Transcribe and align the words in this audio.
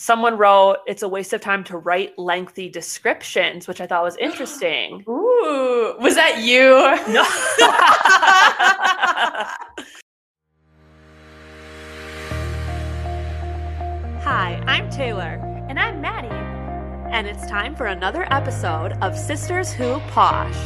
someone 0.00 0.38
wrote 0.38 0.78
it's 0.86 1.02
a 1.02 1.08
waste 1.08 1.34
of 1.34 1.42
time 1.42 1.62
to 1.62 1.76
write 1.76 2.18
lengthy 2.18 2.70
descriptions, 2.70 3.68
which 3.68 3.82
I 3.82 3.86
thought 3.86 4.02
was 4.02 4.16
interesting. 4.20 5.04
Ooh, 5.06 5.94
was 6.00 6.14
that 6.14 6.38
you? 6.38 6.70
No. 7.12 7.22
Hi, 14.22 14.62
I'm 14.66 14.88
Taylor. 14.90 15.38
and 15.68 15.78
I'm 15.78 16.00
Maddie. 16.00 16.28
And 17.12 17.26
it's 17.26 17.46
time 17.46 17.76
for 17.76 17.86
another 17.86 18.26
episode 18.32 18.92
of 19.02 19.18
Sisters 19.18 19.70
Who 19.70 19.98
Posh. 20.08 20.56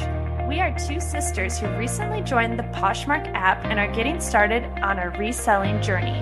We 0.46 0.60
are 0.60 0.76
two 0.78 1.00
sisters 1.00 1.58
who 1.58 1.66
recently 1.76 2.20
joined 2.20 2.58
the 2.58 2.64
Poshmark 2.64 3.26
app 3.34 3.64
and 3.64 3.80
are 3.80 3.92
getting 3.92 4.20
started 4.20 4.62
on 4.82 4.98
our 4.98 5.10
reselling 5.18 5.82
journey, 5.82 6.20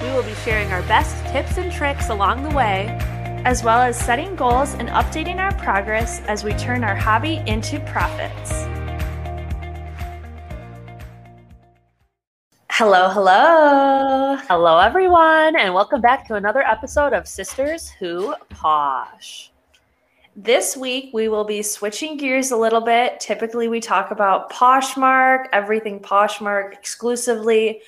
We 0.00 0.06
will 0.12 0.22
be 0.22 0.34
sharing 0.36 0.72
our 0.72 0.82
best 0.82 1.14
tips 1.30 1.58
and 1.58 1.70
tricks 1.70 2.08
along 2.08 2.42
the 2.42 2.56
way. 2.56 2.98
as 3.44 3.64
well 3.64 3.80
as 3.80 3.98
setting 3.98 4.36
goals 4.36 4.74
and 4.74 4.90
updating 4.90 5.38
our 5.38 5.52
progress 5.54 6.20
as 6.28 6.44
we 6.44 6.52
turn 6.54 6.84
our 6.84 6.94
hobby 6.94 7.42
into 7.46 7.80
profits. 7.80 8.66
Hello, 12.70 13.08
hello. 13.08 14.36
Hello, 14.46 14.78
everyone, 14.78 15.56
and 15.56 15.72
welcome 15.72 16.02
back 16.02 16.26
to 16.28 16.34
another 16.34 16.60
episode 16.60 17.14
of 17.14 17.26
Sisters 17.26 17.88
Who 17.88 18.34
Posh. 18.50 19.50
This 20.36 20.76
week 20.76 21.10
we 21.14 21.28
will 21.28 21.44
be 21.44 21.62
switching 21.62 22.18
gears 22.18 22.50
a 22.50 22.56
little 22.56 22.82
bit. 22.82 23.20
Typically, 23.20 23.68
we 23.68 23.80
talk 23.80 24.10
about 24.10 24.50
Poshmark, 24.50 25.46
everything 25.52 25.98
Poshmark 25.98 26.74
exclusively. 26.74 27.80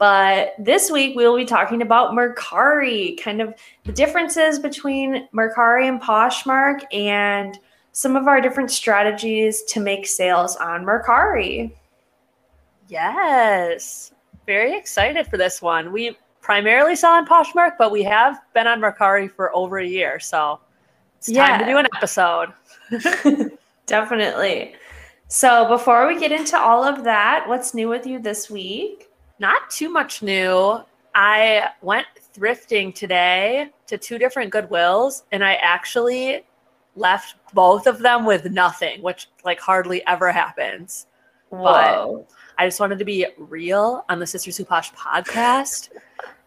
But 0.00 0.54
this 0.58 0.90
week 0.90 1.14
we 1.14 1.26
will 1.28 1.36
be 1.36 1.44
talking 1.44 1.82
about 1.82 2.12
Mercari, 2.12 3.20
kind 3.22 3.42
of 3.42 3.54
the 3.84 3.92
differences 3.92 4.58
between 4.58 5.28
Mercari 5.34 5.86
and 5.88 6.00
Poshmark, 6.00 6.84
and 6.90 7.58
some 7.92 8.16
of 8.16 8.26
our 8.26 8.40
different 8.40 8.70
strategies 8.70 9.62
to 9.64 9.78
make 9.78 10.06
sales 10.06 10.56
on 10.56 10.86
Mercari. 10.86 11.72
Yes, 12.88 14.12
very 14.46 14.74
excited 14.74 15.26
for 15.26 15.36
this 15.36 15.60
one. 15.60 15.92
We 15.92 16.16
primarily 16.40 16.96
sell 16.96 17.12
on 17.12 17.26
Poshmark, 17.26 17.72
but 17.78 17.92
we 17.92 18.02
have 18.04 18.40
been 18.54 18.66
on 18.66 18.80
Mercari 18.80 19.30
for 19.30 19.54
over 19.54 19.80
a 19.80 19.86
year, 19.86 20.18
so 20.18 20.60
it's 21.18 21.26
time 21.26 21.36
Yeah. 21.36 21.58
to 21.58 21.64
do 21.66 21.76
an 21.76 21.86
episode. 21.94 22.54
Definitely. 23.86 24.76
So, 25.28 25.68
before 25.68 26.08
we 26.08 26.18
get 26.18 26.32
into 26.32 26.58
all 26.58 26.82
of 26.84 27.04
that, 27.04 27.44
what's 27.46 27.74
new 27.74 27.90
with 27.90 28.06
you 28.06 28.18
this 28.18 28.48
week? 28.48 29.09
Not 29.40 29.70
too 29.70 29.88
much 29.88 30.22
new. 30.22 30.80
I 31.14 31.70
went 31.82 32.06
thrifting 32.34 32.94
today 32.94 33.70
to 33.86 33.98
two 33.98 34.18
different 34.18 34.52
Goodwills, 34.52 35.22
and 35.32 35.42
I 35.42 35.54
actually 35.54 36.44
left 36.94 37.36
both 37.54 37.86
of 37.86 38.00
them 38.00 38.26
with 38.26 38.50
nothing, 38.50 39.02
which 39.02 39.28
like 39.44 39.58
hardly 39.58 40.06
ever 40.06 40.30
happens. 40.30 41.06
Whoa. 41.48 42.26
I 42.58 42.66
just 42.66 42.78
wanted 42.78 42.98
to 42.98 43.04
be 43.04 43.26
real 43.38 44.04
on 44.08 44.18
the 44.18 44.26
Sisters 44.26 44.56
Who 44.56 44.64
Posh 44.64 44.92
podcast, 44.92 45.88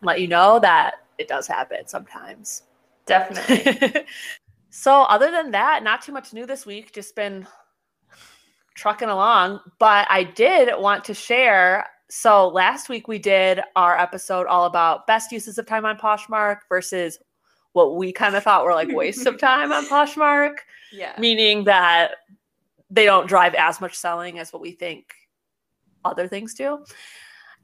let 0.02 0.22
you 0.22 0.28
know 0.28 0.60
that 0.60 0.96
it 1.18 1.28
does 1.28 1.48
happen 1.48 1.88
sometimes. 1.88 2.64
Definitely. 3.06 4.06
so, 4.70 5.02
other 5.04 5.32
than 5.32 5.52
that, 5.52 5.84
not 5.84 6.04
too 6.04 6.12
much 6.12 6.32
new 6.32 6.46
this 6.46 6.66
week. 6.66 6.94
Just 6.94 7.16
been 7.16 7.48
trucking 8.76 9.10
along. 9.10 9.60
But 9.80 10.08
I 10.10 10.24
did 10.24 10.70
want 10.78 11.04
to 11.06 11.14
share. 11.14 11.88
So, 12.16 12.48
last 12.48 12.90
week 12.90 13.08
we 13.08 13.18
did 13.18 13.60
our 13.76 13.98
episode 13.98 14.46
all 14.46 14.66
about 14.66 15.08
best 15.08 15.32
uses 15.32 15.58
of 15.58 15.66
time 15.66 15.84
on 15.84 15.98
Poshmark 15.98 16.58
versus 16.70 17.18
what 17.72 17.96
we 17.96 18.14
kind 18.14 18.36
of 18.36 18.44
thought 18.44 18.66
were 18.66 18.76
like 18.76 18.90
wastes 18.92 19.26
of 19.26 19.40
time 19.40 19.72
on 19.72 19.84
Poshmark, 19.88 20.58
yeah. 20.92 21.16
meaning 21.18 21.64
that 21.64 22.12
they 22.92 23.06
don't 23.06 23.26
drive 23.26 23.56
as 23.56 23.82
much 23.82 23.96
selling 23.96 24.38
as 24.38 24.54
what 24.54 24.62
we 24.62 24.74
think 24.74 25.12
other 26.06 26.28
things 26.28 26.54
do. 26.54 26.86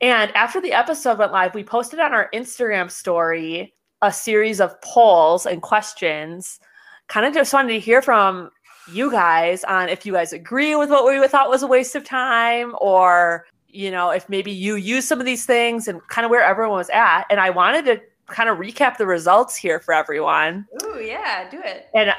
And 0.02 0.36
after 0.36 0.60
the 0.60 0.74
episode 0.74 1.20
went 1.20 1.32
live, 1.32 1.54
we 1.54 1.64
posted 1.64 2.00
on 2.00 2.12
our 2.12 2.28
Instagram 2.34 2.90
story 2.90 3.76
a 4.02 4.12
series 4.12 4.60
of 4.60 4.82
polls 4.82 5.46
and 5.46 5.62
questions. 5.62 6.60
Kind 7.08 7.28
of 7.28 7.36
just 7.36 7.54
wanted 7.54 7.74
to 7.74 7.80
hear 7.80 8.02
from 8.02 8.50
you 8.92 9.12
guys 9.12 9.64
on 9.66 9.90
if 9.90 10.08
you 10.08 10.14
guys 10.14 10.34
agree 10.34 10.76
with 10.76 10.90
what 10.90 11.06
we 11.06 11.28
thought 11.28 11.52
was 11.52 11.62
a 11.62 11.68
waste 11.68 11.94
of 11.94 12.04
time 12.04 12.74
or 12.82 13.46
you 13.70 13.92
know 13.92 14.10
if 14.10 14.28
maybe 14.30 14.52
you 14.52 14.76
use 14.76 15.08
some 15.08 15.20
of 15.20 15.26
these 15.26 15.46
things 15.46 15.88
and 15.88 16.02
kind 16.08 16.26
of 16.26 16.32
where 16.32 16.44
everyone 16.44 16.78
was 16.78 16.90
at 16.90 17.24
and 17.30 17.40
i 17.40 17.50
wanted 17.50 17.86
to 17.86 18.00
kind 18.28 18.50
of 18.50 18.58
recap 18.58 18.98
the 18.98 19.06
results 19.06 19.56
here 19.56 19.80
for 19.80 19.94
everyone 19.94 20.66
Ooh, 20.84 21.00
yeah, 21.00 21.50
do 21.50 21.60
it. 21.64 21.88
and 21.96 22.12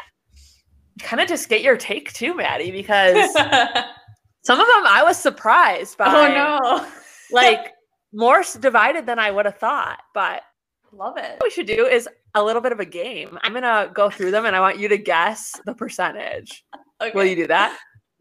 kind 1.00 1.21
of 1.21 1.28
just 1.28 1.49
get 1.49 1.62
your 1.62 1.77
take 1.77 2.12
too 2.12 2.34
maddie 2.34 2.71
because 2.71 3.33
some 4.43 4.60
of 4.60 4.66
them 4.66 4.87
i 4.87 5.03
was 5.05 5.16
surprised 5.16 5.97
by 5.99 6.06
oh 6.06 6.34
no. 6.34 6.87
like 7.33 7.72
more 8.12 8.43
divided 8.60 9.06
than 9.06 9.19
I 9.19 9.31
would 9.31 9.47
have 9.47 9.59
thought. 9.59 10.00
But 10.15 10.43
Love 10.93 11.16
it. 11.16 11.39
what 11.39 11.44
we 11.44 11.50
should 11.50 11.66
do 11.66 11.87
is 11.87 12.09
a 12.34 12.43
little 12.43 12.62
bit 12.62 12.72
of 12.72 12.81
a 12.81 12.84
game. 12.84 13.39
I'm 13.43 13.53
gonna 13.53 13.91
go 13.94 14.10
through 14.10 14.31
them 14.33 14.47
and 14.47 14.56
I 14.56 14.60
want 14.60 14.78
you 14.78 14.89
to 14.89 14.99
guess 14.99 15.60
the 15.65 15.75
percentage. 15.75 16.65
Okay. 17.03 17.12
Will 17.15 17.25
you 17.25 17.34
do 17.34 17.47
that? 17.47 17.78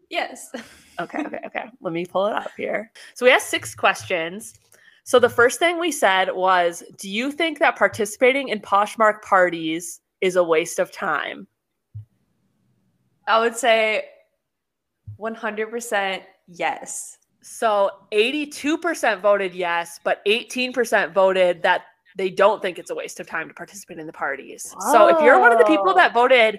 Yes. 0.08 0.50
Okay, 1.00 1.18
okay, 1.24 1.40
okay. 1.46 1.64
Let 1.80 1.92
me 1.92 2.04
pull 2.04 2.26
it 2.26 2.32
up 2.32 2.50
here. 2.56 2.90
So 3.14 3.24
we 3.24 3.32
have 3.32 3.42
six 3.42 3.74
questions. 3.74 4.54
So 5.04 5.18
the 5.18 5.28
first 5.28 5.58
thing 5.58 5.78
we 5.78 5.90
said 5.90 6.30
was, 6.32 6.82
do 6.98 7.10
you 7.10 7.32
think 7.32 7.58
that 7.58 7.76
participating 7.76 8.48
in 8.48 8.60
Poshmark 8.60 9.22
parties 9.22 10.00
is 10.20 10.36
a 10.36 10.44
waste 10.44 10.78
of 10.78 10.92
time? 10.92 11.46
I 13.26 13.40
would 13.40 13.56
say 13.56 14.04
100% 15.18 16.22
yes. 16.48 17.18
So 17.42 17.90
82% 18.12 19.20
voted 19.20 19.54
yes, 19.54 19.98
but 20.04 20.24
18% 20.26 21.12
voted 21.12 21.62
that 21.62 21.82
they 22.16 22.28
don't 22.28 22.60
think 22.60 22.78
it's 22.78 22.90
a 22.90 22.94
waste 22.94 23.20
of 23.20 23.26
time 23.26 23.48
to 23.48 23.54
participate 23.54 23.98
in 23.98 24.06
the 24.06 24.12
parties. 24.12 24.74
So 24.92 25.08
if 25.08 25.22
you're 25.22 25.38
one 25.38 25.52
of 25.52 25.58
the 25.58 25.64
people 25.64 25.94
that 25.94 26.12
voted 26.12 26.58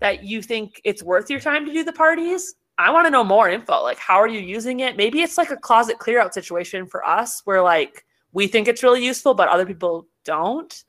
that 0.00 0.24
you 0.24 0.40
think 0.40 0.80
it's 0.84 1.02
worth 1.02 1.28
your 1.28 1.40
time 1.40 1.66
to 1.66 1.72
do 1.72 1.84
the 1.84 1.92
parties, 1.92 2.54
I 2.78 2.90
want 2.90 3.06
to 3.06 3.10
know 3.10 3.24
more 3.24 3.48
info. 3.48 3.82
Like, 3.82 3.98
how 3.98 4.16
are 4.16 4.28
you 4.28 4.40
using 4.40 4.80
it? 4.80 4.96
Maybe 4.96 5.22
it's 5.22 5.38
like 5.38 5.50
a 5.50 5.56
closet 5.56 5.98
clear 5.98 6.20
out 6.20 6.34
situation 6.34 6.86
for 6.86 7.04
us 7.06 7.42
where 7.44 7.62
like 7.62 8.04
we 8.32 8.46
think 8.48 8.68
it's 8.68 8.82
really 8.82 9.04
useful, 9.04 9.34
but 9.34 9.48
other 9.48 9.64
people 9.64 10.06
don't. 10.24 10.84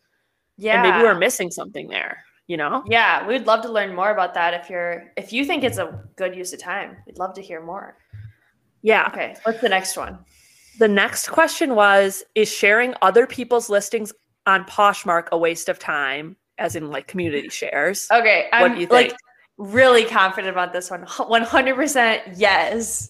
Yeah. 0.58 0.82
And 0.82 0.90
maybe 0.90 1.04
we're 1.04 1.20
missing 1.20 1.52
something 1.52 1.88
there, 1.88 2.24
you 2.48 2.58
know? 2.58 2.84
Yeah, 2.88 3.28
we'd 3.28 3.46
love 3.46 3.62
to 3.64 3.72
learn 3.72 3.94
more 3.94 4.12
about 4.12 4.34
that 4.34 4.54
if 4.54 4.70
you're 4.70 5.12
if 5.18 5.32
you 5.32 5.46
think 5.46 5.64
it's 5.64 5.78
a 5.78 6.04
good 6.16 6.36
use 6.36 6.54
of 6.54 6.60
time. 6.60 6.98
We'd 7.06 7.20
love 7.20 7.34
to 7.36 7.42
hear 7.42 7.64
more. 7.64 7.98
Yeah. 8.82 9.08
Okay, 9.08 9.36
what's 9.44 9.62
the 9.62 9.70
next 9.70 9.98
one? 9.98 10.20
The 10.80 10.88
next 10.88 11.30
question 11.30 11.76
was 11.76 12.24
Is 12.36 12.52
sharing 12.52 12.96
other 13.02 13.28
people's 13.28 13.70
listings 13.70 14.12
on 14.46 14.64
Poshmark 14.66 15.28
a 15.32 15.38
waste 15.38 15.70
of 15.70 15.80
time, 15.80 16.36
as 16.58 16.76
in 16.76 16.90
like 16.90 17.08
community 17.08 17.50
shares? 17.50 18.08
Okay, 18.12 18.48
What 18.52 18.62
I'm 18.62 18.76
do 18.76 18.82
you 18.82 18.88
like 18.88 19.10
think? 19.10 19.20
Really 19.58 20.06
confident 20.06 20.52
about 20.52 20.74
this 20.74 20.90
one. 20.90 21.06
100% 21.06 22.34
yes. 22.36 23.10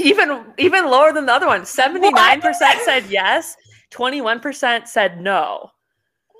Even 0.00 0.44
even 0.58 0.86
lower 0.86 1.12
than 1.12 1.26
the 1.26 1.32
other 1.32 1.46
one. 1.46 1.62
79% 1.62 2.54
said 2.84 3.06
yes, 3.08 3.56
21% 3.92 4.88
said 4.88 5.20
no. 5.20 5.70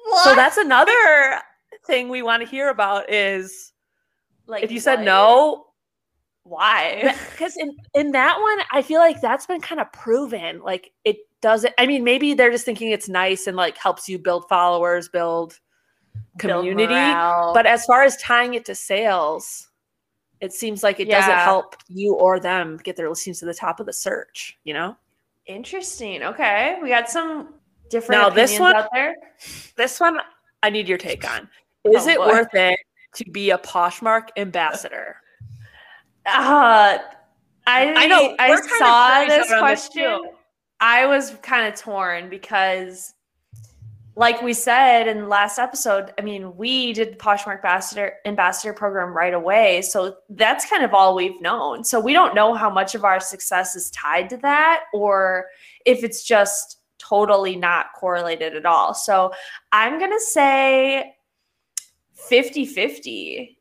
What? 0.04 0.24
So 0.24 0.34
that's 0.34 0.56
another 0.56 1.40
thing 1.86 2.08
we 2.08 2.22
want 2.22 2.42
to 2.42 2.48
hear 2.48 2.70
about 2.70 3.12
is 3.12 3.72
like 4.46 4.64
if 4.64 4.72
you 4.72 4.80
said 4.80 5.04
no, 5.04 5.66
why? 6.42 7.14
because 7.30 7.56
in 7.56 7.76
in 7.94 8.12
that 8.12 8.40
one 8.40 8.58
i 8.72 8.82
feel 8.82 9.00
like 9.00 9.20
that's 9.20 9.46
been 9.46 9.60
kind 9.60 9.80
of 9.80 9.92
proven 9.92 10.60
like 10.60 10.90
it 11.04 11.16
doesn't 11.40 11.74
i 11.78 11.86
mean 11.86 12.02
maybe 12.02 12.34
they're 12.34 12.50
just 12.50 12.64
thinking 12.64 12.90
it's 12.90 13.08
nice 13.08 13.46
and 13.46 13.56
like 13.56 13.76
helps 13.76 14.08
you 14.08 14.18
build 14.18 14.48
followers 14.48 15.08
Build 15.08 15.58
community 16.38 16.94
but 17.54 17.64
as 17.66 17.84
far 17.86 18.02
as 18.02 18.16
tying 18.18 18.54
it 18.54 18.64
to 18.64 18.74
sales 18.74 19.68
it 20.40 20.52
seems 20.52 20.82
like 20.82 21.00
it 21.00 21.08
doesn't 21.08 21.30
help 21.38 21.76
you 21.88 22.14
or 22.14 22.38
them 22.38 22.76
get 22.82 22.94
their 22.96 23.08
listings 23.08 23.38
to 23.40 23.46
the 23.46 23.54
top 23.54 23.80
of 23.80 23.86
the 23.86 23.92
search 23.92 24.58
you 24.64 24.74
know 24.74 24.96
interesting. 25.46 26.22
Okay, 26.24 26.76
we 26.82 26.88
got 26.88 27.08
some 27.08 27.54
different 27.88 28.20
Now, 28.20 28.28
this 28.30 28.58
one- 28.58 28.74
out 28.74 28.88
there. 28.92 29.14
this 29.76 30.00
one 30.00 30.18
i 30.62 30.68
need 30.70 30.88
your 30.88 30.98
take 30.98 31.24
on 31.30 31.42
is 31.84 32.06
Oh, 32.06 32.08
it 32.08 32.18
boy. 32.18 32.26
worth 32.26 32.54
it 32.54 32.78
to 33.14 33.30
be 33.30 33.50
a 33.50 33.58
poshmark 33.58 34.28
ambassador 34.36 35.16
Uh, 36.26 36.98
I 37.68 37.94
I 37.94 38.06
know, 38.06 38.34
I 38.38 38.56
saw 38.78 39.24
this 39.24 39.50
around 39.50 39.50
this 39.50 39.58
question. 39.58 40.20
I 40.80 41.06
was 41.06 41.34
kind 41.42 41.72
of 41.72 41.78
torn 41.80 42.28
because, 42.28 43.14
like 44.18 44.40
we 44.40 44.54
said 44.54 45.06
in 45.06 45.20
the 45.20 45.26
last 45.26 45.58
episode, 45.58 46.12
I 46.18 46.22
mean, 46.22 46.56
we 46.56 46.94
did 46.94 47.12
the 47.12 47.16
Poshmark 47.16 47.56
ambassador 47.56 48.14
ambassador 48.24 48.72
program 48.72 49.14
right 49.14 49.34
away, 49.34 49.82
so 49.82 50.16
that's 50.30 50.68
kind 50.68 50.82
of 50.82 50.94
all 50.94 51.14
we've 51.14 51.40
known. 51.42 51.84
So 51.84 52.00
we 52.00 52.14
don't 52.14 52.34
know 52.34 52.54
how 52.54 52.70
much 52.70 52.94
of 52.94 53.04
our 53.04 53.20
success 53.20 53.76
is 53.76 53.90
tied 53.90 54.30
to 54.30 54.38
that, 54.38 54.84
or 54.94 55.46
if 55.84 56.02
it's 56.02 56.24
just 56.24 56.78
totally 56.98 57.56
not 57.56 57.86
correlated 57.94 58.56
at 58.56 58.64
all. 58.64 58.94
So 58.94 59.32
I'm 59.72 59.98
going 59.98 60.12
to 60.12 60.20
say 60.20 61.14
50 62.14 62.64
50. 62.64 63.58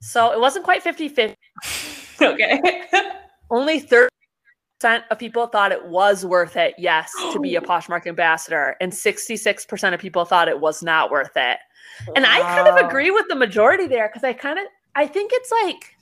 So 0.00 0.32
it 0.32 0.40
wasn't 0.40 0.64
quite 0.64 0.82
50 0.82 1.08
50. 1.08 1.36
okay. 2.20 2.60
Only 3.50 3.80
30% 3.80 4.08
of 4.84 5.18
people 5.18 5.46
thought 5.46 5.72
it 5.72 5.86
was 5.86 6.24
worth 6.24 6.56
it, 6.56 6.74
yes, 6.78 7.12
to 7.32 7.40
be 7.40 7.56
a 7.56 7.60
Poshmark 7.62 8.06
ambassador. 8.06 8.76
And 8.80 8.92
66% 8.92 9.94
of 9.94 10.00
people 10.00 10.24
thought 10.24 10.48
it 10.48 10.60
was 10.60 10.82
not 10.82 11.10
worth 11.10 11.36
it. 11.36 11.58
And 12.16 12.26
I 12.26 12.40
kind 12.40 12.68
of 12.68 12.76
agree 12.76 13.10
with 13.10 13.26
the 13.28 13.34
majority 13.34 13.86
there 13.86 14.08
because 14.08 14.24
I 14.24 14.32
kind 14.32 14.58
of 14.58 14.64
I 14.94 15.06
think 15.06 15.30
it's 15.34 15.50
like 15.50 15.96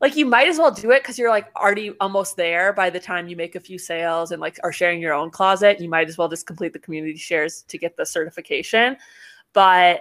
like 0.00 0.16
you 0.16 0.26
might 0.26 0.48
as 0.48 0.58
well 0.58 0.72
do 0.72 0.90
it 0.90 1.02
because 1.02 1.18
you're 1.18 1.30
like 1.30 1.46
already 1.56 1.92
almost 2.00 2.36
there 2.36 2.72
by 2.72 2.90
the 2.90 2.98
time 2.98 3.28
you 3.28 3.36
make 3.36 3.54
a 3.54 3.60
few 3.60 3.78
sales 3.78 4.32
and 4.32 4.40
like 4.40 4.58
are 4.64 4.72
sharing 4.72 5.00
your 5.00 5.14
own 5.14 5.30
closet. 5.30 5.80
You 5.80 5.88
might 5.88 6.08
as 6.08 6.18
well 6.18 6.28
just 6.28 6.46
complete 6.46 6.72
the 6.72 6.80
community 6.80 7.16
shares 7.16 7.62
to 7.68 7.78
get 7.78 7.96
the 7.96 8.04
certification. 8.04 8.96
But 9.52 10.00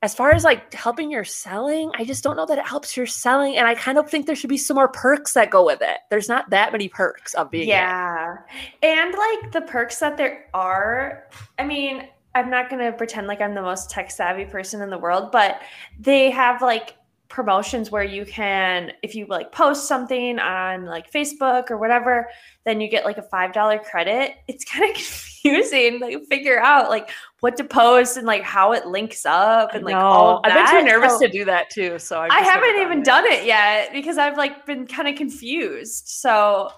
as 0.00 0.14
far 0.14 0.30
as 0.30 0.44
like 0.44 0.72
helping 0.72 1.10
your 1.10 1.24
selling, 1.24 1.90
I 1.94 2.04
just 2.04 2.22
don't 2.22 2.36
know 2.36 2.46
that 2.46 2.58
it 2.58 2.66
helps 2.66 2.96
your 2.96 3.06
selling. 3.06 3.56
And 3.56 3.66
I 3.66 3.74
kind 3.74 3.98
of 3.98 4.08
think 4.08 4.26
there 4.26 4.36
should 4.36 4.50
be 4.50 4.56
some 4.56 4.76
more 4.76 4.88
perks 4.88 5.32
that 5.32 5.50
go 5.50 5.64
with 5.64 5.80
it. 5.82 5.98
There's 6.08 6.28
not 6.28 6.50
that 6.50 6.70
many 6.70 6.88
perks 6.88 7.34
of 7.34 7.50
being 7.50 7.64
it. 7.64 7.72
Yeah. 7.72 8.36
And 8.82 9.12
like 9.12 9.52
the 9.52 9.62
perks 9.62 9.98
that 9.98 10.16
there 10.16 10.46
are, 10.54 11.24
I 11.58 11.64
mean, 11.64 12.06
I'm 12.36 12.48
not 12.48 12.70
going 12.70 12.84
to 12.84 12.96
pretend 12.96 13.26
like 13.26 13.40
I'm 13.40 13.54
the 13.54 13.62
most 13.62 13.90
tech 13.90 14.12
savvy 14.12 14.44
person 14.44 14.82
in 14.82 14.90
the 14.90 14.98
world, 14.98 15.32
but 15.32 15.60
they 15.98 16.30
have 16.30 16.62
like 16.62 16.94
promotions 17.28 17.90
where 17.90 18.02
you 18.02 18.24
can 18.24 18.90
if 19.02 19.14
you 19.14 19.26
like 19.26 19.52
post 19.52 19.86
something 19.86 20.38
on 20.38 20.86
like 20.86 21.10
Facebook 21.12 21.70
or 21.70 21.76
whatever, 21.76 22.28
then 22.64 22.80
you 22.80 22.88
get 22.88 23.04
like 23.04 23.18
a 23.18 23.22
$5 23.22 23.84
credit. 23.84 24.36
It's 24.48 24.64
kind 24.64 24.84
of 24.88 24.96
confusing 24.96 26.00
like 26.00 26.24
figure 26.28 26.58
out 26.60 26.88
like 26.88 27.10
what 27.40 27.56
to 27.58 27.64
post 27.64 28.16
and 28.16 28.26
like 28.26 28.42
how 28.42 28.72
it 28.72 28.86
links 28.86 29.24
up 29.26 29.74
and 29.74 29.84
like 29.84 29.94
all 29.94 30.40
I've 30.44 30.54
been 30.54 30.80
too 30.80 30.90
nervous 30.90 31.12
So- 31.12 31.20
to 31.20 31.28
do 31.28 31.44
that 31.44 31.70
too. 31.70 31.98
So 31.98 32.20
I've 32.20 32.30
I 32.30 32.40
have 32.40 32.60
not 32.60 32.76
even 32.82 33.02
done 33.02 33.24
it 33.26 33.44
yet 33.44 33.92
because 33.92 34.18
I've 34.18 34.36
like 34.36 34.64
been 34.66 34.86
kind 34.86 35.06
of 35.08 35.14
confused. 35.16 36.08
So 36.08 36.70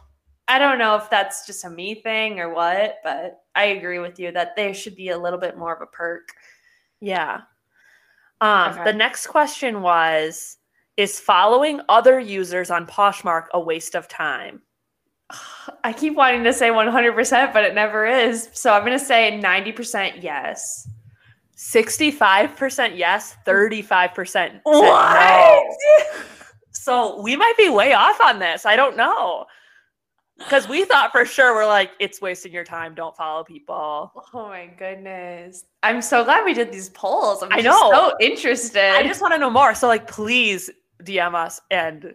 I 0.49 0.59
don't 0.59 0.79
know 0.79 0.97
if 0.97 1.09
that's 1.11 1.47
just 1.47 1.65
a 1.65 1.71
me 1.71 1.95
thing 1.95 2.41
or 2.41 2.53
what, 2.53 2.97
but 3.05 3.41
I 3.55 3.67
agree 3.67 4.01
with 4.01 4.19
you 4.19 4.33
that 4.33 4.57
there 4.57 4.75
should 4.75 4.97
be 4.97 5.11
a 5.11 5.19
little 5.19 5.39
bit 5.39 5.57
more 5.57 5.73
of 5.73 5.81
a 5.81 5.87
perk. 5.87 6.29
Yeah. 7.01 7.43
Um, 8.41 8.73
Okay. 8.73 8.85
The 8.85 8.93
next 8.93 9.27
question 9.27 9.83
was 9.83 10.59
Is 10.97 11.21
following 11.21 11.81
other 11.89 12.19
users 12.21 12.71
on 12.71 12.87
Poshmark 12.87 13.47
a 13.53 13.61
waste 13.61 13.95
of 13.95 14.09
time? 14.09 14.63
I 15.85 15.93
keep 15.93 16.15
wanting 16.15 16.45
to 16.45 16.53
say 16.53 16.71
100%, 16.71 17.53
but 17.53 17.65
it 17.65 17.75
never 17.75 18.07
is. 18.07 18.49
So 18.53 18.73
I'm 18.73 18.85
going 18.85 18.99
to 18.99 19.05
say 19.05 19.41
90% 19.43 20.23
yes. 20.23 20.89
65% 21.57 22.97
yes, 22.97 23.37
35% 23.47 24.29
said 24.29 24.61
What? 24.65 24.83
no. 24.83 25.77
So 26.73 27.21
we 27.21 27.37
might 27.37 27.57
be 27.59 27.69
way 27.69 27.93
off 27.93 28.19
on 28.23 28.39
this. 28.39 28.65
I 28.65 28.77
don't 28.77 28.97
know. 28.97 29.45
Because 30.41 30.69
we 30.69 30.85
thought 30.85 31.13
for 31.13 31.25
sure 31.25 31.55
we're 31.55 31.67
like, 31.67 31.93
it's 32.01 32.21
wasting 32.21 32.53
your 32.53 32.65
time. 32.65 32.95
Don't 32.95 33.15
follow 33.15 33.45
people. 33.45 34.11
Oh 34.35 34.49
my 34.49 34.67
goodness. 34.79 35.65
I'm 35.83 36.03
so 36.03 36.25
glad 36.25 36.45
we 36.45 36.55
did 36.55 36.73
these 36.73 36.89
polls. 36.91 37.43
I'm 37.43 37.53
I 37.53 37.61
know. 37.61 37.91
so 37.91 38.15
interested. 38.21 38.91
I 38.95 39.07
just 39.07 39.21
want 39.21 39.35
to 39.35 39.39
know 39.39 39.51
more. 39.51 39.75
So, 39.75 39.87
like, 39.87 40.09
please 40.11 40.71
DM 41.05 41.35
us. 41.35 41.61
And 41.71 42.15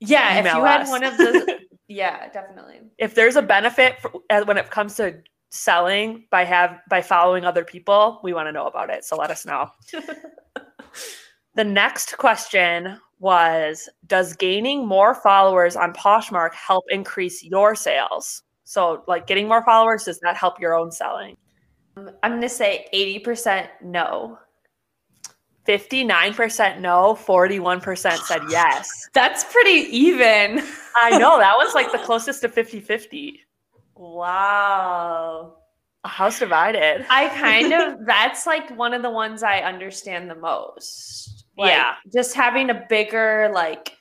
yeah, 0.00 0.38
if 0.38 0.44
you 0.44 0.64
had 0.64 0.88
one 0.88 1.04
of 1.04 1.16
the 1.16 1.60
Yeah, 1.88 2.28
definitely. 2.28 2.80
if 2.98 3.14
there's 3.16 3.34
a 3.34 3.42
benefit 3.42 4.00
for, 4.00 4.12
uh, 4.30 4.44
when 4.44 4.58
it 4.58 4.70
comes 4.70 4.94
to 4.96 5.22
selling 5.50 6.26
by 6.30 6.44
have 6.44 6.78
by 6.88 7.02
following 7.02 7.44
other 7.44 7.64
people, 7.64 8.20
we 8.22 8.32
want 8.32 8.46
to 8.46 8.52
know 8.52 8.66
about 8.66 8.90
it. 8.90 9.04
So 9.04 9.16
let 9.16 9.30
us 9.30 9.44
know. 9.44 9.68
the 11.54 11.64
next 11.64 12.16
question 12.18 12.98
was 13.20 13.88
Does 14.06 14.34
gaining 14.34 14.86
more 14.86 15.14
followers 15.14 15.76
on 15.76 15.92
Poshmark 15.92 16.52
help 16.54 16.84
increase 16.88 17.44
your 17.44 17.74
sales? 17.76 18.42
So, 18.64 19.04
like 19.06 19.26
getting 19.26 19.46
more 19.46 19.64
followers, 19.64 20.04
does 20.04 20.18
that 20.20 20.36
help 20.36 20.60
your 20.60 20.74
own 20.74 20.90
selling? 20.90 21.36
Um, 21.96 22.10
I'm 22.22 22.32
going 22.32 22.42
to 22.42 22.48
say 22.48 22.86
80% 22.92 23.68
no. 23.82 24.38
59% 25.68 26.80
no, 26.80 27.18
41% 27.20 28.18
said 28.18 28.42
yes. 28.50 29.08
That's 29.12 29.44
pretty 29.44 29.88
even. 29.96 30.62
I 30.96 31.10
know 31.18 31.38
that 31.38 31.54
was 31.58 31.74
like 31.74 31.92
the 31.92 31.98
closest 31.98 32.40
to 32.42 32.48
50 32.48 32.80
50. 32.80 33.40
Wow. 33.96 35.56
A 36.04 36.08
house 36.08 36.38
divided. 36.38 37.04
I 37.10 37.28
kind 37.28 37.72
of 37.74 37.98
that's 38.06 38.46
like 38.46 38.74
one 38.76 38.94
of 38.94 39.02
the 39.02 39.10
ones 39.10 39.42
I 39.42 39.58
understand 39.60 40.30
the 40.30 40.34
most. 40.34 41.39
Like, 41.60 41.70
Yeah. 41.70 41.94
Just 42.12 42.34
having 42.34 42.70
a 42.70 42.86
bigger 42.88 43.50
like 43.54 43.96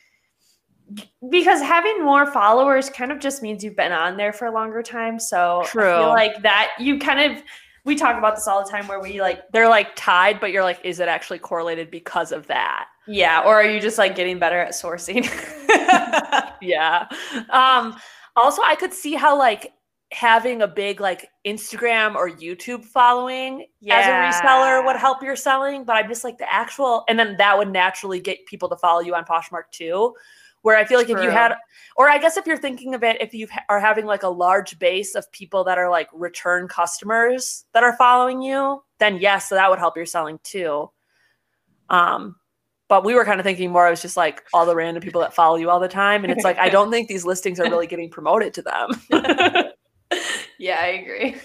because 1.29 1.61
having 1.61 2.03
more 2.03 2.25
followers 2.25 2.89
kind 2.89 3.11
of 3.11 3.19
just 3.19 3.43
means 3.43 3.63
you've 3.63 3.75
been 3.75 3.91
on 3.91 4.17
there 4.17 4.33
for 4.33 4.45
a 4.45 4.51
longer 4.51 4.81
time. 4.81 5.19
So 5.19 5.61
I 5.61 5.65
True. 5.65 5.83
feel 5.83 6.07
like 6.09 6.41
that 6.41 6.71
you 6.79 6.97
kind 6.97 7.31
of 7.31 7.43
we 7.85 7.95
talk 7.95 8.17
about 8.17 8.35
this 8.35 8.47
all 8.47 8.63
the 8.63 8.69
time 8.69 8.87
where 8.87 8.99
we 8.99 9.21
like 9.21 9.41
They're 9.51 9.69
like 9.69 9.95
tied, 9.95 10.39
but 10.39 10.51
you're 10.51 10.63
like, 10.63 10.79
is 10.83 10.99
it 10.99 11.07
actually 11.07 11.39
correlated 11.39 11.91
because 11.91 12.31
of 12.31 12.47
that? 12.47 12.87
yeah, 13.07 13.41
or 13.41 13.55
are 13.55 13.63
you 13.65 13.79
just 13.79 13.97
like 13.97 14.15
getting 14.15 14.37
better 14.37 14.59
at 14.59 14.71
sourcing? 14.71 15.23
yeah. 16.61 17.07
Um, 17.49 17.95
also, 18.35 18.61
I 18.63 18.75
could 18.75 18.93
see 18.93 19.13
how 19.15 19.37
like 19.37 19.71
having 20.11 20.61
a 20.61 20.67
big 20.67 20.99
like 20.99 21.29
Instagram 21.45 22.15
or 22.15 22.29
YouTube 22.29 22.83
following 22.83 23.65
as 23.89 24.05
a 24.05 24.09
reseller 24.09 24.83
would 24.85 24.95
help 24.95 25.21
your 25.21 25.35
selling, 25.35 25.83
but 25.83 25.95
I'm 25.95 26.07
just 26.07 26.23
like 26.23 26.37
the 26.37 26.51
actual, 26.51 27.03
and 27.07 27.19
then 27.19 27.35
that 27.37 27.57
would 27.57 27.71
naturally 27.71 28.19
get 28.19 28.45
people 28.45 28.69
to 28.69 28.75
follow 28.75 29.01
you 29.01 29.13
on 29.13 29.25
Poshmark 29.25 29.63
too. 29.71 30.15
Where 30.61 30.75
I 30.75 30.83
feel 30.83 30.97
like 30.97 31.09
if 31.09 31.21
you 31.23 31.29
had, 31.29 31.55
or 31.95 32.09
I 32.09 32.17
guess 32.17 32.35
if 32.35 32.45
you're 32.45 32.57
thinking 32.57 32.93
of 32.93 33.01
it, 33.01 33.21
if 33.21 33.33
you 33.33 33.47
are 33.69 33.79
having 33.79 34.05
like 34.05 34.23
a 34.23 34.29
large 34.29 34.77
base 34.77 35.15
of 35.15 35.31
people 35.31 35.63
that 35.63 35.77
are 35.77 35.89
like 35.89 36.09
return 36.11 36.67
customers 36.67 37.63
that 37.73 37.83
are 37.83 37.95
following 37.95 38.41
you, 38.41 38.83
then 38.97 39.19
yes, 39.19 39.47
so 39.47 39.55
that 39.55 39.69
would 39.69 39.79
help 39.79 39.95
your 39.95 40.05
selling 40.05 40.37
too. 40.43 40.89
Um, 41.89 42.35
but 42.89 43.05
we 43.05 43.13
were 43.13 43.23
kind 43.23 43.39
of 43.39 43.45
thinking 43.45 43.71
more, 43.71 43.87
I 43.87 43.89
was 43.89 44.01
just 44.01 44.17
like 44.17 44.43
all 44.53 44.65
the 44.65 44.75
random 44.75 45.01
people 45.01 45.21
that 45.21 45.33
follow 45.33 45.55
you 45.55 45.69
all 45.69 45.79
the 45.79 45.87
time. 45.87 46.25
And 46.25 46.33
it's 46.33 46.43
like, 46.43 46.57
I 46.57 46.67
don't 46.75 46.91
think 46.91 47.07
these 47.07 47.23
listings 47.23 47.59
are 47.61 47.69
really 47.69 47.87
getting 47.87 48.09
promoted 48.09 48.53
to 48.55 48.61
them. 48.63 49.69
yeah, 50.59 50.77
I 50.79 50.87
agree. 50.87 51.35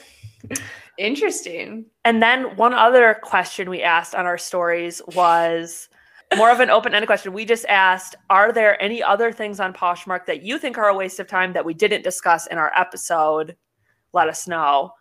Interesting. 0.99 1.87
and 2.05 2.22
then 2.22 2.56
one 2.56 2.75
other 2.75 3.19
question 3.22 3.70
we 3.70 3.82
asked 3.82 4.14
on 4.14 4.26
our 4.26 4.38
stories 4.38 5.00
was 5.15 5.89
more 6.36 6.50
of 6.50 6.60
an 6.60 6.70
open 6.70 6.94
ended 6.94 7.06
question. 7.06 7.32
We 7.32 7.44
just 7.44 7.65
asked, 7.67 8.17
are 8.31 8.53
there 8.53 8.81
any 8.82 9.03
other 9.03 9.32
things 9.32 9.60
on 9.60 9.72
Poshmark 9.72 10.27
that 10.27 10.43
you 10.43 10.58
think 10.58 10.79
are 10.79 10.89
a 10.89 10.94
waste 10.94 11.20
of 11.20 11.27
time 11.27 11.53
that 11.53 11.65
we 11.65 11.74
didn't 11.74 12.03
discuss 12.03 12.46
in 12.46 12.58
our 12.58 12.72
episode? 12.77 13.56
Let 14.12 14.29
us 14.29 14.46
know. 14.46 14.93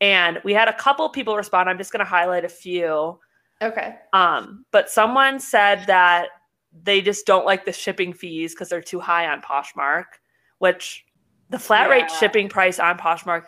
And 0.00 0.40
we 0.44 0.52
had 0.54 0.68
a 0.68 0.72
couple 0.72 1.08
people 1.10 1.36
respond. 1.36 1.68
I'm 1.68 1.78
just 1.78 1.92
going 1.92 2.04
to 2.04 2.10
highlight 2.10 2.44
a 2.44 2.48
few. 2.48 3.18
Okay. 3.62 3.96
Um, 4.12 4.64
but 4.70 4.88
someone 4.88 5.38
said 5.38 5.84
that 5.86 6.28
they 6.82 7.00
just 7.00 7.26
don't 7.26 7.44
like 7.44 7.64
the 7.64 7.72
shipping 7.72 8.12
fees 8.12 8.54
because 8.54 8.68
they're 8.68 8.80
too 8.80 9.00
high 9.00 9.26
on 9.28 9.42
Poshmark, 9.42 10.04
which 10.58 11.04
the 11.50 11.58
flat 11.58 11.90
rate 11.90 12.08
shipping 12.10 12.48
price 12.48 12.78
on 12.78 12.96
Poshmark 12.96 13.46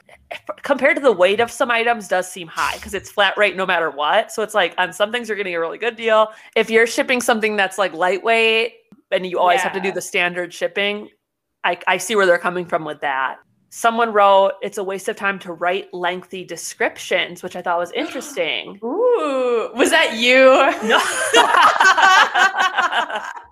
compared 0.63 0.97
to 0.97 1.03
the 1.03 1.13
weight 1.13 1.39
of 1.39 1.51
some 1.51 1.71
items 1.71 2.09
does 2.09 2.31
seem 2.31 2.49
high 2.49 2.75
because 2.75 2.95
it's 2.95 3.11
flat 3.11 3.37
rate 3.39 3.57
no 3.57 3.65
matter 3.65 3.91
what. 3.91 4.33
So 4.33 4.43
it's 4.43 4.55
like 4.55 4.75
on 4.77 4.93
some 4.93 5.13
things 5.13 5.29
you're 5.29 5.37
getting 5.37 5.55
a 5.55 5.61
really 5.61 5.79
good 5.79 5.97
deal. 5.97 6.29
If 6.57 6.69
you're 6.69 6.87
shipping 6.87 7.21
something 7.21 7.55
that's 7.57 7.79
like 7.79 7.93
lightweight 7.93 8.75
and 9.13 9.25
you 9.25 9.39
always 9.39 9.61
have 9.61 9.73
to 9.75 9.81
do 9.81 9.93
the 9.93 10.01
standard 10.01 10.53
shipping, 10.53 11.11
I, 11.63 11.79
I 11.87 11.97
see 11.99 12.17
where 12.17 12.27
they're 12.27 12.39
coming 12.39 12.67
from 12.67 12.85
with 12.85 13.01
that. 13.03 13.37
Someone 13.71 14.13
wrote, 14.13 14.55
it's 14.63 14.79
a 14.79 14.85
waste 14.85 15.09
of 15.09 15.17
time 15.17 15.39
to 15.39 15.53
write 15.53 15.95
lengthy 15.95 16.45
descriptions, 16.45 17.43
which 17.43 17.57
I 17.57 17.63
thought 17.63 17.79
was 17.79 17.93
interesting. 17.93 18.81
Ooh, 18.85 19.71
was 19.75 19.91
that 19.91 20.17
you? 20.17 20.45
No. 20.87 20.99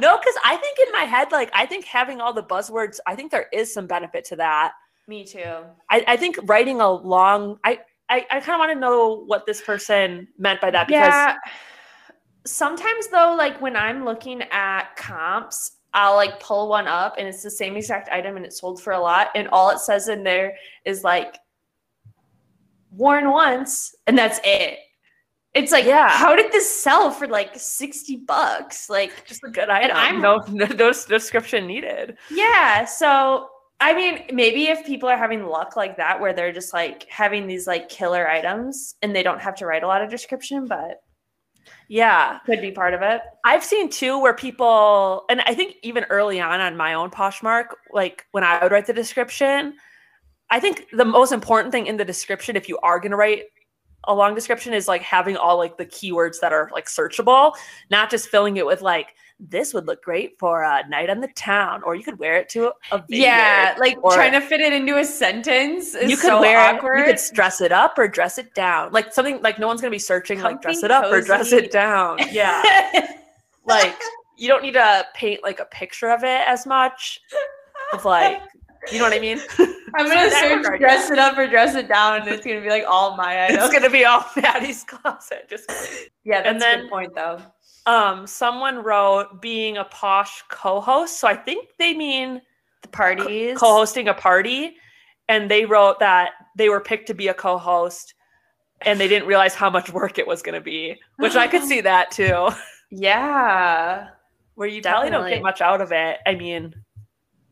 no, 0.00 0.16
because 0.18 0.34
I 0.44 0.56
think 0.56 0.78
in 0.86 0.92
my 0.92 1.04
head, 1.04 1.32
like 1.32 1.50
I 1.52 1.66
think 1.66 1.84
having 1.84 2.20
all 2.20 2.32
the 2.32 2.42
buzzwords, 2.42 2.98
I 3.06 3.14
think 3.14 3.30
there 3.30 3.46
is 3.52 3.72
some 3.72 3.86
benefit 3.86 4.24
to 4.26 4.36
that. 4.36 4.72
Me 5.06 5.24
too. 5.24 5.64
I, 5.90 6.04
I 6.06 6.16
think 6.16 6.38
writing 6.44 6.80
a 6.80 6.90
long 6.90 7.58
I 7.64 7.80
I, 8.08 8.26
I 8.30 8.40
kind 8.40 8.54
of 8.54 8.58
want 8.58 8.72
to 8.72 8.78
know 8.78 9.24
what 9.26 9.46
this 9.46 9.60
person 9.60 10.28
meant 10.38 10.60
by 10.60 10.70
that 10.70 10.88
because 10.88 11.12
Yeah. 11.12 11.36
Sometimes 12.46 13.08
though, 13.08 13.34
like 13.36 13.60
when 13.60 13.76
I'm 13.76 14.04
looking 14.04 14.42
at 14.50 14.96
comps, 14.96 15.72
I'll 15.92 16.16
like 16.16 16.40
pull 16.40 16.68
one 16.68 16.88
up 16.88 17.16
and 17.18 17.28
it's 17.28 17.42
the 17.42 17.50
same 17.50 17.76
exact 17.76 18.08
item 18.10 18.36
and 18.36 18.46
it's 18.46 18.60
sold 18.60 18.82
for 18.82 18.92
a 18.92 18.98
lot. 18.98 19.28
And 19.34 19.46
all 19.48 19.70
it 19.70 19.78
says 19.78 20.08
in 20.08 20.24
there 20.24 20.56
is 20.84 21.04
like 21.04 21.36
worn 22.92 23.30
once 23.30 23.94
and 24.06 24.16
that's 24.16 24.40
it. 24.42 24.78
It's 25.54 25.72
like, 25.72 25.84
Yeah. 25.84 26.08
how 26.08 26.36
did 26.36 26.52
this 26.52 26.68
sell 26.82 27.10
for 27.10 27.26
like 27.26 27.58
60 27.58 28.16
bucks? 28.26 28.88
Like, 28.88 29.26
just 29.26 29.42
a 29.44 29.48
good 29.50 29.68
item. 29.68 29.96
I'm- 29.96 30.20
no, 30.20 30.40
no 30.48 30.66
no 30.66 30.92
description 30.92 31.66
needed. 31.66 32.16
yeah. 32.30 32.84
So 32.84 33.48
I 33.82 33.94
mean, 33.94 34.26
maybe 34.34 34.66
if 34.68 34.84
people 34.84 35.08
are 35.08 35.16
having 35.16 35.46
luck 35.46 35.74
like 35.74 35.96
that, 35.96 36.20
where 36.20 36.34
they're 36.34 36.52
just 36.52 36.74
like 36.74 37.06
having 37.08 37.46
these 37.46 37.66
like 37.66 37.88
killer 37.88 38.28
items 38.28 38.94
and 39.00 39.16
they 39.16 39.22
don't 39.22 39.40
have 39.40 39.54
to 39.56 39.64
write 39.66 39.82
a 39.82 39.86
lot 39.86 40.02
of 40.02 40.10
description, 40.10 40.66
but 40.66 41.00
Yeah. 41.88 42.40
could 42.44 42.60
be 42.60 42.72
part 42.72 42.92
of 42.92 43.00
it. 43.02 43.22
I've 43.44 43.64
seen 43.64 43.88
too 43.88 44.18
where 44.20 44.34
people, 44.34 45.24
and 45.30 45.40
I 45.46 45.54
think 45.54 45.76
even 45.82 46.04
early 46.10 46.40
on 46.42 46.60
on 46.60 46.76
my 46.76 46.92
own 46.92 47.10
Poshmark, 47.10 47.68
like 47.90 48.26
when 48.32 48.44
I 48.44 48.62
would 48.62 48.70
write 48.70 48.84
the 48.86 48.92
description, 48.92 49.74
I 50.50 50.60
think 50.60 50.84
the 50.92 51.04
most 51.06 51.32
important 51.32 51.72
thing 51.72 51.86
in 51.86 51.96
the 51.96 52.04
description, 52.04 52.56
if 52.56 52.68
you 52.68 52.76
are 52.82 53.00
going 53.00 53.12
to 53.12 53.16
write 53.16 53.44
a 54.04 54.14
long 54.14 54.34
description, 54.34 54.72
is 54.72 54.88
like 54.88 55.02
having 55.02 55.36
all 55.36 55.56
like 55.56 55.76
the 55.76 55.86
keywords 55.86 56.40
that 56.40 56.52
are 56.52 56.70
like 56.72 56.86
searchable, 56.86 57.54
not 57.90 58.10
just 58.10 58.28
filling 58.28 58.56
it 58.56 58.66
with 58.66 58.82
like, 58.82 59.14
this 59.42 59.72
would 59.72 59.86
look 59.86 60.02
great 60.02 60.38
for 60.38 60.62
a 60.62 60.86
night 60.88 61.08
on 61.08 61.20
the 61.20 61.28
town, 61.28 61.82
or 61.84 61.94
you 61.94 62.02
could 62.02 62.18
wear 62.18 62.36
it 62.36 62.48
to 62.50 62.72
a 62.92 62.98
vineyard. 63.08 63.24
Yeah, 63.24 63.74
like 63.78 63.96
or- 64.02 64.12
trying 64.12 64.32
to 64.32 64.40
fit 64.40 64.60
it 64.60 64.72
into 64.72 64.98
a 64.98 65.04
sentence 65.04 65.94
is 65.94 66.10
you 66.10 66.16
could 66.16 66.26
so 66.26 66.40
wear 66.40 66.58
awkward. 66.58 66.98
it, 66.98 67.06
you 67.06 67.14
could 67.14 67.34
dress 67.34 67.60
it 67.60 67.72
up 67.72 67.98
or 67.98 68.06
dress 68.06 68.36
it 68.36 68.54
down. 68.54 68.92
Like 68.92 69.12
something 69.12 69.40
like 69.40 69.58
no 69.58 69.66
one's 69.66 69.80
gonna 69.80 69.90
be 69.90 69.98
searching 69.98 70.40
like 70.40 70.60
dress 70.60 70.82
it 70.82 70.90
up 70.90 71.10
or 71.10 71.22
dress 71.22 71.52
it 71.52 71.70
down. 71.70 72.18
Yeah. 72.30 72.62
like 73.66 73.96
you 74.36 74.48
don't 74.48 74.62
need 74.62 74.74
to 74.74 75.06
paint 75.14 75.42
like 75.42 75.60
a 75.60 75.66
picture 75.66 76.10
of 76.10 76.22
it 76.22 76.42
as 76.46 76.66
much 76.66 77.20
of 77.92 78.04
like 78.04 78.42
you 78.92 78.98
know 78.98 79.04
what 79.04 79.12
I 79.12 79.20
mean? 79.20 79.38
I'm 79.96 80.06
gonna 80.08 80.30
search 80.30 80.78
dress 80.80 81.10
it 81.10 81.18
up 81.18 81.36
or 81.36 81.46
dress 81.48 81.74
it 81.74 81.88
down, 81.88 82.20
and 82.20 82.28
it's 82.28 82.46
gonna 82.46 82.60
be 82.60 82.68
like 82.68 82.84
all 82.88 83.16
my 83.16 83.44
items. 83.46 83.64
it's 83.64 83.72
gonna 83.72 83.90
be 83.90 84.04
all 84.04 84.24
Maddie's 84.36 84.84
closet. 84.84 85.48
Just 85.50 85.70
yeah, 86.24 86.42
that's 86.42 86.62
and 86.64 86.80
a 86.80 86.82
good 86.82 86.90
point 86.90 87.14
though. 87.14 87.40
um 87.86 88.26
someone 88.26 88.78
wrote 88.78 89.40
being 89.42 89.76
a 89.78 89.84
posh 89.84 90.42
co-host. 90.48 91.18
So 91.18 91.26
I 91.28 91.34
think 91.34 91.68
they 91.78 91.94
mean 91.94 92.40
The 92.82 92.88
parties. 92.88 93.58
co-hosting 93.58 94.08
a 94.08 94.14
party 94.14 94.76
and 95.28 95.50
they 95.50 95.64
wrote 95.64 95.98
that 96.00 96.30
they 96.56 96.68
were 96.68 96.80
picked 96.80 97.06
to 97.08 97.14
be 97.14 97.28
a 97.28 97.34
co-host 97.34 98.14
and 98.82 98.98
they 98.98 99.08
didn't 99.08 99.28
realize 99.28 99.54
how 99.54 99.70
much 99.70 99.92
work 99.92 100.18
it 100.18 100.26
was 100.26 100.40
going 100.42 100.54
to 100.54 100.60
be 100.60 100.96
which 101.18 101.36
i 101.36 101.46
could 101.46 101.62
see 101.70 101.80
that 101.82 102.10
too 102.10 102.48
Yeah. 102.90 104.08
where 104.54 104.68
you 104.68 104.82
probably 104.82 105.10
don't 105.10 105.28
get 105.28 105.42
much 105.42 105.60
out 105.60 105.80
of 105.80 105.92
it 105.92 106.18
i 106.26 106.34
mean 106.34 106.74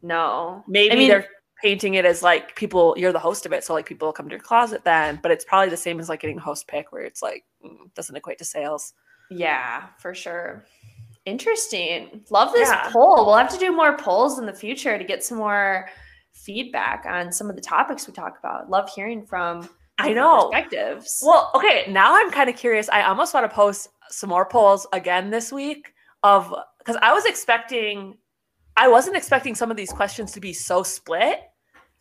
No. 0.02 0.64
maybe 0.68 0.92
I 0.92 0.96
mean- 0.96 1.08
they're 1.08 1.26
painting 1.62 1.94
it 1.94 2.04
as 2.04 2.22
like 2.22 2.54
people 2.54 2.94
you're 2.96 3.12
the 3.12 3.18
host 3.18 3.44
of 3.44 3.52
it 3.52 3.64
so 3.64 3.74
like 3.74 3.84
people 3.84 4.06
will 4.06 4.12
come 4.12 4.28
to 4.28 4.32
your 4.32 4.40
closet 4.40 4.84
then 4.84 5.18
but 5.22 5.32
it's 5.32 5.44
probably 5.44 5.68
the 5.68 5.76
same 5.76 5.98
as 5.98 6.08
like 6.08 6.20
getting 6.20 6.38
a 6.38 6.40
host 6.40 6.68
pick 6.68 6.92
where 6.92 7.02
it's 7.02 7.20
like 7.20 7.44
mm, 7.64 7.92
doesn't 7.96 8.14
equate 8.14 8.38
to 8.38 8.44
sales 8.44 8.92
Yeah, 9.30 9.86
for 9.98 10.14
sure. 10.14 10.64
Interesting. 11.26 12.24
Love 12.30 12.52
this 12.52 12.68
Yeah. 12.68 12.88
poll. 12.90 13.26
We'll 13.26 13.36
have 13.36 13.50
to 13.52 13.58
do 13.58 13.72
more 13.72 13.96
polls 13.96 14.38
in 14.38 14.46
the 14.46 14.52
future 14.52 14.96
to 14.96 15.04
get 15.04 15.22
some 15.22 15.36
more 15.38 15.88
feedback 16.32 17.04
on 17.06 17.32
some 17.32 17.50
of 17.50 17.56
the 17.56 17.62
topics 17.62 18.06
we 18.06 18.14
talk 18.14 18.38
about. 18.38 18.70
Love 18.70 18.88
hearing 18.94 19.26
from 19.26 19.68
I 19.98 20.12
know. 20.14 20.48
perspectives. 20.50 21.20
Well, 21.26 21.50
okay, 21.54 21.86
now 21.90 22.14
I'm 22.16 22.30
kind 22.30 22.48
of 22.48 22.56
curious. 22.56 22.88
I 22.88 23.02
almost 23.02 23.34
want 23.34 23.44
to 23.50 23.54
post 23.54 23.88
some 24.10 24.30
more 24.30 24.46
polls 24.46 24.86
again 24.92 25.30
this 25.30 25.52
week 25.52 25.92
of 26.22 26.54
because 26.78 26.96
I 27.02 27.12
was 27.12 27.26
expecting, 27.26 28.16
I 28.78 28.88
wasn't 28.88 29.16
expecting 29.16 29.54
some 29.54 29.70
of 29.70 29.76
these 29.76 29.90
questions 29.90 30.32
to 30.32 30.40
be 30.40 30.52
so 30.52 30.82
split. 30.82 31.40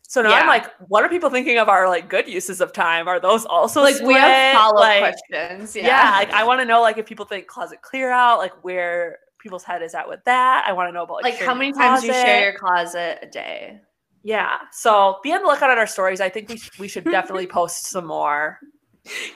So 0.02 0.22
now 0.22 0.32
I'm 0.32 0.46
like, 0.46 0.64
what 0.88 1.04
are 1.04 1.10
people 1.10 1.28
thinking 1.28 1.58
of 1.58 1.68
our 1.68 1.86
like 1.86 2.08
good 2.08 2.26
uses 2.28 2.62
of 2.62 2.72
time? 2.72 3.08
Are 3.08 3.20
those 3.20 3.44
also 3.44 3.82
like 3.82 4.00
we 4.00 4.14
have 4.14 4.54
follow 4.56 4.80
Like, 4.80 5.00
questions. 5.28 5.76
Yeah, 5.76 5.86
Yeah. 5.86 6.10
like 6.16 6.30
I 6.32 6.44
want 6.44 6.60
to 6.60 6.64
know 6.64 6.80
like 6.80 6.96
if 6.96 7.04
people 7.04 7.26
think 7.26 7.46
closet 7.46 7.82
clear 7.82 8.10
out, 8.10 8.38
like 8.38 8.52
where 8.64 9.18
people's 9.38 9.64
head 9.64 9.82
is 9.82 9.94
at 9.94 10.08
with 10.08 10.20
that. 10.24 10.64
I 10.66 10.72
want 10.72 10.88
to 10.88 10.92
know 10.92 11.02
about 11.02 11.22
like, 11.22 11.24
Like, 11.34 11.42
how 11.42 11.52
many 11.54 11.72
times 11.72 12.04
you 12.04 12.12
share 12.12 12.50
your 12.50 12.58
closet 12.58 13.18
a 13.20 13.26
day? 13.26 13.80
Yeah, 14.22 14.56
so 14.72 15.18
be 15.22 15.32
on 15.32 15.42
the 15.42 15.46
lookout 15.48 15.70
at 15.70 15.76
our 15.78 15.86
stories. 15.86 16.20
I 16.22 16.30
think 16.30 16.48
we 16.48 16.58
we 16.78 16.88
should 16.88 17.04
definitely 17.04 17.46
post 17.58 17.86
some 17.88 18.06
more. 18.06 18.58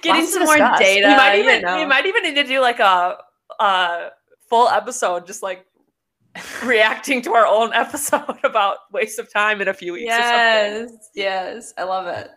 Getting 0.01 0.27
some 0.27 0.45
more 0.45 0.57
data. 0.57 1.07
We 1.09 1.15
might 1.17 1.35
you 1.35 1.45
even 1.45 1.63
know. 1.63 1.77
we 1.77 1.85
might 1.85 2.07
even 2.07 2.23
need 2.23 2.35
to 2.37 2.45
do 2.45 2.61
like 2.61 2.79
a 2.81 3.19
a 3.61 4.09
full 4.49 4.69
episode, 4.69 5.27
just 5.27 5.43
like 5.43 5.67
reacting 6.65 7.23
to 7.23 7.35
our 7.35 7.47
own 7.47 7.73
episode 7.75 8.39
about 8.45 8.79
waste 8.93 9.19
of 9.19 9.33
time 9.33 9.61
in 9.61 9.69
a 9.69 9.75
few 9.75 9.93
weeks. 9.93 10.13
Or. 10.13 10.19
Yes, 10.19 11.11
yes, 11.15 11.75
I 11.77 11.85
love 11.85 12.07
it. 12.07 12.31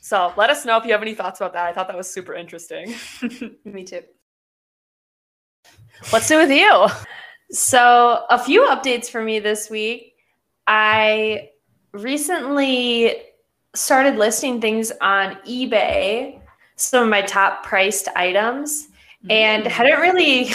So 0.00 0.32
let 0.36 0.50
us 0.50 0.64
know 0.66 0.76
if 0.76 0.84
you 0.84 0.92
have 0.92 1.02
any 1.02 1.14
thoughts 1.14 1.40
about 1.40 1.54
that. 1.54 1.66
I 1.66 1.72
thought 1.72 1.88
that 1.88 1.96
was 1.96 2.12
super 2.12 2.34
interesting. 2.34 2.94
Me 3.64 3.84
too. 3.84 4.02
What's 6.10 6.28
new 6.28 6.36
with 6.36 6.50
you? 6.50 6.86
So, 7.50 8.24
a 8.30 8.38
few 8.38 8.62
updates 8.62 9.08
for 9.08 9.22
me 9.22 9.38
this 9.38 9.70
week. 9.70 10.14
I 10.66 11.50
recently 11.92 13.22
started 13.74 14.16
listing 14.16 14.60
things 14.60 14.92
on 15.00 15.36
eBay, 15.46 16.40
some 16.76 17.04
of 17.04 17.08
my 17.08 17.22
top 17.22 17.64
priced 17.64 18.08
items, 18.16 18.88
and 19.30 19.64
mm. 19.64 19.68
hadn't 19.68 20.00
really 20.00 20.50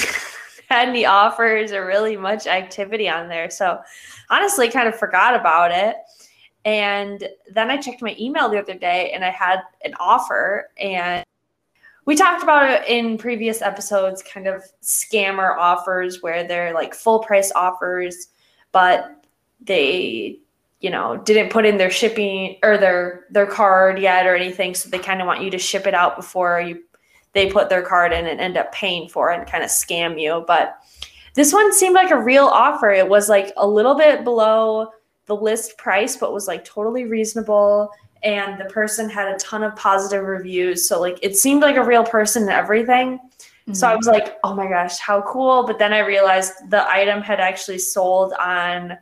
had 0.70 0.90
any 0.90 1.06
offers 1.06 1.72
or 1.72 1.86
really 1.86 2.16
much 2.16 2.48
activity 2.48 3.10
on 3.10 3.28
there. 3.28 3.50
So, 3.50 3.80
honestly, 4.30 4.70
kind 4.70 4.88
of 4.88 4.96
forgot 4.96 5.36
about 5.36 5.72
it. 5.72 5.96
And 6.66 7.28
then 7.52 7.72
I 7.72 7.78
checked 7.78 8.02
my 8.02 8.16
email 8.20 8.50
the 8.50 8.60
other 8.60 8.76
day 8.76 9.12
and 9.14 9.24
I 9.24 9.32
had 9.32 9.60
an 9.84 9.94
offer 10.00 10.70
and 10.80 11.26
we 12.06 12.16
talked 12.16 12.44
about 12.44 12.70
it 12.70 12.88
in 12.88 13.18
previous 13.18 13.62
episodes 13.62 14.24
kind 14.24 14.48
of 14.48 14.64
scammer 14.82 15.56
offers 15.58 16.22
where 16.22 16.48
they're 16.48 16.74
like 16.74 16.94
full 16.94 17.20
price 17.20 17.52
offers 17.56 18.30
but 18.72 19.24
they 19.62 20.40
you 20.80 20.90
know 20.90 21.18
didn't 21.18 21.52
put 21.52 21.66
in 21.66 21.78
their 21.78 21.92
shipping 21.92 22.58
or 22.64 22.78
their 22.78 23.26
their 23.30 23.46
card 23.46 24.00
yet 24.00 24.26
or 24.26 24.36
anything 24.36 24.74
so 24.74 24.90
they 24.90 24.98
kind 24.98 25.22
of 25.22 25.28
want 25.28 25.44
you 25.44 25.52
to 25.52 25.60
ship 25.60 25.86
it 25.86 25.94
out 25.94 26.16
before 26.16 26.60
you 26.60 26.84
they 27.34 27.52
put 27.52 27.70
their 27.70 27.82
card 27.82 28.12
in 28.12 28.28
and 28.28 28.40
end 28.40 28.58
up 28.58 28.72
paying 28.72 29.08
for 29.08 29.32
it 29.32 29.40
and 29.40 29.48
kind 29.48 29.64
of 29.64 29.70
scam 29.70 30.20
you. 30.20 30.44
But 30.48 30.78
this 31.36 31.54
one 31.54 31.74
seemed 31.74 31.96
like 31.96 32.12
a 32.12 32.22
real 32.22 32.46
offer. 32.46 32.90
It 32.90 33.08
was 33.08 33.30
like 33.30 33.54
a 33.58 33.68
little 33.68 33.96
bit 33.96 34.24
below 34.24 34.92
the 35.26 35.36
list 35.36 35.78
price 35.78 36.18
but 36.18 36.34
was 36.34 36.48
like 36.48 36.66
totally 36.66 37.06
reasonable. 37.06 37.92
And 38.24 38.60
the 38.60 38.66
person 38.66 39.10
had 39.10 39.34
a 39.34 39.38
ton 39.38 39.64
of 39.64 39.76
positive 39.76 40.26
reviews. 40.26 40.88
So 40.88 41.00
like 41.00 41.20
it 41.22 41.38
seemed 41.38 41.62
like 41.62 41.78
a 41.78 41.84
real 41.84 42.04
person 42.04 42.44
and 42.44 42.52
everything. 42.52 43.20
So 43.74 43.88
I 43.88 43.92
mm-hmm. 43.92 43.98
was 43.98 44.08
like, 44.08 44.38
oh 44.44 44.56
my 44.56 44.68
gosh, 44.68 44.98
how 44.98 45.22
cool. 45.22 45.64
But 45.66 45.78
then 45.78 45.94
I 45.94 46.00
realized 46.00 46.54
the 46.70 46.90
item 46.90 47.22
had 47.22 47.40
actually 47.40 47.78
sold 47.78 48.34
on, 48.34 48.98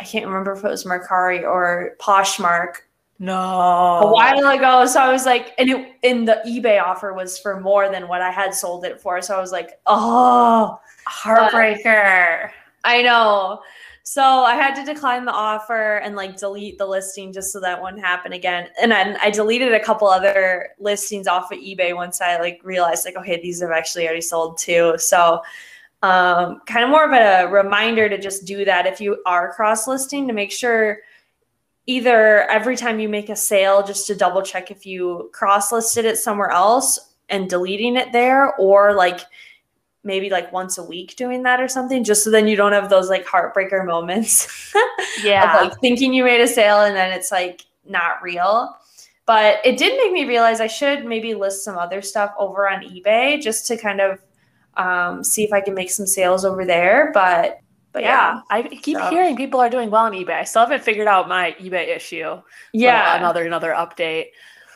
I 0.00 0.04
can't 0.04 0.26
remember 0.26 0.52
if 0.52 0.64
it 0.64 0.68
was 0.68 0.84
Mercari 0.84 1.44
or 1.44 1.96
Poshmark 2.00 2.78
no 3.18 3.34
a 3.34 4.12
while 4.12 4.46
ago. 4.48 4.86
So 4.86 5.00
I 5.00 5.12
was 5.12 5.24
like, 5.24 5.52
and 5.58 5.70
it 5.70 5.92
in 6.02 6.24
the 6.24 6.42
eBay 6.46 6.82
offer 6.82 7.12
was 7.12 7.38
for 7.38 7.60
more 7.60 7.88
than 7.90 8.08
what 8.08 8.20
I 8.20 8.30
had 8.30 8.54
sold 8.54 8.84
it 8.84 9.00
for. 9.00 9.22
So 9.22 9.36
I 9.36 9.40
was 9.40 9.52
like, 9.52 9.78
oh, 9.86 10.80
heartbreaker. 11.08 12.50
I 12.84 13.02
know. 13.02 13.60
So 14.06 14.22
I 14.22 14.54
had 14.54 14.74
to 14.74 14.84
decline 14.84 15.24
the 15.24 15.32
offer 15.32 15.96
and 15.96 16.14
like 16.14 16.36
delete 16.36 16.76
the 16.76 16.86
listing 16.86 17.32
just 17.32 17.52
so 17.52 17.60
that 17.60 17.82
wouldn't 17.82 18.04
happen 18.04 18.34
again. 18.34 18.68
And 18.80 18.92
then 18.92 19.16
I 19.22 19.30
deleted 19.30 19.72
a 19.72 19.82
couple 19.82 20.08
other 20.08 20.68
listings 20.78 21.26
off 21.26 21.50
of 21.50 21.58
eBay 21.58 21.96
once 21.96 22.20
I 22.20 22.38
like 22.38 22.60
realized 22.62 23.06
like, 23.06 23.16
okay, 23.16 23.40
these 23.40 23.62
have 23.62 23.70
actually 23.70 24.04
already 24.04 24.20
sold 24.20 24.58
too. 24.58 24.94
So 24.98 25.40
um, 26.02 26.60
kind 26.66 26.84
of 26.84 26.90
more 26.90 27.04
of 27.04 27.12
a 27.12 27.50
reminder 27.50 28.10
to 28.10 28.18
just 28.18 28.44
do 28.44 28.66
that 28.66 28.84
if 28.84 29.00
you 29.00 29.22
are 29.24 29.54
cross 29.54 29.88
listing 29.88 30.28
to 30.28 30.34
make 30.34 30.52
sure 30.52 30.98
either 31.86 32.42
every 32.50 32.76
time 32.76 32.98
you 32.98 33.08
make 33.08 33.28
a 33.28 33.36
sale 33.36 33.82
just 33.82 34.06
to 34.06 34.14
double 34.14 34.42
check 34.42 34.70
if 34.70 34.86
you 34.86 35.30
cross 35.32 35.70
listed 35.72 36.04
it 36.04 36.16
somewhere 36.16 36.50
else 36.50 37.14
and 37.28 37.48
deleting 37.48 37.96
it 37.96 38.12
there 38.12 38.54
or 38.56 38.94
like 38.94 39.20
maybe 40.02 40.28
like 40.30 40.52
once 40.52 40.76
a 40.78 40.84
week 40.84 41.16
doing 41.16 41.42
that 41.42 41.60
or 41.60 41.68
something 41.68 42.04
just 42.04 42.24
so 42.24 42.30
then 42.30 42.46
you 42.46 42.56
don't 42.56 42.72
have 42.72 42.90
those 42.90 43.08
like 43.08 43.26
heartbreaker 43.26 43.84
moments 43.84 44.72
Yeah. 45.22 45.62
of 45.62 45.68
like 45.70 45.80
thinking 45.80 46.12
you 46.12 46.24
made 46.24 46.40
a 46.40 46.48
sale 46.48 46.82
and 46.82 46.94
then 46.94 47.12
it's 47.12 47.30
like 47.32 47.62
not 47.86 48.22
real 48.22 48.76
but 49.26 49.56
it 49.64 49.78
did 49.78 49.96
make 50.02 50.12
me 50.12 50.26
realize 50.26 50.60
i 50.60 50.66
should 50.66 51.04
maybe 51.04 51.34
list 51.34 51.64
some 51.64 51.78
other 51.78 52.02
stuff 52.02 52.32
over 52.38 52.68
on 52.68 52.82
ebay 52.82 53.40
just 53.40 53.66
to 53.66 53.76
kind 53.76 54.00
of 54.00 54.20
um, 54.76 55.22
see 55.22 55.44
if 55.44 55.52
i 55.52 55.60
can 55.60 55.74
make 55.74 55.90
some 55.90 56.06
sales 56.06 56.44
over 56.44 56.64
there 56.64 57.10
but 57.14 57.60
but 57.94 58.02
yeah 58.02 58.34
yeah, 58.34 58.40
I 58.50 58.62
keep 58.64 58.98
So- 58.98 59.08
hearing 59.08 59.36
people 59.36 59.58
are 59.60 59.70
doing 59.70 59.90
well 59.90 60.04
on 60.04 60.12
eBay. 60.12 60.40
I 60.40 60.44
still 60.44 60.60
haven't 60.62 60.82
figured 60.82 61.06
out 61.08 61.26
my 61.28 61.56
eBay 61.58 61.96
issue. 61.96 62.42
yeah 62.74 63.16
another 63.16 63.44
another 63.46 63.70
update. 63.72 64.26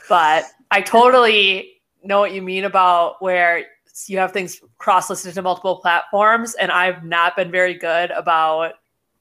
But 0.08 0.44
I 0.70 0.80
totally 0.80 1.82
know 2.02 2.20
what 2.20 2.32
you 2.32 2.40
mean 2.40 2.64
about 2.64 3.20
where 3.20 3.64
you 4.06 4.16
have 4.18 4.32
things 4.32 4.60
cross-listed 4.78 5.34
to 5.34 5.42
multiple 5.42 5.76
platforms, 5.80 6.54
and 6.54 6.70
I've 6.72 7.04
not 7.04 7.36
been 7.36 7.50
very 7.50 7.74
good 7.74 8.10
about 8.12 8.74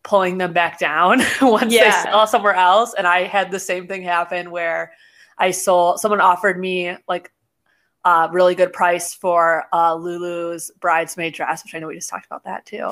pulling 0.03 0.37
them 0.37 0.53
back 0.53 0.79
down 0.79 1.19
once 1.41 1.73
they 1.73 1.91
sell 1.91 2.25
somewhere 2.27 2.53
else. 2.53 2.93
And 2.97 3.05
I 3.05 3.23
had 3.23 3.51
the 3.51 3.59
same 3.59 3.87
thing 3.87 4.03
happen 4.03 4.51
where 4.51 4.93
I 5.37 5.51
sold 5.51 5.99
someone 5.99 6.21
offered 6.21 6.57
me 6.59 6.95
like 7.09 7.31
a 8.07 8.29
really 8.31 8.55
good 8.55 8.71
price 8.71 9.13
for 9.13 9.65
uh, 9.73 9.93
Lulu's 9.93 10.71
bridesmaid 10.79 11.33
dress, 11.33 11.63
which 11.63 11.75
I 11.75 11.79
know 11.79 11.87
we 11.87 11.95
just 11.95 12.09
talked 12.09 12.25
about 12.25 12.43
that 12.45 12.65
too. 12.65 12.91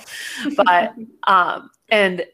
But 0.57 0.93
um, 1.27 1.69
and 1.89 2.25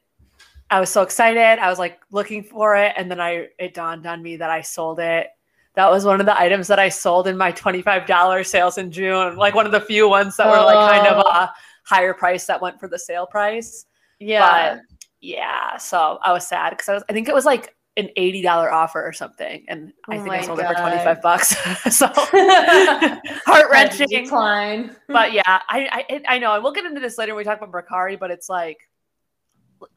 I 0.69 0.79
was 0.79 0.89
so 0.89 1.01
excited. 1.01 1.59
I 1.61 1.69
was 1.69 1.77
like 1.79 2.00
looking 2.11 2.43
for 2.43 2.75
it, 2.75 2.93
and 2.97 3.09
then 3.11 3.19
I 3.19 3.47
it 3.59 3.73
dawned 3.73 4.05
on 4.07 4.23
me 4.23 4.38
that 4.38 4.50
I 4.50 4.61
sold 4.61 5.00
it. 5.00 5.27
That 5.75 5.89
was 5.91 6.05
one 6.05 6.19
of 6.19 6.25
the 6.25 6.38
items 6.38 6.67
that 6.67 6.79
I 6.79 6.89
sold 6.89 7.27
in 7.27 7.38
my 7.38 7.51
twenty-five 7.51 8.07
dollars 8.07 8.50
sales 8.50 8.77
in 8.77 8.91
June. 8.91 9.35
Like 9.35 9.53
one 9.53 9.65
of 9.65 9.71
the 9.71 9.81
few 9.81 10.09
ones 10.09 10.35
that 10.38 10.47
were 10.47 10.63
like 10.63 10.91
kind 10.91 11.07
of 11.07 11.23
Oh. 11.25 11.29
a 11.29 11.53
higher 11.85 12.13
price 12.13 12.45
that 12.45 12.61
went 12.61 12.79
for 12.79 12.88
the 12.88 13.00
sale 13.00 13.27
price. 13.27 13.85
Yeah. 14.19 14.75
But 14.75 14.81
yeah, 15.21 15.77
so 15.77 16.19
I 16.23 16.33
was 16.33 16.47
sad 16.47 16.71
because 16.71 16.89
I 16.89 16.93
was 16.93 17.03
I 17.09 17.13
think 17.13 17.29
it 17.29 17.35
was 17.35 17.45
like 17.45 17.75
an 17.98 18.10
eighty 18.15 18.41
dollar 18.41 18.71
offer 18.71 19.05
or 19.05 19.12
something, 19.13 19.65
and 19.67 19.91
I 20.07 20.17
Oh 20.17 20.24
think 20.24 20.33
I 20.33 20.41
sold 20.41 20.60
it 20.60 20.67
for 20.67 20.74
twenty 20.74 20.98
five 20.98 21.21
bucks. 21.21 21.50
so 21.95 22.07
heart 22.15 23.71
wrenching. 23.71 24.07
Decline. 24.07 24.95
But 25.07 25.33
yeah, 25.33 25.41
I, 25.48 25.62
I 26.10 26.21
I 26.27 26.38
know, 26.39 26.53
and 26.53 26.63
we'll 26.63 26.74
get 26.74 26.86
into 26.86 27.01
this 27.01 27.17
later 27.17 27.33
when 27.33 27.39
we 27.39 27.43
talk 27.43 27.62
about 27.62 27.71
Mercari. 27.71 28.17
But 28.17 28.31
it's 28.31 28.50
like, 28.50 28.77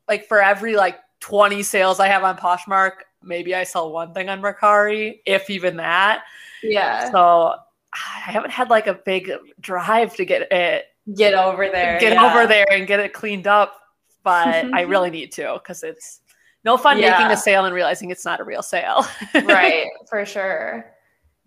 like 0.09 0.27
for 0.27 0.43
every 0.43 0.77
like 0.77 0.99
twenty 1.21 1.63
sales 1.63 2.01
I 2.01 2.09
have 2.09 2.25
on 2.25 2.37
Poshmark, 2.37 2.93
maybe 3.23 3.55
I 3.55 3.65
sell 3.65 3.93
one 3.93 4.13
thing 4.13 4.29
on 4.29 4.43
Mercari, 4.43 5.21
if 5.25 5.49
even 5.49 5.77
that. 5.77 6.25
Yeah. 6.63 7.11
So 7.13 7.55
I 7.93 8.31
haven't 8.33 8.51
had 8.51 8.71
like 8.71 8.89
a 8.89 8.95
big 8.95 9.31
drive 9.61 10.17
to 10.17 10.25
get 10.25 10.51
it 10.51 10.87
get 11.15 11.35
over 11.35 11.69
there. 11.69 12.01
get 12.01 12.15
yeah. 12.15 12.31
over 12.31 12.47
there 12.47 12.67
and 12.71 12.87
get 12.87 12.99
it 13.01 13.13
cleaned 13.13 13.47
up. 13.47 13.81
But 14.25 14.73
I 14.73 14.83
really 14.83 15.11
need 15.11 15.33
to 15.33 15.61
because 15.63 15.83
it's 15.83 16.21
no 16.65 16.77
fun 16.77 16.99
Yeah. 16.99 17.13
making 17.13 17.33
a 17.33 17.37
sale 17.37 17.65
and 17.65 17.75
realizing 17.75 18.11
it's 18.11 18.25
not 18.25 18.41
a 18.41 18.45
real 18.45 18.63
sale. 18.63 19.07
right, 19.45 19.87
for 20.09 20.25
sure. 20.25 20.93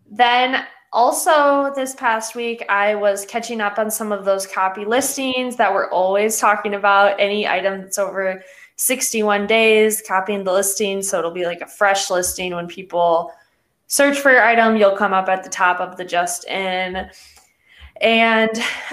Then 0.09 0.65
also 0.93 1.73
this 1.75 1.95
past 1.95 2.35
week, 2.35 2.63
I 2.69 2.95
was 2.95 3.25
catching 3.25 3.59
up 3.59 3.77
on 3.79 3.91
some 3.91 4.11
of 4.11 4.25
those 4.25 4.47
copy 4.47 4.85
listings 4.85 5.55
that 5.57 5.73
we're 5.73 5.89
always 5.91 6.39
talking 6.39 6.75
about. 6.75 7.19
Any 7.19 7.47
item 7.47 7.81
that's 7.81 7.97
over 7.97 8.41
61 8.77 9.47
days, 9.47 10.01
copying 10.07 10.43
the 10.43 10.53
listing. 10.53 11.01
So 11.01 11.19
it'll 11.19 11.31
be 11.31 11.45
like 11.45 11.61
a 11.61 11.67
fresh 11.67 12.09
listing 12.09 12.53
when 12.53 12.67
people 12.67 13.31
search 13.87 14.19
for 14.19 14.31
your 14.31 14.43
item, 14.43 14.77
you'll 14.77 14.95
come 14.95 15.13
up 15.13 15.29
at 15.29 15.43
the 15.43 15.49
top 15.49 15.79
of 15.79 15.97
the 15.97 16.05
just 16.05 16.45
in. 16.47 17.09
And 18.01 18.51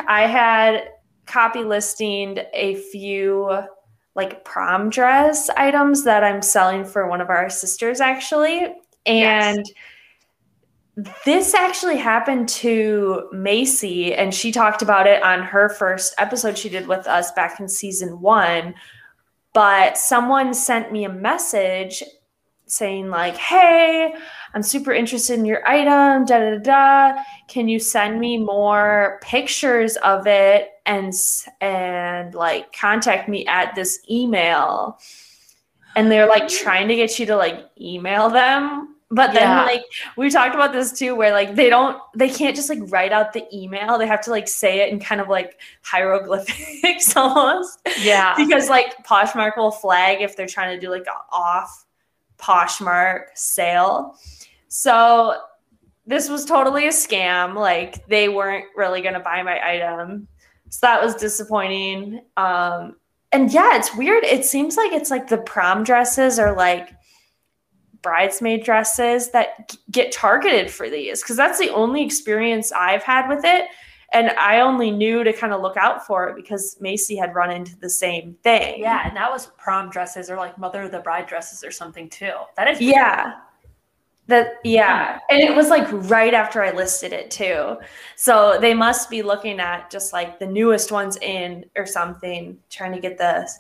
I 0.09 0.27
had 0.27 0.89
copy 1.27 1.65
listing 1.65 2.39
a 2.53 2.77
few 2.77 3.59
like 4.15 4.45
prom 4.45 4.91
dress 4.91 5.51
items 5.51 6.05
that 6.05 6.23
I'm 6.23 6.43
selling 6.43 6.85
for 6.85 7.09
one 7.09 7.21
of 7.21 7.31
our 7.31 7.51
sisters 7.51 8.01
actually. 8.01 8.75
And 9.07 9.65
this 11.25 11.55
actually 11.55 11.97
happened 11.97 12.49
to 12.49 13.29
Macy, 13.33 14.15
and 14.15 14.33
she 14.33 14.53
talked 14.53 14.81
about 14.81 15.09
it 15.09 15.23
on 15.23 15.43
her 15.43 15.69
first 15.69 16.15
episode 16.19 16.57
she 16.57 16.69
did 16.69 16.87
with 16.87 17.07
us 17.09 17.33
back 17.33 17.59
in 17.59 17.69
season 17.69 18.21
one. 18.21 18.75
But 19.53 19.99
someone 19.99 20.55
sent 20.55 20.93
me 20.93 21.05
a 21.05 21.09
message 21.09 22.05
saying, 22.67 23.11
like, 23.11 23.37
hey, 23.37 24.15
I'm 24.55 24.63
super 24.63 24.93
interested 24.93 25.37
in 25.39 25.45
your 25.45 25.67
item, 25.69 26.25
da 26.25 26.39
da 26.39 26.59
da. 26.59 27.23
Can 27.49 27.69
you 27.69 27.81
send 27.81 28.21
me 28.21 28.39
more 28.39 29.19
pictures 29.21 29.97
of 29.97 30.27
it 30.29 30.71
and 30.87 31.13
and 31.61 32.35
like 32.35 32.73
contact 32.73 33.29
me 33.29 33.45
at 33.47 33.75
this 33.75 33.99
email? 34.09 34.99
And 35.97 36.11
they're 36.11 36.29
like 36.29 36.45
mm. 36.45 36.59
trying 36.63 36.89
to 36.89 36.95
get 36.95 37.19
you 37.19 37.27
to 37.27 37.37
like 37.37 37.67
email 37.81 38.31
them. 38.31 38.91
But 39.11 39.33
then 39.33 39.43
Yeah. 39.43 39.65
like 39.65 39.83
we 40.17 40.31
talked 40.31 40.55
about 40.55 40.73
this 40.73 40.97
too, 40.97 41.15
where 41.15 41.33
like 41.33 41.55
they 41.57 41.69
don't 41.69 41.99
they 42.17 42.29
can't 42.29 42.55
just 42.55 42.69
like 42.69 42.81
write 42.93 43.13
out 43.13 43.33
the 43.33 43.45
email. 43.53 43.99
They 43.99 44.07
have 44.07 44.21
to 44.23 44.31
like 44.31 44.47
say 44.49 44.81
it 44.81 44.93
in 44.93 45.01
kind 45.01 45.21
of 45.21 45.29
like 45.29 45.61
hieroglyphics 45.83 47.17
almost. 47.17 47.81
yeah. 48.01 48.35
Because 48.37 48.69
like 48.69 49.05
Poshmark 49.05 49.57
will 49.57 49.71
flag 49.73 50.21
if 50.21 50.37
they're 50.37 50.47
trying 50.47 50.79
to 50.79 50.81
do 50.85 50.91
like 50.93 51.07
off 51.33 51.85
Poshmark 52.45 53.27
sale. 53.35 54.19
So 54.69 55.41
this 56.07 56.29
was 56.29 56.45
totally 56.45 56.87
a 56.87 56.91
scam. 56.91 57.55
Like 57.55 58.07
they 58.07 58.29
weren't 58.29 58.67
really 58.77 59.01
gonna 59.01 59.21
buy 59.21 59.43
my 59.43 59.59
item. 59.67 60.29
So 60.69 60.79
that 60.83 61.03
was 61.03 61.15
disappointing. 61.15 62.21
Um 62.37 62.97
and 63.33 63.53
yeah, 63.53 63.77
it's 63.77 63.97
weird. 63.97 64.25
It 64.25 64.45
seems 64.45 64.77
like 64.77 64.93
it's 64.93 65.11
like 65.11 65.29
the 65.29 65.39
prom 65.39 65.83
dresses 65.83 66.39
are 66.39 66.55
like 66.55 66.95
bridesmaid 68.03 68.63
dresses 68.63 69.31
that 69.31 69.71
g- 69.71 69.79
get 69.91 70.13
targeted 70.13 70.71
for 70.71 70.91
these 70.91 71.23
because 71.23 71.37
that's 71.37 71.59
the 71.59 71.71
only 71.71 72.05
experience 72.05 72.71
I've 72.71 73.03
had 73.03 73.29
with 73.29 73.45
it. 73.45 73.65
And 74.15 74.31
I 74.31 74.61
only 74.61 74.91
knew 74.91 75.25
to 75.25 75.33
kind 75.33 75.53
of 75.53 75.61
look 75.61 75.77
out 75.77 76.07
for 76.07 76.29
it 76.29 76.37
because 76.37 76.77
Macy 76.81 77.17
had 77.17 77.35
run 77.35 77.51
into 77.51 77.77
the 77.77 77.91
same 77.91 78.37
thing. 78.43 78.81
Yeah, 78.81 79.07
and 79.07 79.17
that 79.17 79.31
was 79.31 79.47
prom 79.59 79.91
dresses 79.91 80.31
or 80.31 80.37
like 80.37 80.57
mother 80.57 80.83
of 80.83 80.93
the 80.93 81.01
bride 81.01 81.27
dresses 81.27 81.63
or 81.63 81.71
something 81.71 82.09
too. 82.09 82.33
That 82.57 82.69
is 82.69 82.79
weird. 82.79 82.95
Yeah. 82.95 83.35
That 84.27 84.55
yeah. 84.65 85.19
And 85.29 85.41
it 85.41 85.55
was 85.55 85.69
like 85.69 85.87
right 86.09 86.33
after 86.33 86.63
I 86.63 86.71
listed 86.71 87.13
it 87.13 87.31
too. 87.31 87.77
So 88.17 88.57
they 88.59 88.73
must 88.73 89.11
be 89.11 89.23
looking 89.23 89.61
at 89.61 89.91
just 89.91 90.15
like 90.15 90.39
the 90.39 90.47
newest 90.47 90.91
ones 90.91 91.19
in 91.19 91.67
or 91.77 91.85
something, 91.85 92.57
trying 92.71 92.93
to 92.93 93.01
get 93.01 93.19
the 93.19 93.51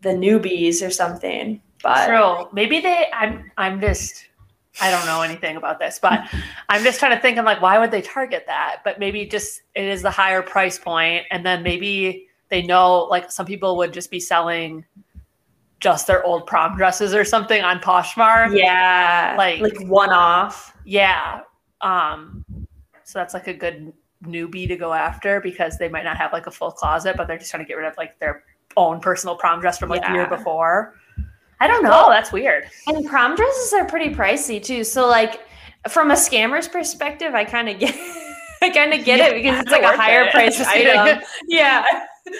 the 0.00 0.10
newbies 0.10 0.84
or 0.84 0.90
something. 0.90 1.60
But 1.82 2.06
True. 2.06 2.48
Maybe 2.52 2.80
they. 2.80 3.06
I'm. 3.12 3.50
I'm 3.56 3.80
just. 3.80 4.27
I 4.80 4.90
don't 4.90 5.06
know 5.06 5.22
anything 5.22 5.56
about 5.56 5.78
this, 5.78 5.98
but 6.00 6.20
I'm 6.68 6.82
just 6.84 6.98
trying 6.98 7.14
to 7.16 7.20
think. 7.20 7.38
I'm 7.38 7.44
like, 7.44 7.60
why 7.60 7.78
would 7.78 7.90
they 7.90 8.02
target 8.02 8.44
that? 8.46 8.78
But 8.84 8.98
maybe 8.98 9.26
just 9.26 9.62
it 9.74 9.84
is 9.84 10.02
the 10.02 10.10
higher 10.10 10.42
price 10.42 10.78
point, 10.78 11.24
and 11.30 11.44
then 11.44 11.62
maybe 11.62 12.26
they 12.48 12.62
know 12.62 13.04
like 13.04 13.30
some 13.30 13.46
people 13.46 13.76
would 13.76 13.92
just 13.92 14.10
be 14.10 14.20
selling 14.20 14.84
just 15.80 16.06
their 16.06 16.24
old 16.24 16.46
prom 16.46 16.76
dresses 16.76 17.14
or 17.14 17.24
something 17.24 17.62
on 17.62 17.78
Poshmark. 17.78 18.56
yeah, 18.56 19.34
Like- 19.38 19.60
like 19.60 19.78
one 19.88 20.10
off. 20.10 20.74
Yeah. 20.84 21.42
Um. 21.80 22.44
So 23.04 23.18
that's 23.20 23.32
like 23.34 23.46
a 23.46 23.54
good 23.54 23.92
newbie 24.24 24.66
to 24.68 24.76
go 24.76 24.92
after 24.92 25.40
because 25.40 25.78
they 25.78 25.88
might 25.88 26.02
not 26.04 26.16
have 26.16 26.32
like 26.32 26.46
a 26.46 26.50
full 26.50 26.72
closet, 26.72 27.16
but 27.16 27.26
they're 27.28 27.38
just 27.38 27.50
trying 27.50 27.62
to 27.64 27.68
get 27.68 27.74
rid 27.76 27.86
of 27.86 27.96
like 27.96 28.18
their 28.18 28.42
own 28.76 29.00
personal 29.00 29.36
prom 29.36 29.60
dress 29.60 29.78
from 29.78 29.88
like 29.88 30.04
the 30.04 30.12
year 30.12 30.26
before. 30.26 30.94
I 31.60 31.66
don't 31.66 31.82
know. 31.82 32.06
That's 32.08 32.30
weird. 32.32 32.68
And 32.86 33.06
prom 33.06 33.34
dresses 33.34 33.72
are 33.72 33.84
pretty 33.84 34.14
pricey 34.14 34.62
too. 34.62 34.84
So 34.84 35.06
like 35.08 35.40
from 35.88 36.10
a 36.10 36.14
scammer's 36.14 36.68
perspective, 36.68 37.34
I 37.34 37.44
kind 37.44 37.68
of 37.68 37.78
get 37.78 37.94
I 38.62 38.70
kind 38.70 38.92
of 38.92 39.04
get 39.04 39.18
Yeah, 39.18 39.26
it 39.28 39.34
because 39.42 39.60
it's 39.62 39.70
like 39.70 39.82
a 39.82 39.96
higher 39.96 40.22
it. 40.22 40.32
priced 40.32 40.60
item. 40.66 41.20
yeah. 41.46 41.84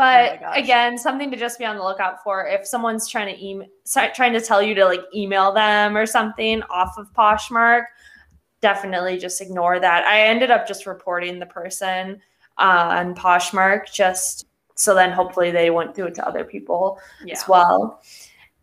Oh 0.00 0.04
But 0.04 0.40
gosh. 0.40 0.58
again, 0.58 0.96
something 0.96 1.28
to 1.32 1.36
just 1.36 1.58
be 1.58 1.64
on 1.64 1.76
the 1.76 1.82
lookout 1.82 2.22
for 2.22 2.46
if 2.46 2.64
someone's 2.64 3.08
trying 3.08 3.34
to 3.34 3.44
email, 3.44 3.66
trying 4.14 4.32
to 4.32 4.40
tell 4.40 4.62
you 4.62 4.72
to 4.76 4.84
like 4.84 5.00
email 5.12 5.50
them 5.52 5.96
or 5.96 6.06
something 6.06 6.62
off 6.70 6.94
of 6.98 7.12
Poshmark. 7.14 7.82
Definitely 8.60 9.18
just 9.18 9.40
ignore 9.40 9.80
that. 9.80 10.04
I 10.04 10.20
ended 10.22 10.52
up 10.52 10.68
just 10.68 10.86
reporting 10.86 11.40
the 11.40 11.46
person 11.46 12.20
uh, 12.58 12.96
on 12.98 13.14
Poshmark 13.16 13.92
just 13.92 14.46
so 14.78 14.94
then 14.94 15.10
hopefully 15.12 15.50
they 15.50 15.70
wouldn't 15.70 15.94
do 15.96 16.06
it 16.06 16.14
to 16.14 16.26
other 16.26 16.44
people 16.44 16.98
Yeah. 17.24 17.34
as 17.34 17.46
well. 17.48 18.00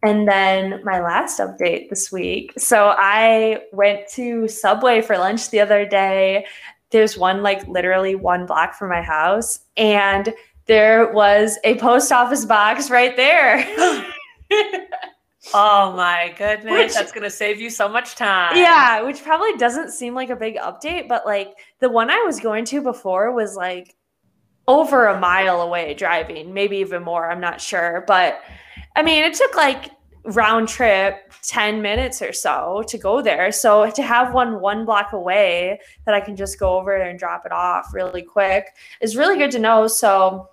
And 0.03 0.27
then 0.27 0.81
my 0.83 0.99
last 1.01 1.39
update 1.39 1.89
this 1.89 2.11
week. 2.11 2.53
So 2.57 2.93
I 2.97 3.61
went 3.71 4.07
to 4.11 4.47
Subway 4.47 5.01
for 5.01 5.17
lunch 5.17 5.49
the 5.49 5.59
other 5.59 5.85
day. 5.85 6.45
There's 6.91 7.17
one 7.17 7.41
like 7.43 7.67
literally 7.67 8.15
one 8.15 8.45
block 8.45 8.75
from 8.75 8.89
my 8.89 9.01
house, 9.01 9.59
and 9.77 10.33
there 10.67 11.11
was 11.11 11.57
a 11.63 11.75
post 11.79 12.11
office 12.11 12.45
box 12.45 12.89
right 12.89 13.15
there. 13.15 13.65
Oh 15.53 15.93
my 15.95 16.33
goodness. 16.39 16.71
Which- 16.71 16.93
That's 16.95 17.11
going 17.11 17.23
to 17.23 17.29
save 17.29 17.61
you 17.61 17.69
so 17.69 17.87
much 17.87 18.15
time. 18.15 18.57
yeah, 18.57 19.03
which 19.03 19.23
probably 19.23 19.55
doesn't 19.57 19.91
seem 19.91 20.15
like 20.15 20.31
a 20.31 20.35
big 20.35 20.55
update, 20.57 21.07
but 21.07 21.23
like 21.25 21.53
the 21.79 21.89
one 21.89 22.09
I 22.09 22.17
was 22.25 22.39
going 22.39 22.65
to 22.65 22.81
before 22.81 23.31
was 23.31 23.55
like 23.55 23.95
over 24.67 25.07
a 25.07 25.19
mile 25.19 25.61
away 25.61 25.93
driving, 25.93 26.53
maybe 26.53 26.77
even 26.77 27.03
more. 27.03 27.29
I'm 27.29 27.39
not 27.39 27.61
sure. 27.61 28.03
But 28.07 28.41
I 28.95 29.03
mean, 29.03 29.23
it 29.23 29.33
took 29.33 29.55
like 29.55 29.91
round 30.23 30.67
trip 30.67 31.31
10 31.43 31.83
minutes 31.83 32.21
or 32.21 32.33
so 32.33 32.83
to 32.87 32.97
go 32.97 33.21
there. 33.21 33.51
So 33.51 33.89
to 33.91 34.01
have 34.01 34.33
one 34.33 34.59
one 34.59 34.85
block 34.85 35.13
away 35.13 35.79
that 36.05 36.15
I 36.15 36.21
can 36.21 36.35
just 36.35 36.59
go 36.59 36.79
over 36.79 36.97
there 36.97 37.09
and 37.09 37.19
drop 37.19 37.45
it 37.45 37.51
off 37.51 37.93
really 37.93 38.23
quick 38.23 38.75
is 39.01 39.15
really 39.15 39.37
good 39.37 39.51
to 39.51 39.59
know. 39.59 39.87
So 39.87 40.49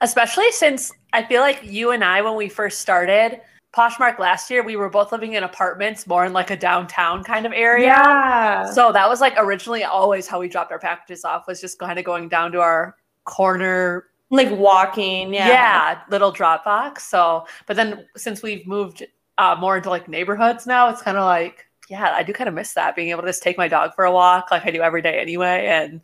Especially 0.00 0.50
since 0.52 0.92
I 1.12 1.24
feel 1.24 1.40
like 1.40 1.60
you 1.64 1.90
and 1.90 2.04
I, 2.04 2.22
when 2.22 2.36
we 2.36 2.48
first 2.48 2.80
started 2.80 3.40
Poshmark 3.74 4.18
last 4.18 4.50
year, 4.50 4.62
we 4.62 4.76
were 4.76 4.88
both 4.88 5.10
living 5.10 5.32
in 5.32 5.42
apartments 5.42 6.06
more 6.06 6.24
in 6.24 6.32
like 6.32 6.50
a 6.50 6.56
downtown 6.56 7.24
kind 7.24 7.44
of 7.44 7.52
area. 7.52 7.86
yeah. 7.86 8.70
So 8.70 8.92
that 8.92 9.08
was 9.08 9.20
like 9.20 9.34
originally 9.36 9.84
always 9.84 10.28
how 10.28 10.38
we 10.40 10.48
dropped 10.48 10.70
our 10.70 10.78
packages 10.78 11.24
off 11.24 11.46
was 11.48 11.60
just 11.60 11.78
kind 11.78 11.98
of 11.98 12.04
going 12.04 12.28
down 12.28 12.52
to 12.52 12.60
our 12.60 12.96
corner 13.28 14.06
like 14.30 14.50
walking. 14.50 15.32
yeah, 15.32 15.48
Yeah. 15.48 16.00
little 16.10 16.30
drop 16.32 16.64
box. 16.64 17.06
So, 17.06 17.46
but 17.66 17.76
then 17.76 18.06
since 18.16 18.42
we've 18.42 18.66
moved 18.66 19.06
uh, 19.38 19.56
more 19.58 19.76
into 19.76 19.88
like 19.90 20.08
neighborhoods 20.08 20.66
now, 20.66 20.88
it's 20.90 21.00
kind 21.00 21.16
of 21.16 21.24
like, 21.24 21.66
yeah, 21.88 22.12
I 22.14 22.22
do 22.22 22.32
kind 22.32 22.48
of 22.48 22.54
miss 22.54 22.74
that 22.74 22.94
being 22.96 23.08
able 23.10 23.22
to 23.22 23.28
just 23.28 23.42
take 23.42 23.56
my 23.56 23.68
dog 23.68 23.94
for 23.94 24.04
a 24.04 24.12
walk 24.12 24.50
like 24.50 24.66
I 24.66 24.70
do 24.70 24.82
every 24.82 25.00
day 25.02 25.18
anyway, 25.20 25.66
and 25.66 26.00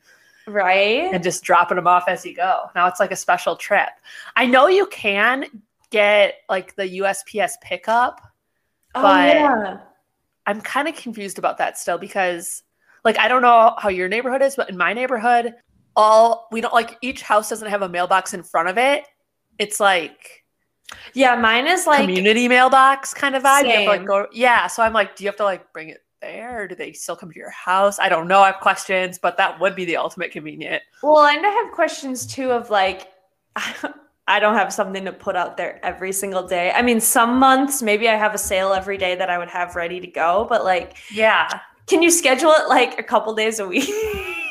Right. 0.47 1.13
and 1.13 1.23
just 1.23 1.43
dropping 1.43 1.77
them 1.77 1.87
off 1.87 2.05
as 2.07 2.25
you 2.25 2.35
go. 2.35 2.71
Now 2.75 2.87
it's 2.87 3.01
like 3.01 3.11
a 3.11 3.17
special 3.17 3.57
trip. 3.57 3.89
I 4.37 4.47
know 4.47 4.69
you 4.69 4.87
can 4.87 5.47
get 5.91 6.37
like 6.49 6.75
the 6.77 6.87
USPS 7.01 7.53
pickup. 7.63 8.21
Oh 8.95 9.03
But- 9.03 9.35
yeah. 9.35 9.79
I'm 10.47 10.61
kind 10.61 10.89
of 10.89 10.95
confused 10.95 11.39
about 11.39 11.57
that 11.59 11.79
still 11.79 11.97
because 11.99 12.63
like 13.05 13.19
I 13.19 13.29
don't 13.29 13.43
know 13.43 13.75
how 13.79 13.89
your 13.91 14.09
neighborhood 14.09 14.43
is, 14.43 14.57
but 14.57 14.69
in 14.71 14.77
my 14.77 14.93
neighborhood, 14.93 15.55
all 15.97 16.49
we 16.53 16.61
don't 16.61 16.75
like 16.75 16.99
each 17.03 17.23
house 17.23 17.49
doesn't 17.49 17.69
have 17.69 17.83
a 17.83 17.89
mailbox 17.89 18.35
in 18.35 18.43
front 18.43 18.69
of 18.69 18.79
it. 18.79 19.05
It's 19.59 19.79
like 19.81 20.45
Yeah, 21.13 21.37
mine 21.37 21.67
is 21.67 21.87
like 21.87 22.01
community 22.01 22.49
mailbox 22.49 23.15
kind 23.15 23.35
of 23.37 23.43
vibe. 23.43 23.65
You 23.65 23.71
have 23.71 23.83
to, 23.85 23.89
like 23.89 24.07
go 24.07 24.27
yeah. 24.33 24.67
So 24.67 24.83
I'm 24.83 24.93
like, 24.93 25.17
do 25.17 25.25
you 25.25 25.29
have 25.29 25.37
to 25.37 25.45
like 25.45 25.73
bring 25.73 25.89
it 25.91 26.05
there 26.21 26.63
or 26.63 26.69
do 26.69 26.75
they 26.75 26.93
still 26.93 27.17
come 27.17 27.31
to 27.31 27.39
your 27.39 27.51
house? 27.51 27.99
I 27.99 28.09
don't 28.09 28.27
know. 28.29 28.41
I 28.41 28.47
have 28.47 28.61
questions, 28.61 29.19
but 29.19 29.37
that 29.37 29.61
would 29.61 29.77
be 29.77 29.85
the 29.85 29.97
ultimate 29.97 30.31
convenient. 30.33 30.83
Well, 31.03 31.27
and 31.27 31.45
I 31.45 31.51
have 31.51 31.73
questions 31.73 32.27
too 32.27 32.51
of 32.51 32.71
like, 32.71 33.09
I 34.27 34.41
don't 34.41 34.55
have 34.55 34.73
something 34.73 35.05
to 35.05 35.13
put 35.13 35.37
out 35.37 35.59
there 35.59 35.85
every 35.85 36.11
single 36.13 36.47
day. 36.47 36.73
I 36.73 36.81
mean, 36.81 36.99
some 36.99 37.39
months 37.39 37.83
maybe 37.83 38.09
I 38.09 38.15
have 38.17 38.35
a 38.35 38.39
sale 38.39 38.73
every 38.73 38.97
day 38.97 39.15
that 39.17 39.29
I 39.29 39.37
would 39.37 39.51
have 39.51 39.77
ready 39.77 40.01
to 40.01 40.07
go, 40.07 40.47
but 40.49 40.65
like, 40.65 40.97
Yeah. 41.13 41.47
can 41.87 42.01
you 42.03 42.11
schedule 42.11 42.53
it 42.53 42.69
like 42.69 42.99
a 42.99 43.03
couple 43.03 43.35
days 43.35 43.59
a 43.61 43.69
week? 43.69 43.91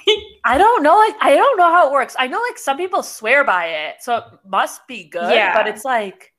I 0.45 0.57
don't 0.57 0.83
know. 0.83 0.97
Like, 0.97 1.15
I 1.21 1.35
don't 1.35 1.57
know 1.57 1.71
how 1.71 1.87
it 1.87 1.93
works. 1.93 2.15
I 2.19 2.27
know 2.27 2.41
like 2.49 2.57
some 2.57 2.77
people 2.77 3.01
swear 3.03 3.43
by 3.43 3.67
it, 3.67 3.95
so 4.01 4.17
it 4.17 4.23
must 4.47 4.85
be 4.87 5.05
good. 5.05 5.33
Yeah. 5.33 5.53
But 5.53 5.67
it's 5.67 5.85
like, 5.85 6.33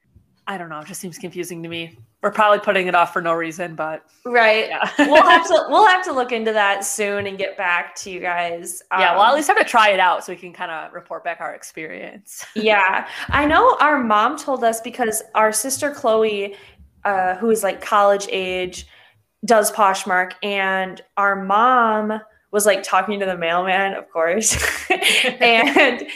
I 0.47 0.59
don't 0.59 0.69
know. 0.69 0.81
It 0.81 0.87
just 0.87 1.01
seems 1.01 1.17
confusing 1.19 1.63
to 1.63 1.69
me. 1.69 1.99
We're 2.23 2.31
probably 2.31 2.59
putting 2.59 2.87
it 2.87 2.95
off 2.95 3.13
for 3.13 3.21
no 3.21 3.35
reason, 3.35 3.75
but 3.75 4.07
right. 4.25 4.69
yeah. 4.69 4.91
we'll 4.99 5.23
have 5.23 5.47
to 5.47 5.67
we'll 5.69 5.87
have 5.87 6.03
to 6.05 6.13
look 6.13 6.33
into 6.33 6.53
that 6.55 6.83
soon 6.85 7.27
and 7.27 7.37
get 7.37 7.57
back 7.59 7.95
to 7.97 8.11
you 8.11 8.19
guys. 8.21 8.83
yeah, 8.93 9.13
well, 9.15 9.25
at 9.25 9.29
Um, 9.31 9.35
least 9.37 9.49
have 9.49 9.59
to 9.59 9.65
try 9.65 9.91
it 9.91 10.01
out 10.01 10.25
so 10.25 10.33
we 10.33 10.37
can 10.39 10.53
kind 10.53 10.71
of 10.71 10.93
report 10.95 11.23
back 11.23 11.41
our 11.43 11.55
experience. 11.55 12.45
yeah, 12.55 13.09
I 13.29 13.45
know 13.47 13.77
our 13.79 14.03
mom 14.03 14.39
told 14.39 14.65
us 14.65 14.81
because 14.81 15.23
our 15.35 15.53
sister 15.53 15.91
Chloe, 15.91 16.57
uh, 17.05 17.35
who 17.37 17.51
is 17.51 17.63
like 17.63 17.83
college 17.83 18.27
age, 18.31 18.87
does 19.45 19.71
Poshmark, 19.73 20.33
and 20.43 21.03
our 21.19 21.37
mom 21.37 22.21
was 22.55 22.67
like 22.67 22.85
talking 22.85 23.19
to 23.19 23.27
the 23.27 23.37
mailman, 23.37 23.95
of 23.95 24.09
course, 24.11 24.57
and 25.41 26.07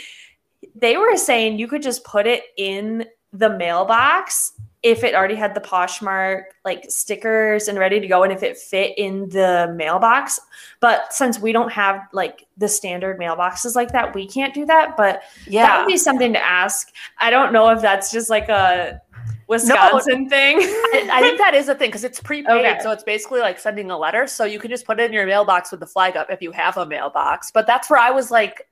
they 0.76 0.96
were 0.96 1.16
saying 1.16 1.58
you 1.58 1.66
could 1.66 1.82
just 1.82 2.04
put 2.04 2.28
it 2.28 2.44
in 2.56 3.04
the 3.32 3.50
mailbox 3.50 4.52
if 4.84 5.02
it 5.02 5.16
already 5.16 5.34
had 5.34 5.56
the 5.56 5.60
Poshmark 5.60 6.44
like 6.64 6.88
stickers 6.88 7.66
and 7.66 7.76
ready 7.76 7.98
to 7.98 8.06
go, 8.06 8.22
and 8.22 8.32
if 8.32 8.44
it 8.44 8.56
fit 8.56 8.96
in 8.96 9.28
the 9.30 9.74
mailbox. 9.76 10.38
But 10.78 11.12
since 11.12 11.40
we 11.40 11.50
don't 11.50 11.72
have 11.72 12.02
like 12.12 12.46
the 12.56 12.68
standard 12.68 13.18
mailboxes 13.18 13.74
like 13.74 13.90
that, 13.90 14.14
we 14.14 14.28
can't 14.28 14.54
do 14.54 14.64
that. 14.66 14.96
But 14.96 15.22
yeah. 15.48 15.66
that 15.66 15.80
would 15.80 15.88
be 15.88 15.96
something 15.96 16.32
to 16.32 16.46
ask. 16.46 16.92
I 17.18 17.30
don't 17.30 17.52
know 17.52 17.68
if 17.70 17.82
that's 17.82 18.12
just 18.12 18.30
like 18.30 18.48
a 18.48 19.02
Wisconsin 19.48 20.28
thing. 20.28 20.58
I, 20.60 21.08
I 21.10 21.20
think 21.20 21.38
that 21.44 21.54
is 21.54 21.68
a 21.68 21.74
thing 21.74 21.88
because 21.88 22.04
it's 22.04 22.20
prepaid, 22.20 22.64
Okay. 22.64 22.78
so 22.82 22.90
it's 22.90 23.02
basically 23.04 23.40
like 23.40 23.58
sending 23.58 23.90
a 23.90 23.98
letter. 23.98 24.26
So 24.26 24.44
you 24.44 24.58
can 24.58 24.70
just 24.70 24.84
put 24.86 25.00
it 25.00 25.04
in 25.04 25.12
your 25.12 25.26
mailbox 25.26 25.70
with 25.70 25.80
the 25.80 25.86
flag 25.86 26.16
up 26.16 26.30
if 26.30 26.40
you 26.42 26.52
have 26.52 26.76
a 26.76 26.86
mailbox. 26.86 27.50
But 27.50 27.66
that's 27.66 27.88
where 27.90 27.98
I 28.00 28.10
was 28.10 28.30
like, 28.30 28.68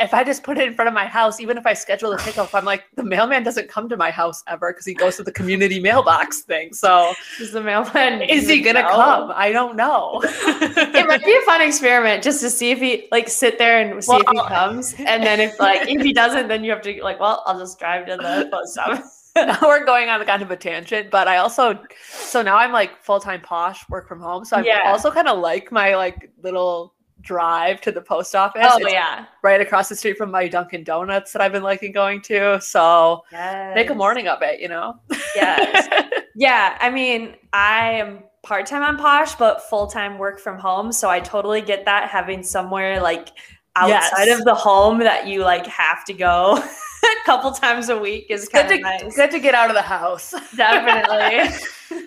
if 0.00 0.12
I 0.12 0.24
just 0.24 0.42
put 0.42 0.58
it 0.58 0.66
in 0.66 0.74
front 0.74 0.88
of 0.88 0.94
my 0.94 1.06
house, 1.06 1.38
even 1.38 1.56
if 1.56 1.66
I 1.66 1.72
schedule 1.72 2.10
the 2.10 2.16
pickup, 2.16 2.52
I'm 2.52 2.64
like, 2.64 2.82
the 2.96 3.04
mailman 3.04 3.44
doesn't 3.44 3.68
come 3.68 3.88
to 3.88 3.96
my 3.96 4.10
house 4.10 4.42
ever 4.48 4.72
because 4.72 4.84
he 4.84 4.92
goes 4.92 5.16
to 5.18 5.22
the 5.22 5.30
community 5.30 5.78
mailbox 5.78 6.40
thing. 6.42 6.72
So 6.72 7.12
Is 7.40 7.52
the 7.52 7.60
mailman? 7.60 8.22
is 8.28 8.48
he 8.48 8.60
gonna 8.60 8.82
know? 8.82 8.88
come? 8.88 9.32
I 9.36 9.52
don't 9.52 9.76
know. 9.76 10.20
It 10.46 11.06
might 11.06 11.24
be 11.24 11.36
a 11.36 11.40
fun 11.42 11.62
experiment 11.62 12.24
just 12.24 12.40
to 12.40 12.50
see 12.50 12.70
if 12.72 12.78
he 12.80 13.06
like 13.12 13.28
sit 13.28 13.56
there 13.58 13.80
and 13.80 14.02
see 14.02 14.14
if 14.16 14.28
he 14.28 14.38
comes, 14.48 14.94
and 14.94 15.22
then 15.22 15.38
if 15.40 15.60
like 15.60 15.88
if 15.88 16.02
he 16.02 16.12
doesn't, 16.12 16.48
then 16.48 16.64
you 16.64 16.70
have 16.72 16.82
to 16.82 17.02
like, 17.02 17.20
well, 17.20 17.42
I'll 17.46 17.58
just 17.58 17.78
drive 17.78 18.06
to 18.06 18.16
the 18.16 18.48
post 18.50 18.76
office. 18.78 19.23
now 19.46 19.58
we're 19.62 19.84
going 19.84 20.08
on 20.08 20.24
kind 20.24 20.42
of 20.42 20.50
a 20.50 20.56
tangent, 20.56 21.10
but 21.10 21.26
I 21.28 21.38
also 21.38 21.78
so 22.08 22.42
now 22.42 22.56
I'm 22.56 22.72
like 22.72 23.02
full 23.02 23.20
time 23.20 23.40
posh, 23.40 23.88
work 23.88 24.06
from 24.08 24.20
home. 24.20 24.44
So 24.44 24.56
I 24.58 24.62
Yeah. 24.62 24.82
also 24.86 25.10
kind 25.10 25.28
of 25.28 25.38
like 25.38 25.72
my 25.72 25.96
like 25.96 26.30
little 26.42 26.94
drive 27.20 27.80
to 27.80 27.90
the 27.90 28.00
post 28.02 28.34
office. 28.34 28.66
Oh 28.70 28.76
It's 28.78 28.92
yeah, 28.92 29.24
right 29.42 29.60
across 29.60 29.88
the 29.88 29.96
street 29.96 30.16
from 30.18 30.30
my 30.30 30.46
Dunkin' 30.46 30.84
Donuts 30.84 31.32
that 31.32 31.40
I've 31.42 31.52
been 31.52 31.62
liking 31.62 31.90
going 31.92 32.20
to. 32.22 32.60
So 32.60 33.22
yes. 33.32 33.74
make 33.74 33.90
a 33.90 33.94
morning 33.94 34.28
of 34.28 34.42
it, 34.42 34.60
you 34.60 34.68
know? 34.68 35.00
Yes. 35.34 35.88
Yeah, 36.36 36.76
I 36.80 36.90
mean, 36.90 37.36
I 37.52 37.92
am 37.92 38.24
part 38.42 38.66
time 38.66 38.82
on 38.82 38.96
Posh, 38.98 39.36
but 39.36 39.62
full 39.70 39.86
time 39.86 40.18
work 40.18 40.40
from 40.40 40.58
home. 40.58 40.90
So 40.90 41.08
I 41.08 41.20
totally 41.20 41.60
get 41.60 41.84
that 41.84 42.10
having 42.10 42.42
somewhere 42.42 43.00
like 43.00 43.28
outside 43.76 44.24
Yes. 44.26 44.38
of 44.40 44.44
the 44.44 44.54
home 44.54 44.98
that 44.98 45.28
you 45.28 45.42
like 45.42 45.64
have 45.66 46.04
to 46.06 46.12
go 46.12 46.60
a 47.04 47.24
couple 47.26 47.52
times 47.52 47.88
a 47.88 47.98
week 47.98 48.26
is 48.30 48.48
good 48.48 48.66
kind 48.66 48.68
to, 48.68 48.74
of 48.76 48.80
nice. 48.80 49.16
good 49.16 49.30
to 49.30 49.38
get 49.38 49.54
out 49.54 49.70
of 49.70 49.74
the 49.74 49.82
house. 49.82 50.32
Definitely. 50.56 51.50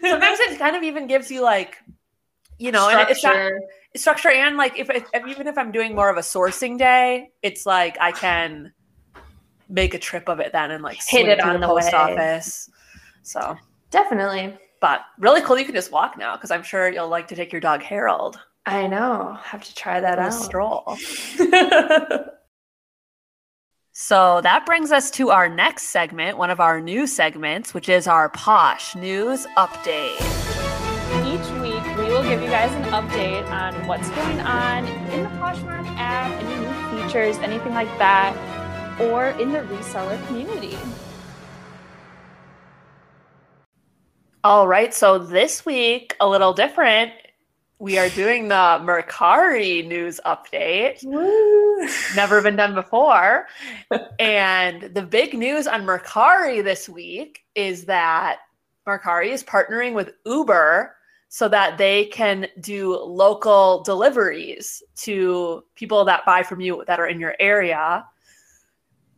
Sometimes 0.10 0.39
it 0.41 0.57
kind 0.60 0.75
of 0.75 0.83
even 0.83 1.07
gives 1.07 1.29
you 1.31 1.41
like, 1.41 1.77
you 2.60 2.71
know, 2.71 2.89
and 2.89 2.99
it's 3.10 3.23
not 3.23 3.33
Structure. 3.33 3.60
structure 3.95 4.29
and 4.29 4.57
like 4.57 4.77
if, 4.79 4.89
if 4.89 5.05
even 5.27 5.47
if 5.47 5.57
I'm 5.57 5.71
doing 5.71 5.95
more 5.95 6.10
of 6.10 6.17
a 6.17 6.21
sourcing 6.21 6.77
day, 6.77 7.29
it's 7.41 7.65
like 7.65 7.97
I 8.01 8.12
can 8.12 8.73
make 9.69 9.93
a 9.93 9.99
trip 9.99 10.27
of 10.29 10.39
it 10.39 10.51
then 10.53 10.71
and 10.71 10.83
like 10.83 10.99
Hit 11.07 11.27
it 11.27 11.39
on 11.41 11.60
the 11.60 11.67
post 11.67 11.91
way. 11.91 11.97
office. 11.97 12.69
So, 13.23 13.57
Definitely. 13.91 14.57
but 14.79 15.01
really 15.19 15.41
cool. 15.41 15.57
You 15.60 15.65
can 15.65 15.75
just 15.75 15.91
walk 15.91 16.17
now 16.17 16.36
because 16.36 16.51
I'm 16.51 16.63
sure 16.63 16.89
you'll 16.91 17.10
like 17.10 17.27
to 17.29 17.36
take 17.36 17.51
your 17.51 17.62
dog 17.62 17.81
Harold 17.83 18.39
I 18.65 18.86
know. 18.88 19.38
Have 19.43 19.63
to 19.63 19.73
try 19.75 19.99
that 20.01 20.19
on 20.19 20.25
a 20.25 20.27
out. 20.27 20.33
stroll. 20.33 20.97
So 23.99 24.41
that 24.41 24.63
brings 24.67 24.91
us 24.91 25.10
to 25.12 25.31
our 25.31 25.49
next 25.49 25.86
segment, 25.86 26.38
one 26.38 26.51
of 26.51 26.60
our 26.60 26.79
new 26.79 27.07
segments, 27.07 27.73
which 27.73 27.89
is 27.89 28.05
our 28.05 28.29
Posh 28.29 28.95
News 28.95 29.47
Update. 29.57 30.21
Each 31.25 31.49
week, 31.60 31.97
we 31.97 32.03
will 32.03 32.21
give 32.21 32.39
you 32.39 32.47
guys 32.47 32.71
an 32.73 32.83
update 32.93 33.49
on 33.49 33.88
what's 33.88 34.07
going 34.12 34.39
on 34.41 34.86
in 34.86 35.23
the 35.23 35.29
Poshmark 35.39 35.83
app, 35.97 36.31
any 36.43 36.60
new 36.60 37.01
features, 37.01 37.39
anything 37.39 37.73
like 37.73 37.88
that, 37.97 38.38
or 39.01 39.29
in 39.41 39.51
the 39.51 39.62
reseller 39.62 40.23
community. 40.27 40.77
All 44.43 44.67
right, 44.67 44.93
so 44.93 45.17
this 45.17 45.65
week, 45.65 46.15
a 46.19 46.29
little 46.29 46.53
different. 46.53 47.13
We 47.79 47.99
are 47.99 48.09
doing 48.09 48.47
the 48.47 48.81
Mercari 48.81 49.87
news 49.87 50.19
update. 50.25 51.03
Woo. 51.03 51.87
Never 52.15 52.41
been 52.41 52.55
done 52.55 52.73
before. 52.73 53.47
and 54.19 54.81
the 54.95 55.03
big 55.03 55.35
news 55.35 55.67
on 55.67 55.83
Mercari 55.83 56.63
this 56.63 56.89
week 56.89 57.45
is 57.53 57.85
that 57.85 58.39
Mercari 58.87 59.27
is 59.27 59.43
partnering 59.43 59.93
with 59.93 60.13
Uber 60.25 60.95
so 61.29 61.47
that 61.49 61.77
they 61.77 62.05
can 62.05 62.47
do 62.61 62.97
local 62.97 63.83
deliveries 63.83 64.81
to 64.95 65.63
people 65.75 66.03
that 66.05 66.25
buy 66.25 66.41
from 66.41 66.59
you 66.59 66.83
that 66.87 66.99
are 66.99 67.07
in 67.07 67.19
your 67.19 67.35
area. 67.39 68.05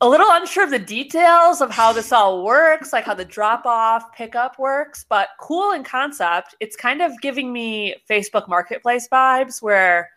A 0.02 0.08
little 0.08 0.28
unsure 0.30 0.64
of 0.64 0.70
the 0.70 0.80
details 0.80 1.60
of 1.60 1.72
how 1.72 1.92
this 1.92 2.14
all 2.14 2.46
works, 2.46 2.94
like 2.94 3.04
how 3.04 3.14
the 3.14 3.26
drop 3.26 3.66
off 3.66 4.14
pickup 4.14 4.58
works, 4.58 5.06
but 5.10 5.30
cool 5.40 5.74
in 5.74 5.84
concept. 5.84 6.56
It's 6.62 6.78
kind 6.78 7.02
of 7.02 7.12
giving 7.22 7.52
me 7.52 7.96
Facebook 8.10 8.48
Marketplace 8.48 9.10
vibes 9.12 9.62
where 9.62 10.10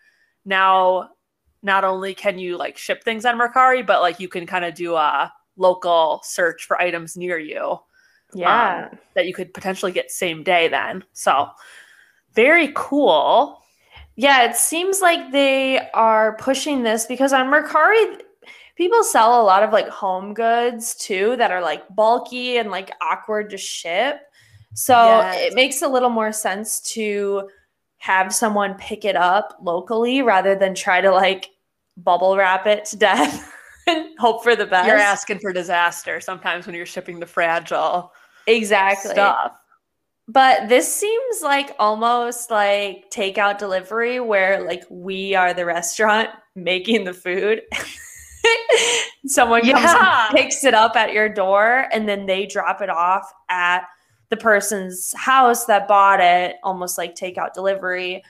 now 0.44 1.10
not 1.64 1.82
only 1.82 2.14
can 2.14 2.38
you 2.38 2.56
like 2.56 2.78
ship 2.78 3.02
things 3.02 3.24
on 3.24 3.36
Mercari, 3.36 3.84
but 3.84 4.00
like 4.00 4.20
you 4.20 4.28
can 4.28 4.46
kind 4.46 4.64
of 4.64 4.74
do 4.74 4.94
a 4.94 5.32
local 5.56 6.20
search 6.22 6.64
for 6.64 6.80
items 6.80 7.16
near 7.16 7.38
you 7.38 7.70
um, 7.70 7.78
Yeah. 8.34 8.88
that 9.14 9.26
you 9.26 9.34
could 9.34 9.52
potentially 9.52 9.90
get 9.92 10.12
same 10.12 10.44
day 10.44 10.68
then. 10.68 11.02
So 11.12 11.48
very 12.34 12.72
cool. 12.76 13.60
Yeah, 14.14 14.44
it 14.44 14.54
seems 14.56 15.00
like 15.00 15.32
they 15.32 15.90
are 15.90 16.36
pushing 16.36 16.84
this 16.84 17.04
because 17.06 17.32
on 17.32 17.46
Mercari, 17.46 18.20
people 18.76 19.02
sell 19.04 19.40
a 19.40 19.44
lot 19.44 19.62
of 19.62 19.72
like 19.72 19.88
home 19.88 20.34
goods 20.34 20.94
too 20.94 21.36
that 21.36 21.50
are 21.50 21.60
like 21.60 21.82
bulky 21.94 22.56
and 22.58 22.70
like 22.70 22.90
awkward 23.00 23.50
to 23.50 23.58
ship. 23.58 24.20
So 24.74 24.94
Yes. 24.94 25.52
it 25.52 25.54
makes 25.54 25.82
a 25.82 25.88
little 25.88 26.10
more 26.10 26.32
sense 26.32 26.80
to 26.92 27.48
have 27.98 28.34
someone 28.34 28.74
pick 28.74 29.04
it 29.04 29.14
up 29.16 29.56
locally 29.62 30.22
rather 30.22 30.54
than 30.54 30.74
try 30.74 31.00
to 31.00 31.10
like 31.10 31.50
bubble 31.96 32.36
wrap 32.36 32.66
it 32.66 32.84
to 32.86 32.96
death 32.96 33.52
and 33.86 34.08
hope 34.18 34.42
for 34.42 34.56
the 34.56 34.66
best. 34.66 34.88
You're 34.88 34.96
asking 34.96 35.38
for 35.40 35.52
disaster 35.52 36.20
sometimes 36.20 36.66
when 36.66 36.74
you're 36.74 36.86
shipping 36.86 37.20
the 37.20 37.26
fragile 37.26 38.12
exactly. 38.46 39.10
stuff. 39.12 39.52
But 40.28 40.68
this 40.68 40.92
seems 40.92 41.42
like 41.42 41.76
almost 41.78 42.50
like 42.50 43.10
takeout 43.10 43.58
delivery 43.58 44.20
where 44.20 44.62
like 44.64 44.84
we 44.88 45.34
are 45.34 45.52
the 45.52 45.66
restaurant 45.66 46.30
making 46.56 47.04
the 47.04 47.12
food. 47.14 47.62
Someone 49.26 49.60
comes 49.62 49.82
Yeah. 49.82 50.28
picks 50.32 50.64
it 50.64 50.74
up 50.74 50.96
at 50.96 51.12
your 51.12 51.28
door 51.28 51.86
and 51.92 52.08
then 52.08 52.26
they 52.26 52.46
drop 52.46 52.80
it 52.82 52.90
off 52.90 53.30
at 53.48 53.84
the 54.30 54.36
person's 54.36 55.12
house 55.16 55.66
that 55.66 55.86
bought 55.86 56.20
it, 56.20 56.56
almost 56.62 56.96
like 56.98 57.14
takeout 57.14 57.52
delivery. 57.52 58.22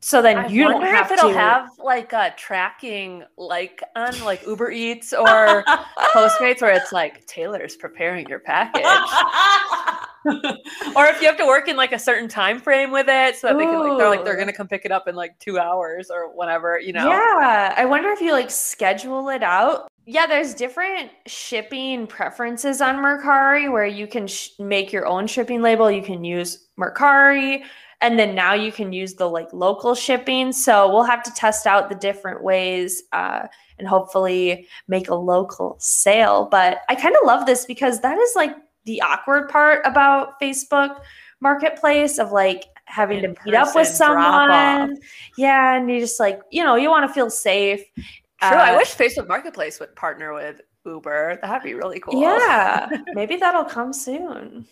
So 0.00 0.20
then 0.20 0.36
I 0.36 0.46
you 0.48 0.64
don't 0.64 0.82
have 0.82 1.06
if 1.06 1.12
it'll 1.12 1.30
to 1.30 1.34
have 1.38 1.70
like 1.78 2.12
a 2.12 2.34
tracking 2.36 3.24
like 3.38 3.82
on 3.96 4.22
like 4.24 4.46
Uber 4.46 4.70
Eats 4.70 5.14
or 5.14 5.64
Postmates 6.12 6.60
where 6.60 6.72
it's 6.72 6.92
like 6.92 7.24
Taylor's 7.26 7.74
preparing 7.76 8.28
your 8.28 8.40
package. 8.40 8.84
or 10.96 11.06
if 11.06 11.20
you 11.20 11.26
have 11.26 11.36
to 11.36 11.46
work 11.46 11.68
in 11.68 11.76
like 11.76 11.92
a 11.92 11.98
certain 11.98 12.28
time 12.28 12.58
frame 12.58 12.90
with 12.90 13.06
it 13.08 13.36
so 13.36 13.48
that 13.48 13.58
they 13.58 13.64
can 13.64 13.78
like 13.78 13.98
they're 13.98 14.08
like 14.08 14.24
they're 14.24 14.36
gonna 14.36 14.52
come 14.52 14.68
pick 14.68 14.84
it 14.84 14.92
up 14.92 15.06
in 15.06 15.14
like 15.14 15.38
two 15.38 15.58
hours 15.58 16.10
or 16.10 16.34
whatever, 16.34 16.78
you 16.78 16.92
know. 16.92 17.06
Yeah, 17.06 17.74
I 17.76 17.84
wonder 17.84 18.10
if 18.10 18.20
you 18.20 18.32
like 18.32 18.50
schedule 18.50 19.28
it 19.28 19.42
out. 19.42 19.88
Yeah, 20.06 20.26
there's 20.26 20.54
different 20.54 21.10
shipping 21.26 22.06
preferences 22.06 22.80
on 22.80 22.96
Mercari 22.96 23.70
where 23.70 23.86
you 23.86 24.06
can 24.06 24.26
sh- 24.26 24.50
make 24.58 24.92
your 24.92 25.06
own 25.06 25.26
shipping 25.26 25.62
label. 25.62 25.90
You 25.90 26.02
can 26.02 26.24
use 26.24 26.68
Mercari, 26.78 27.62
and 28.00 28.18
then 28.18 28.34
now 28.34 28.52
you 28.52 28.70
can 28.70 28.92
use 28.92 29.14
the 29.14 29.28
like 29.28 29.52
local 29.52 29.94
shipping. 29.94 30.52
So 30.52 30.92
we'll 30.92 31.04
have 31.04 31.22
to 31.22 31.32
test 31.32 31.66
out 31.66 31.88
the 31.88 31.94
different 31.94 32.42
ways 32.42 33.02
uh, 33.12 33.46
and 33.78 33.88
hopefully 33.88 34.68
make 34.88 35.08
a 35.08 35.14
local 35.14 35.76
sale. 35.80 36.48
But 36.50 36.82
I 36.88 36.94
kind 36.94 37.16
of 37.16 37.26
love 37.26 37.46
this 37.46 37.64
because 37.64 38.00
that 38.00 38.18
is 38.18 38.32
like 38.36 38.54
the 38.84 39.00
awkward 39.02 39.48
part 39.48 39.80
about 39.84 40.40
Facebook 40.40 41.00
Marketplace 41.40 42.18
of 42.18 42.32
like 42.32 42.64
having 42.86 43.22
to 43.22 43.28
meet 43.44 43.54
up 43.54 43.74
with 43.74 43.88
someone. 43.88 44.98
Yeah, 45.36 45.76
and 45.76 45.90
you 45.90 46.00
just 46.00 46.20
like, 46.20 46.40
you 46.50 46.62
know, 46.64 46.76
you 46.76 46.90
want 46.90 47.08
to 47.08 47.12
feel 47.14 47.30
safe. 47.30 47.82
True. 47.96 48.06
I 48.40 48.74
Uh, 48.74 48.76
wish 48.76 48.94
Facebook 48.94 49.26
Marketplace 49.28 49.80
would 49.80 49.94
partner 49.96 50.34
with 50.34 50.60
Uber. 50.84 51.38
That'd 51.42 51.62
be 51.62 51.74
really 51.74 52.00
cool. 52.00 52.20
Yeah, 52.20 52.88
maybe 53.14 53.36
that'll 53.36 53.64
come 53.64 53.92
soon. 53.92 54.66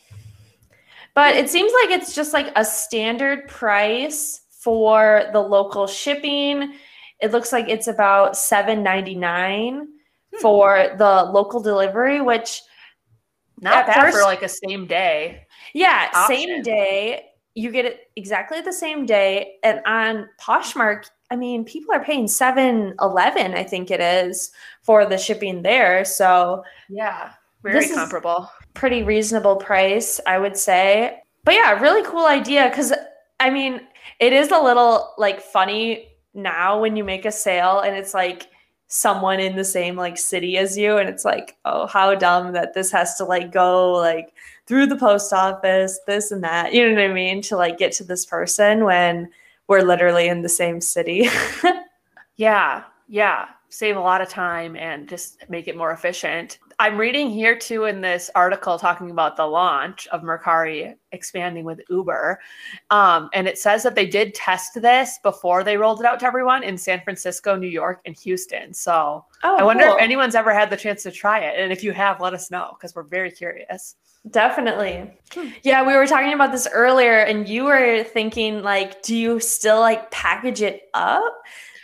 But 1.15 1.37
it 1.37 1.51
seems 1.51 1.73
like 1.83 1.91
it's 1.99 2.15
just 2.15 2.33
like 2.33 2.53
a 2.57 2.65
standard 2.65 3.49
price 3.49 4.41
for 4.61 5.25
the 5.33 5.41
local 5.41 5.87
shipping. 5.87 6.75
It 7.21 7.33
looks 7.33 7.53
like 7.53 7.69
it's 7.69 7.87
about 7.89 8.37
seven 8.37 8.83
ninety 8.83 9.15
nine 9.15 9.89
Hmm. 10.35 10.41
for 10.41 10.95
the 10.97 11.25
local 11.25 11.61
delivery, 11.61 12.21
which 12.23 12.63
Not 13.61 13.87
bad 13.87 14.13
for 14.13 14.23
like 14.23 14.43
a 14.43 14.49
same 14.49 14.87
day. 14.87 15.47
yeah, 15.75 16.09
Option. 16.15 16.37
same 16.37 16.63
day. 16.63 17.27
You 17.55 17.71
get 17.71 17.85
it 17.85 18.11
exactly 18.17 18.61
the 18.61 18.73
same 18.73 19.05
day. 19.07 19.57
And 19.63 19.81
on 19.87 20.29
Poshmark, 20.41 21.05
I 21.31 21.37
mean, 21.37 21.65
people 21.65 21.95
are 21.95 22.03
paying 22.03 22.27
seven 22.29 22.95
eleven, 23.01 23.55
I 23.55 23.63
think 23.63 23.91
it 23.91 24.01
is, 24.01 24.51
for 24.83 25.05
the 25.07 25.19
shipping 25.19 25.63
there. 25.63 26.05
So 26.05 26.65
Yeah. 26.89 27.33
Very 27.63 27.89
comparable. 27.89 28.51
pretty 28.75 29.05
reasonable 29.05 29.55
price, 29.57 30.19
I 30.27 30.39
would 30.39 30.57
say. 30.57 31.21
But 31.45 31.55
yeah, 31.55 31.79
really 31.81 32.03
cool 32.03 32.27
idea 32.27 32.69
because 32.69 32.93
I 33.39 33.51
mean, 33.51 33.81
it 34.19 34.33
is 34.33 34.51
a 34.51 34.59
little 34.59 35.15
like 35.19 35.41
funny 35.41 36.09
now 36.35 36.81
when 36.81 36.97
you 36.97 37.05
make 37.05 37.25
a 37.25 37.31
sale 37.33 37.81
and 37.81 37.95
it's 37.97 38.15
like 38.15 38.49
someone 38.95 39.41
in 39.41 39.57
the 39.57 39.65
same 39.65 39.97
like 39.97 40.19
city 40.19 40.59
as 40.59 40.77
you 40.77 40.99
and 40.99 41.09
it's 41.09 41.25
like, 41.25 41.57
oh, 41.65 41.87
how 41.87 42.15
dumb 42.15 42.53
that 42.53 42.75
this 42.75 42.93
has 42.93 43.17
to 43.17 43.25
like 43.25 43.51
go 43.51 43.93
like 43.93 44.35
through 44.67 44.87
the 44.87 44.97
post 44.97 45.33
office, 45.33 45.99
this 46.07 46.31
and 46.31 46.45
that. 46.45 46.75
You 46.75 46.87
know 46.87 46.95
what 46.95 47.11
I 47.11 47.13
mean? 47.13 47.41
To 47.43 47.57
like 47.57 47.79
get 47.79 47.93
to 47.93 48.05
this 48.05 48.27
person 48.27 48.85
when 48.85 49.31
we're 49.67 49.83
literally 49.83 50.29
in 50.29 50.43
the 50.43 50.49
same 50.49 50.81
city. 50.81 51.29
Yeah, 52.37 52.85
yeah. 53.09 53.49
Save 53.69 53.97
a 53.97 54.01
lot 54.01 54.21
of 54.21 54.29
time 54.29 54.77
and 54.77 55.09
just 55.09 55.49
make 55.49 55.69
it 55.69 55.77
more 55.77 55.93
efficient. 55.93 56.59
I'm 56.83 56.99
reading 56.99 57.31
here 57.31 57.57
too 57.57 57.85
in 57.85 58.01
this 58.01 58.29
article 58.35 58.77
talking 58.77 59.13
about 59.13 59.37
the 59.37 59.47
launch 59.47 60.09
of 60.09 60.23
Mercari 60.23 60.97
expanding 61.13 61.65
with 61.65 61.81
Uber. 61.89 62.41
Um, 62.91 63.31
and 63.35 63.47
it 63.47 63.57
says 63.57 63.85
that 63.85 63.95
they 63.95 64.05
did 64.05 64.35
test 64.35 64.83
this 64.83 65.21
before 65.23 65.63
they 65.63 65.77
rolled 65.77 66.01
it 66.01 66.07
out 66.07 66.19
to 66.19 66.27
everyone 66.27 66.65
in 66.65 66.77
San 66.77 67.01
Francisco, 67.03 67.55
New 67.55 67.69
York, 67.69 68.01
and 68.05 68.17
Houston. 68.19 68.75
So 68.75 69.25
oh, 69.45 69.57
I 69.57 69.63
wonder 69.63 69.85
cool. 69.85 69.95
if 69.95 70.03
anyone's 70.03 70.35
ever 70.35 70.53
had 70.53 70.71
the 70.71 70.77
chance 70.77 71.05
to 71.05 71.13
try 71.13 71.39
it. 71.39 71.57
And 71.57 71.73
if 71.73 71.85
you 71.85 71.93
have, 71.93 72.21
let 72.21 72.35
us 72.35 72.51
know 72.51 72.73
because 72.77 72.97
we're 72.97 73.05
very 73.05 73.31
curious. 73.31 73.95
Definitely. 74.29 75.09
Hmm. 75.33 75.51
Yeah, 75.63 75.87
we 75.87 75.95
were 75.95 76.09
talking 76.09 76.33
about 76.33 76.51
this 76.51 76.67
earlier, 76.73 77.21
and 77.21 77.49
you 77.49 77.63
were 77.63 78.03
thinking, 78.03 78.65
like, 78.65 79.03
do 79.03 79.15
you 79.15 79.39
still 79.39 79.79
like 79.79 80.11
package 80.11 80.63
it 80.63 80.91
up? 80.95 81.33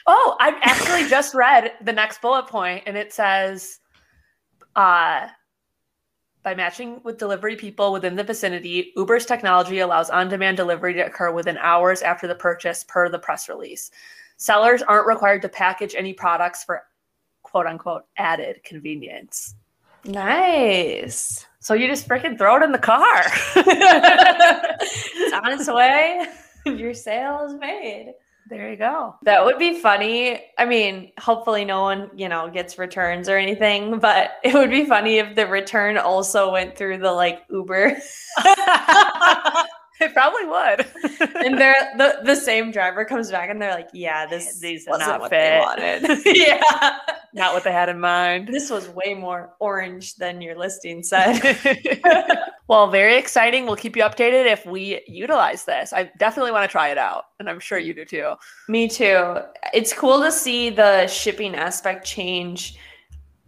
Oh, 0.09 0.37
I 0.41 0.59
actually 0.63 1.09
just 1.09 1.37
read 1.37 1.75
the 1.83 1.93
next 1.93 2.21
bullet 2.21 2.49
point, 2.49 2.83
and 2.87 2.97
it 2.97 3.13
says, 3.13 3.79
uh, 4.79 5.29
by 6.45 6.55
matching 6.55 7.01
with 7.03 7.19
delivery 7.19 7.57
people 7.57 7.93
within 7.93 8.15
the 8.15 8.23
vicinity, 8.23 8.93
Uber's 8.97 9.27
technology 9.27 9.81
allows 9.81 10.09
on 10.09 10.29
demand 10.29 10.57
delivery 10.57 10.95
to 10.95 11.01
occur 11.01 11.33
within 11.33 11.59
hours 11.59 12.01
after 12.01 12.29
the 12.29 12.35
purchase, 12.37 12.85
per 12.85 13.09
the 13.09 13.19
press 13.19 13.49
release. 13.49 13.91
Sellers 14.37 14.83
aren't 14.83 15.09
required 15.09 15.43
to 15.43 15.49
package 15.49 15.97
any 15.99 16.13
products 16.13 16.63
for 16.63 16.85
quote 17.43 17.67
unquote 17.67 18.05
added 18.19 18.63
convenience. 18.63 19.57
Nice. 20.05 21.45
So 21.59 21.75
you 21.75 21.89
just 21.89 22.09
freaking 22.09 22.39
throw 22.39 22.57
it 22.57 22.63
in 22.63 22.71
the 22.71 22.79
car. 22.79 23.25
it's 23.57 25.33
on 25.35 25.53
its 25.53 25.69
way. 25.69 26.25
Your 26.67 26.95
sale 26.95 27.45
is 27.49 27.55
made. 27.55 28.15
There 28.49 28.71
you 28.71 28.77
go. 28.77 29.15
That 29.23 29.45
would 29.45 29.59
be 29.59 29.81
funny. 29.81 30.41
I 30.59 30.65
mean, 30.65 31.13
hopefully 31.19 31.65
no 31.65 31.83
one, 31.83 32.11
you 32.17 32.29
know, 32.29 32.49
gets 32.49 32.79
returns 32.79 33.29
or 33.29 33.37
anything, 33.37 33.99
but 33.99 34.33
it 34.45 34.55
would 34.55 34.71
be 34.71 34.87
funny 34.87 35.19
if 35.19 35.37
the 35.37 35.47
return 35.47 35.99
also 35.99 36.53
went 36.53 36.77
through 36.77 36.99
the 36.99 37.13
like 37.13 37.43
Uber 37.51 37.97
it 40.01 40.13
probably 40.13 40.45
would. 40.45 41.37
and 41.45 41.59
they're 41.59 41.93
the, 41.97 42.21
the 42.25 42.37
same 42.37 42.71
driver 42.71 43.05
comes 43.05 43.31
back 43.31 43.51
and 43.51 43.61
they're 43.61 43.75
like, 43.75 43.89
yeah, 43.93 44.27
this 44.27 44.61
These 44.61 44.87
not 44.87 45.21
what 45.21 45.31
fit." 45.31 45.39
they 45.41 45.59
wanted. 45.61 46.21
yeah. 46.37 46.99
Not 47.35 47.55
what 47.55 47.65
they 47.65 47.73
had 47.73 47.89
in 47.89 48.01
mind. 48.01 48.49
This 48.49 48.71
was 48.71 48.89
way 48.89 49.15
more 49.15 49.55
orange 49.61 50.17
than 50.17 50.41
your 50.41 50.57
listing 50.57 51.03
said. 51.03 51.59
well, 52.69 52.91
very 52.91 53.17
exciting. 53.17 53.67
We'll 53.67 53.77
keep 53.77 53.97
you 53.97 54.03
updated 54.03 54.51
if 54.51 54.65
we 54.65 55.03
utilize 55.07 55.65
this. 55.65 55.93
I 55.93 56.11
definitely 56.19 56.53
want 56.53 56.65
to 56.65 56.73
try 56.73 56.89
it 56.89 56.99
out, 56.99 57.25
and 57.39 57.49
I'm 57.49 57.61
sure 57.61 57.79
you 57.79 57.93
do 57.93 58.05
too. 58.05 58.33
Me 58.69 58.89
too. 58.89 59.37
It's 59.75 59.93
cool 59.93 60.23
to 60.23 60.33
see 60.33 60.71
the 60.71 61.07
shipping 61.07 61.55
aspect 61.55 62.07
change 62.07 62.79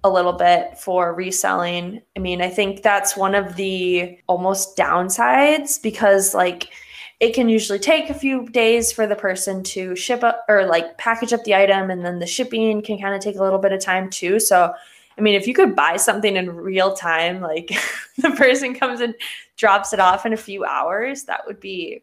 a 0.02 0.10
little 0.10 0.32
bit 0.32 0.78
for 0.78 1.14
reselling. 1.14 2.00
I 2.16 2.20
mean, 2.20 2.40
I 2.40 2.48
think 2.48 2.82
that's 2.82 3.16
one 3.16 3.34
of 3.34 3.56
the 3.56 4.18
almost 4.26 4.76
downsides 4.76 5.82
because 5.82 6.34
like 6.34 6.68
it 7.20 7.34
can 7.34 7.50
usually 7.50 7.78
take 7.78 8.08
a 8.08 8.14
few 8.14 8.48
days 8.48 8.92
for 8.92 9.06
the 9.06 9.14
person 9.14 9.62
to 9.62 9.94
ship 9.94 10.24
up 10.24 10.44
or 10.48 10.66
like 10.66 10.96
package 10.96 11.34
up 11.34 11.44
the 11.44 11.54
item 11.54 11.90
and 11.90 12.04
then 12.04 12.18
the 12.18 12.26
shipping 12.26 12.80
can 12.80 12.98
kind 12.98 13.14
of 13.14 13.20
take 13.20 13.36
a 13.36 13.42
little 13.42 13.58
bit 13.58 13.72
of 13.72 13.80
time 13.80 14.08
too. 14.08 14.40
So 14.40 14.72
I 15.18 15.20
mean, 15.20 15.34
if 15.34 15.46
you 15.46 15.52
could 15.52 15.76
buy 15.76 15.98
something 15.98 16.36
in 16.36 16.50
real 16.50 16.94
time, 16.94 17.42
like 17.42 17.70
the 18.18 18.30
person 18.30 18.74
comes 18.74 19.00
and 19.00 19.14
drops 19.56 19.92
it 19.92 20.00
off 20.00 20.24
in 20.24 20.32
a 20.32 20.38
few 20.38 20.64
hours, 20.64 21.24
that 21.24 21.46
would 21.46 21.60
be 21.60 22.02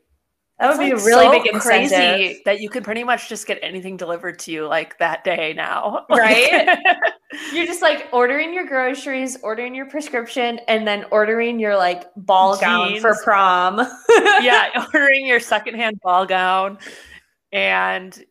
that 0.60 0.70
would 0.70 0.84
be 0.84 0.92
a 0.92 0.96
really 0.96 1.26
so 1.26 1.32
big 1.32 1.46
incentive. 1.54 1.92
crazy 1.92 2.42
that 2.46 2.62
you 2.62 2.70
could 2.70 2.84
pretty 2.84 3.04
much 3.04 3.30
just 3.30 3.46
get 3.46 3.60
anything 3.62 3.96
delivered 3.96 4.40
to 4.40 4.52
you 4.52 4.68
like 4.68 4.98
that 4.98 5.24
day 5.24 5.54
now, 5.54 6.06
Right? 6.10 6.78
You're 7.54 7.68
just 7.68 7.82
like 7.82 8.08
ordering 8.12 8.54
your 8.54 8.66
groceries, 8.66 9.38
ordering 9.44 9.76
your 9.76 9.86
prescription, 9.86 10.60
and 10.68 10.88
then 10.88 11.06
ordering 11.12 11.60
your 11.60 11.78
like 11.78 12.06
ball 12.16 12.58
gown 12.58 13.00
for 13.00 13.16
prom. 13.24 13.78
yeah, 14.42 14.70
ordering 14.94 15.28
your 15.28 15.40
secondhand 15.40 16.00
ball 16.02 16.26
gown, 16.26 16.80
and 17.52 18.24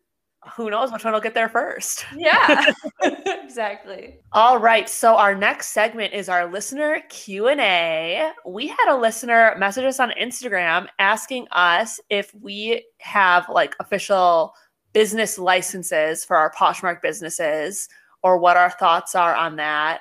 who 0.55 0.71
knows 0.71 0.93
which 0.93 1.05
one 1.05 1.13
will 1.13 1.21
get 1.21 1.35
there 1.35 1.49
first. 1.49 2.05
yeah. 2.17 2.73
exactly. 3.03 4.17
All 4.33 4.59
right, 4.59 4.89
so 4.89 5.17
our 5.17 5.35
next 5.35 5.69
segment 5.69 6.13
is 6.13 6.29
our 6.29 6.51
listener 6.51 7.03
Q&A. 7.09 8.31
We 8.45 8.67
had 8.67 8.89
a 8.89 8.97
listener 8.97 9.55
message 9.59 9.85
us 9.85 10.01
on 10.01 10.13
Instagram 10.21 10.87
asking 10.99 11.49
us 11.53 12.01
if 12.11 12.35
we 12.35 12.85
have 12.99 13.49
like 13.49 13.75
official 13.81 14.55
business 14.93 15.39
licenses 15.39 16.25
for 16.25 16.37
our 16.37 16.53
Poshmark 16.53 17.03
businesses 17.03 17.89
or 18.23 18.39
what 18.39 18.57
our 18.57 18.71
thoughts 18.71 19.15
are 19.15 19.35
on 19.35 19.57
that 19.57 20.01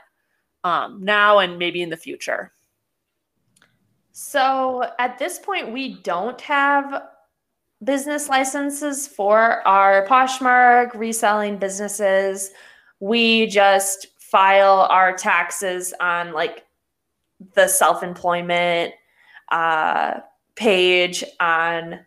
um, 0.64 1.04
now 1.04 1.40
and 1.40 1.60
maybe 1.60 1.82
in 1.82 1.90
the 1.90 1.98
future. 1.98 2.52
So 4.12 4.90
at 4.98 5.20
this 5.20 5.38
point, 5.38 5.72
we 5.74 6.02
don't 6.02 6.40
have 6.42 7.04
business 7.84 8.30
licenses 8.30 9.08
for 9.08 9.66
our 9.68 10.06
Poshmark 10.08 10.94
reselling 10.96 11.58
businesses. 11.58 12.52
We 13.00 13.48
just 13.48 14.08
file 14.20 14.88
our 14.90 15.16
taxes 15.16 15.94
on 16.00 16.34
like 16.34 16.66
the 17.54 17.68
self 17.68 18.04
employment 18.04 18.94
uh, 19.52 20.20
page 20.56 21.24
on 21.40 22.00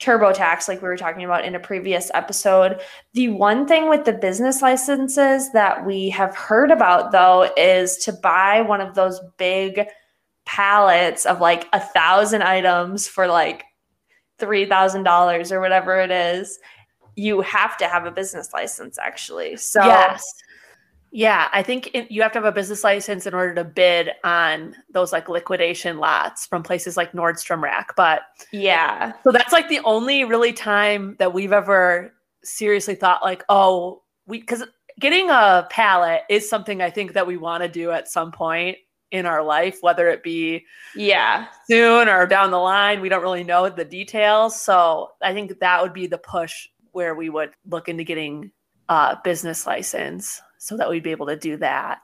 TurboTax, 0.00 0.68
like 0.68 0.80
we 0.80 0.88
were 0.88 0.96
talking 0.96 1.24
about 1.24 1.44
in 1.44 1.56
a 1.56 1.60
previous 1.60 2.10
episode. 2.14 2.80
The 3.14 3.30
one 3.30 3.66
thing 3.66 3.88
with 3.88 4.04
the 4.04 4.12
business 4.12 4.62
licenses 4.62 5.50
that 5.52 5.84
we 5.84 6.08
have 6.10 6.36
heard 6.36 6.70
about, 6.70 7.10
though, 7.10 7.50
is 7.56 7.96
to 7.98 8.12
buy 8.12 8.60
one 8.60 8.80
of 8.80 8.94
those 8.94 9.20
big 9.38 9.88
pallets 10.46 11.26
of 11.26 11.40
like 11.40 11.66
a 11.72 11.80
thousand 11.80 12.42
items 12.42 13.08
for 13.08 13.26
like 13.26 13.64
three 14.38 14.66
thousand 14.66 15.02
dollars 15.02 15.52
or 15.52 15.60
whatever 15.60 16.00
it 16.00 16.10
is, 16.10 16.58
you 17.16 17.40
have 17.40 17.76
to 17.78 17.88
have 17.88 18.06
a 18.06 18.10
business 18.10 18.52
license 18.52 18.98
actually. 18.98 19.56
So 19.56 19.84
yes. 19.84 20.24
Yeah, 21.10 21.48
I 21.54 21.62
think 21.62 21.90
it, 21.94 22.10
you 22.10 22.20
have 22.20 22.32
to 22.32 22.38
have 22.38 22.44
a 22.44 22.52
business 22.52 22.84
license 22.84 23.26
in 23.26 23.32
order 23.32 23.54
to 23.54 23.64
bid 23.64 24.10
on 24.24 24.76
those 24.92 25.10
like 25.10 25.28
liquidation 25.28 25.96
lots 25.96 26.46
from 26.46 26.62
places 26.62 26.98
like 26.98 27.12
Nordstrom 27.12 27.62
Rack. 27.62 27.96
But 27.96 28.22
yeah, 28.52 29.12
so 29.24 29.32
that's 29.32 29.52
like 29.52 29.70
the 29.70 29.80
only 29.84 30.24
really 30.24 30.52
time 30.52 31.16
that 31.18 31.32
we've 31.32 31.52
ever 31.52 32.12
seriously 32.44 32.94
thought 32.94 33.22
like, 33.22 33.42
oh, 33.48 34.02
we 34.26 34.40
because 34.40 34.64
getting 35.00 35.30
a 35.30 35.66
pallet 35.70 36.22
is 36.28 36.48
something 36.48 36.82
I 36.82 36.90
think 36.90 37.14
that 37.14 37.26
we 37.26 37.38
want 37.38 37.62
to 37.62 37.68
do 37.70 37.90
at 37.90 38.08
some 38.08 38.30
point 38.30 38.76
in 39.10 39.26
our 39.26 39.42
life, 39.42 39.78
whether 39.80 40.08
it 40.08 40.22
be 40.22 40.64
yeah 40.94 41.46
soon 41.70 42.08
or 42.08 42.26
down 42.26 42.50
the 42.50 42.58
line. 42.58 43.00
We 43.00 43.08
don't 43.08 43.22
really 43.22 43.44
know 43.44 43.68
the 43.68 43.84
details, 43.84 44.60
so 44.60 45.10
I 45.22 45.32
think 45.32 45.58
that 45.58 45.82
would 45.82 45.92
be 45.92 46.06
the 46.06 46.18
push 46.18 46.68
where 46.92 47.14
we 47.14 47.30
would 47.30 47.50
look 47.68 47.88
into 47.88 48.04
getting 48.04 48.50
a 48.88 49.18
business 49.22 49.66
license 49.66 50.40
so 50.58 50.76
that 50.76 50.88
we'd 50.88 51.02
be 51.02 51.10
able 51.10 51.26
to 51.26 51.36
do 51.36 51.56
that. 51.58 52.00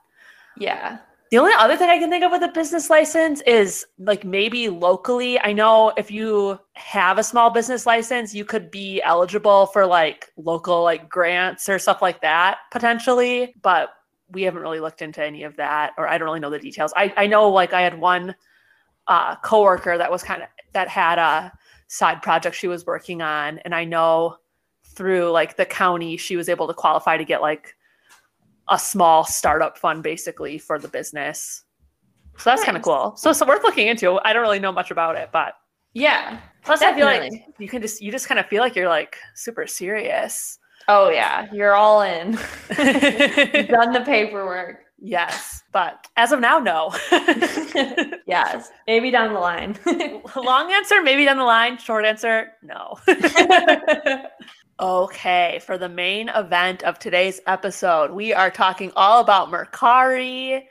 Yeah. 0.57 0.99
The 1.31 1.39
only 1.39 1.53
other 1.57 1.75
thing 1.75 1.89
I 1.89 1.97
can 1.97 2.09
think 2.09 2.23
of 2.23 2.31
with 2.31 2.43
a 2.43 2.49
business 2.49 2.89
license 2.89 3.41
is 3.41 3.85
like 3.97 4.23
maybe 4.23 4.69
locally. 4.69 5.39
I 5.39 5.53
know 5.53 5.91
if 5.97 6.11
you 6.11 6.59
have 6.73 7.17
a 7.17 7.23
small 7.23 7.49
business 7.49 7.85
license, 7.85 8.33
you 8.33 8.45
could 8.45 8.69
be 8.69 9.01
eligible 9.01 9.65
for 9.67 9.85
like 9.85 10.31
local 10.37 10.83
like 10.83 11.09
grants 11.09 11.67
or 11.67 11.79
stuff 11.79 12.01
like 12.01 12.21
that 12.21 12.59
potentially, 12.71 13.55
but 13.61 13.89
we 14.31 14.43
haven't 14.43 14.61
really 14.61 14.79
looked 14.79 15.01
into 15.01 15.23
any 15.23 15.43
of 15.43 15.55
that 15.57 15.93
or 15.97 16.07
I 16.07 16.17
don't 16.17 16.25
really 16.25 16.39
know 16.39 16.49
the 16.49 16.59
details. 16.59 16.93
I, 16.95 17.13
I 17.15 17.27
know 17.27 17.49
like 17.49 17.73
I 17.73 17.81
had 17.81 17.99
one 17.99 18.35
uh, 19.07 19.35
coworker 19.37 19.97
that 19.97 20.09
was 20.11 20.23
kind 20.23 20.41
of 20.41 20.47
that 20.73 20.87
had 20.87 21.19
a 21.19 21.51
side 21.87 22.21
project 22.21 22.55
she 22.55 22.67
was 22.67 22.85
working 22.85 23.21
on 23.21 23.59
and 23.59 23.73
I 23.75 23.85
know 23.85 24.37
through 24.83 25.29
like 25.31 25.57
the 25.57 25.65
county 25.65 26.17
she 26.17 26.35
was 26.35 26.49
able 26.49 26.67
to 26.67 26.73
qualify 26.73 27.17
to 27.17 27.25
get 27.25 27.41
like 27.41 27.75
a 28.69 28.79
small 28.79 29.25
startup 29.25 29.77
fund 29.77 30.01
basically 30.01 30.57
for 30.57 30.79
the 30.79 30.87
business. 30.87 31.63
So 32.37 32.49
that's 32.49 32.61
nice. 32.61 32.65
kind 32.65 32.77
of 32.77 32.83
cool. 32.83 33.13
So 33.15 33.31
so 33.31 33.45
worth 33.45 33.63
looking 33.63 33.87
into. 33.87 34.19
I 34.25 34.33
don't 34.33 34.41
really 34.41 34.59
know 34.59 34.71
much 34.71 34.91
about 34.91 35.15
it, 35.15 35.29
but 35.31 35.53
yeah. 35.93 36.39
Plus 36.63 36.79
definitely. 36.79 37.13
I 37.13 37.29
feel 37.29 37.39
like 37.39 37.55
you 37.59 37.67
can 37.67 37.81
just 37.81 38.01
you 38.01 38.11
just 38.11 38.27
kind 38.27 38.39
of 38.39 38.47
feel 38.47 38.61
like 38.61 38.75
you're 38.75 38.89
like 38.89 39.17
super 39.35 39.67
serious. 39.67 40.59
Oh 40.87 41.09
yeah, 41.09 41.51
you're 41.51 41.73
all 41.73 42.01
in. 42.01 42.31
done 42.69 43.93
the 43.93 44.03
paperwork. 44.05 44.81
Yes, 44.99 45.63
but 45.71 46.07
as 46.15 46.31
of 46.31 46.39
now, 46.39 46.59
no. 46.59 46.91
yes, 48.25 48.71
maybe 48.87 49.11
down 49.11 49.33
the 49.33 49.39
line. 49.39 49.77
Long 50.35 50.71
answer, 50.71 51.01
maybe 51.01 51.25
down 51.25 51.37
the 51.37 51.43
line. 51.43 51.77
Short 51.77 52.05
answer, 52.05 52.53
no. 52.63 52.97
Okay, 54.77 55.61
for 55.65 55.77
the 55.77 55.87
main 55.87 56.27
event 56.27 56.83
of 56.83 56.99
today's 56.99 57.39
episode, 57.47 58.11
we 58.11 58.33
are 58.33 58.51
talking 58.51 58.91
all 58.97 59.21
about 59.21 59.49
Mercari, 59.49 60.63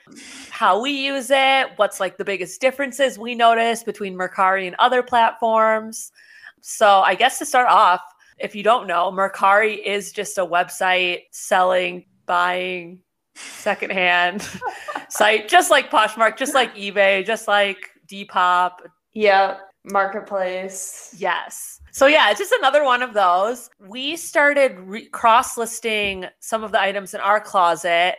how 0.51 0.83
we 0.83 0.91
use 0.91 1.31
it, 1.31 1.69
what's 1.77 2.01
like 2.01 2.19
the 2.19 2.25
biggest 2.25 2.61
differences 2.61 3.19
we 3.19 3.35
notice 3.35 3.83
between 3.83 4.15
Mercari 4.15 4.67
and 4.67 4.77
other 4.79 5.03
platforms. 5.03 6.13
So, 6.61 7.01
I 7.01 7.15
guess 7.15 7.39
to 7.39 7.47
start 7.47 7.69
off, 7.71 8.03
if 8.39 8.55
you 8.55 8.63
don't 8.63 8.87
know, 8.87 9.11
Mercari 9.13 9.83
is 9.85 10.13
just 10.13 10.39
a 10.39 10.47
website 10.47 11.23
selling, 11.31 12.07
buying 12.27 13.01
secondhand 13.35 14.49
site, 15.09 15.49
just 15.49 15.71
like 15.71 15.91
Poshmark, 15.91 16.37
just 16.37 16.55
like 16.55 16.75
eBay, 16.75 17.25
just 17.25 17.49
like 17.49 17.91
Depop. 18.07 18.73
Yeah, 19.13 19.59
marketplace. 19.85 21.15
Yes. 21.19 21.81
So 21.93 22.07
yeah, 22.07 22.31
it's 22.31 22.41
just 22.41 22.53
another 22.53 22.85
one 22.85 23.03
of 23.03 23.15
those. 23.15 23.71
We 23.79 24.17
started 24.17 24.79
re- 24.81 25.07
cross-listing 25.07 26.27
some 26.41 26.65
of 26.65 26.73
the 26.73 26.81
items 26.81 27.15
in 27.15 27.21
our 27.21 27.41
closet 27.41 28.17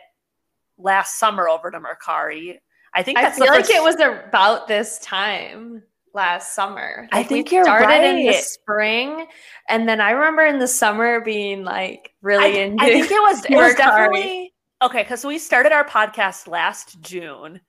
last 0.78 1.18
summer 1.18 1.48
over 1.48 1.70
to 1.70 1.78
Mercari. 1.78 2.58
I 2.94 3.02
think 3.02 3.18
I 3.18 3.30
feel 3.30 3.48
like 3.48 3.68
it 3.68 3.82
was 3.82 3.96
about 3.96 4.68
this 4.68 4.98
time 5.00 5.82
last 6.16 6.54
summer. 6.54 7.08
Like 7.12 7.14
I 7.14 7.22
think 7.22 7.52
we 7.52 7.62
started 7.62 7.86
right. 7.86 8.04
in 8.04 8.26
the 8.26 8.32
spring, 8.32 9.26
and 9.68 9.88
then 9.88 10.00
I 10.00 10.10
remember 10.10 10.44
in 10.44 10.58
the 10.58 10.66
summer 10.66 11.20
being 11.20 11.62
like 11.62 12.12
really 12.22 12.58
I, 12.58 12.64
into. 12.64 12.82
I 12.82 12.88
think 12.88 13.10
it 13.10 13.22
was 13.22 13.44
it 13.44 13.54
was 13.54 13.74
definitely 13.76 14.52
okay 14.82 15.02
because 15.02 15.24
we 15.24 15.38
started 15.38 15.70
our 15.70 15.84
podcast 15.84 16.48
last 16.48 17.00
June, 17.00 17.60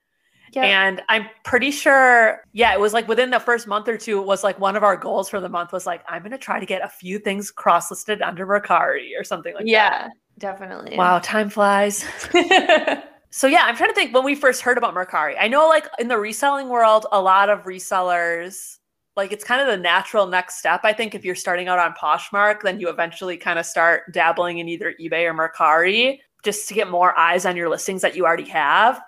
Yep. 0.54 0.66
And 0.66 1.02
I'm 1.10 1.28
pretty 1.44 1.72
sure, 1.72 2.42
yeah, 2.54 2.74
it 2.74 2.80
was 2.80 2.94
like 2.94 3.08
within 3.08 3.30
the 3.30 3.40
first 3.40 3.68
month 3.68 3.88
or 3.88 3.98
two, 3.98 4.20
it 4.20 4.26
was 4.26 4.44
like 4.44 4.60
one 4.60 4.76
of 4.76 4.84
our 4.84 4.96
goals 4.96 5.30
for 5.30 5.40
the 5.40 5.50
month 5.50 5.72
was 5.72 5.86
like, 5.86 6.04
I'm 6.08 6.22
going 6.22 6.32
to 6.32 6.38
try 6.38 6.60
to 6.60 6.66
get 6.66 6.84
a 6.84 6.90
few 6.90 7.20
things 7.20 7.52
cross 7.52 7.92
listed 7.92 8.22
under 8.22 8.46
Mercari 8.46 9.10
or 9.20 9.24
something 9.24 9.54
like 9.54 9.66
yeah, 9.66 9.90
that. 9.90 10.02
Yeah, 10.06 10.10
definitely. 10.40 10.98
Wow, 10.98 11.20
time 11.20 11.50
flies. 11.50 12.06
so, 13.38 13.46
yeah, 13.46 13.66
I'm 13.66 13.76
trying 13.76 13.92
to 13.92 13.94
think 13.94 14.16
when 14.16 14.24
we 14.24 14.34
first 14.34 14.64
heard 14.64 14.80
about 14.80 14.96
Mercari. 14.96 15.36
I 15.40 15.48
know, 15.48 15.68
like, 15.68 15.88
in 16.00 16.08
the 16.08 16.18
reselling 16.18 16.70
world, 16.70 17.06
a 17.12 17.22
lot 17.22 17.52
of 17.52 17.66
resellers, 17.66 18.78
like, 19.16 19.32
it's 19.32 19.44
kind 19.44 19.62
of 19.62 19.68
the 19.68 19.78
natural 19.78 20.26
next 20.26 20.58
step. 20.58 20.82
I 20.84 20.92
think 20.92 21.14
if 21.14 21.24
you're 21.24 21.36
starting 21.36 21.68
out 21.68 21.78
on 21.78 21.94
Poshmark, 21.94 22.64
then 22.64 22.80
you 22.80 22.90
eventually 22.90 23.38
kind 23.38 23.60
of 23.60 23.68
start 23.68 24.12
dabbling 24.12 24.58
in 24.58 24.68
either 24.68 24.96
eBay 25.00 25.30
or 25.30 25.36
Mercari 25.36 26.18
just 26.44 26.68
to 26.70 26.74
get 26.74 26.90
more 26.90 27.16
eyes 27.16 27.46
on 27.46 27.56
your 27.56 27.70
listings 27.70 28.02
that 28.02 28.16
you 28.16 28.26
already 28.26 28.50
have. 28.50 29.00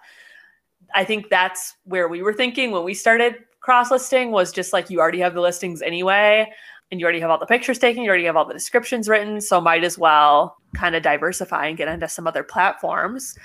I 0.94 1.06
think 1.06 1.32
that's 1.32 1.74
where 1.86 2.08
we 2.08 2.22
were 2.22 2.34
thinking 2.34 2.70
when 2.70 2.84
we 2.84 2.94
started 2.94 3.34
cross 3.62 3.90
listing 3.90 4.30
was 4.30 4.52
just 4.52 4.74
like 4.74 4.92
you 4.92 5.00
already 5.00 5.22
have 5.22 5.34
the 5.34 5.42
listings 5.42 5.82
anyway 5.82 6.48
and 6.92 7.00
you 7.00 7.04
already 7.04 7.20
have 7.20 7.32
all 7.32 7.40
the 7.40 7.48
pictures 7.48 7.80
taken, 7.80 8.04
you 8.04 8.10
already 8.10 8.26
have 8.26 8.36
all 8.36 8.46
the 8.46 8.54
descriptions 8.54 9.10
written, 9.10 9.42
so 9.42 9.60
might 9.60 9.84
as 9.84 9.98
well 9.98 10.56
kind 10.76 10.96
of 10.96 11.02
diversify 11.02 11.66
and 11.66 11.78
get 11.78 11.88
into 11.88 12.08
some 12.08 12.28
other 12.28 12.44
platforms. 12.44 13.36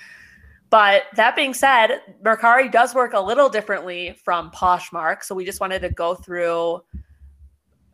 But 0.70 1.05
that 1.14 1.37
being 1.37 1.55
said, 1.55 2.00
Mercari 2.22 2.70
does 2.70 2.94
work 2.94 3.12
a 3.12 3.20
little 3.20 3.48
differently 3.48 4.16
from 4.24 4.50
Poshmark, 4.50 5.22
so 5.22 5.35
we 5.35 5.44
just 5.44 5.61
wanted 5.61 5.81
to 5.81 5.90
go 5.90 6.14
through 6.14 6.83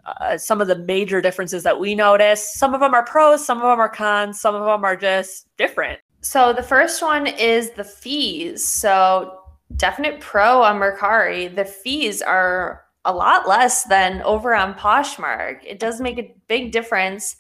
uh, 0.06 0.38
some 0.38 0.61
of 0.61 0.66
the 0.66 0.78
major 0.78 1.20
differences 1.20 1.62
that 1.62 1.78
we 1.78 1.94
noticed. 1.94 2.54
Some 2.54 2.72
of 2.74 2.80
them 2.80 2.94
are 2.94 3.04
pros, 3.04 3.44
some 3.44 3.59
of 3.59 3.64
them 3.64 3.80
are 3.80 3.88
cons, 3.88 4.40
some 4.40 4.54
of 4.54 4.64
them 4.64 4.85
are 4.85 4.96
just 4.96 5.54
different. 5.56 6.00
So 6.22 6.52
the 6.52 6.62
first 6.62 7.02
one 7.02 7.26
is 7.26 7.70
the 7.70 7.85
fees. 7.85 8.64
So 8.66 9.40
definite 9.76 10.20
pro 10.20 10.62
on 10.62 10.78
Mercari. 10.78 11.54
The 11.54 11.64
fees 11.64 12.22
are 12.22 12.85
a 13.04 13.12
lot 13.12 13.48
less 13.48 13.85
than 13.85 14.22
over 14.22 14.54
on 14.54 14.74
Poshmark. 14.74 15.61
It 15.64 15.78
does 15.78 16.00
make 16.00 16.18
a 16.18 16.35
big 16.48 16.72
difference 16.72 17.37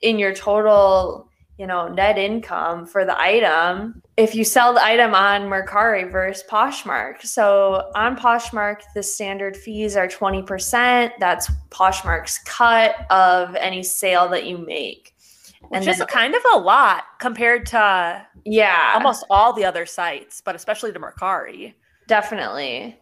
in 0.00 0.18
your 0.18 0.34
total, 0.34 1.28
you 1.62 1.68
know, 1.68 1.86
net 1.86 2.18
income 2.18 2.84
for 2.84 3.04
the 3.04 3.16
item 3.20 4.02
if 4.16 4.34
you 4.34 4.42
sell 4.42 4.74
the 4.74 4.82
item 4.82 5.14
on 5.14 5.42
Mercari 5.42 6.10
versus 6.10 6.42
Poshmark. 6.50 7.22
So 7.22 7.92
on 7.94 8.16
Poshmark, 8.16 8.80
the 8.96 9.02
standard 9.04 9.56
fees 9.56 9.96
are 9.96 10.08
20%. 10.08 11.12
That's 11.20 11.48
Poshmark's 11.70 12.38
cut 12.38 13.06
of 13.10 13.54
any 13.54 13.84
sale 13.84 14.28
that 14.30 14.44
you 14.44 14.58
make. 14.58 15.14
Which 15.68 15.86
and 15.86 16.00
then, 16.00 16.06
kind 16.08 16.34
of 16.34 16.42
a 16.52 16.58
lot 16.58 17.04
compared 17.20 17.64
to 17.66 18.26
yeah 18.44 18.90
almost 18.96 19.24
all 19.30 19.52
the 19.52 19.64
other 19.64 19.86
sites, 19.86 20.42
but 20.44 20.56
especially 20.56 20.92
to 20.92 20.98
Mercari. 20.98 21.74
Definitely. 22.08 22.98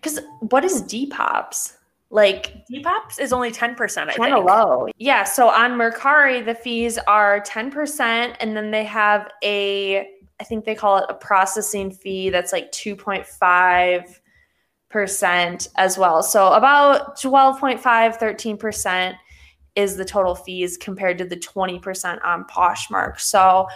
Because 0.00 0.18
what 0.40 0.64
is 0.64 0.82
Depop's? 0.84 1.76
Like 2.12 2.64
Depop's 2.70 3.18
is 3.18 3.32
only 3.32 3.50
10%. 3.50 4.08
I 4.08 4.14
kind 4.14 4.34
of 4.34 4.44
low. 4.44 4.86
Yeah. 4.98 5.24
So 5.24 5.48
on 5.48 5.72
Mercari, 5.72 6.44
the 6.44 6.54
fees 6.54 6.98
are 6.98 7.40
10%. 7.40 8.36
And 8.38 8.54
then 8.54 8.70
they 8.70 8.84
have 8.84 9.30
a, 9.42 10.06
I 10.38 10.44
think 10.44 10.66
they 10.66 10.74
call 10.74 10.98
it 10.98 11.06
a 11.08 11.14
processing 11.14 11.90
fee 11.90 12.28
that's 12.28 12.52
like 12.52 12.70
2.5% 12.70 15.68
as 15.76 15.96
well. 15.96 16.22
So 16.22 16.52
about 16.52 17.18
12.5, 17.18 17.80
13% 17.80 19.14
is 19.74 19.96
the 19.96 20.04
total 20.04 20.34
fees 20.34 20.76
compared 20.76 21.16
to 21.16 21.24
the 21.24 21.36
20% 21.36 22.22
on 22.26 22.44
Poshmark. 22.44 23.20
So 23.20 23.68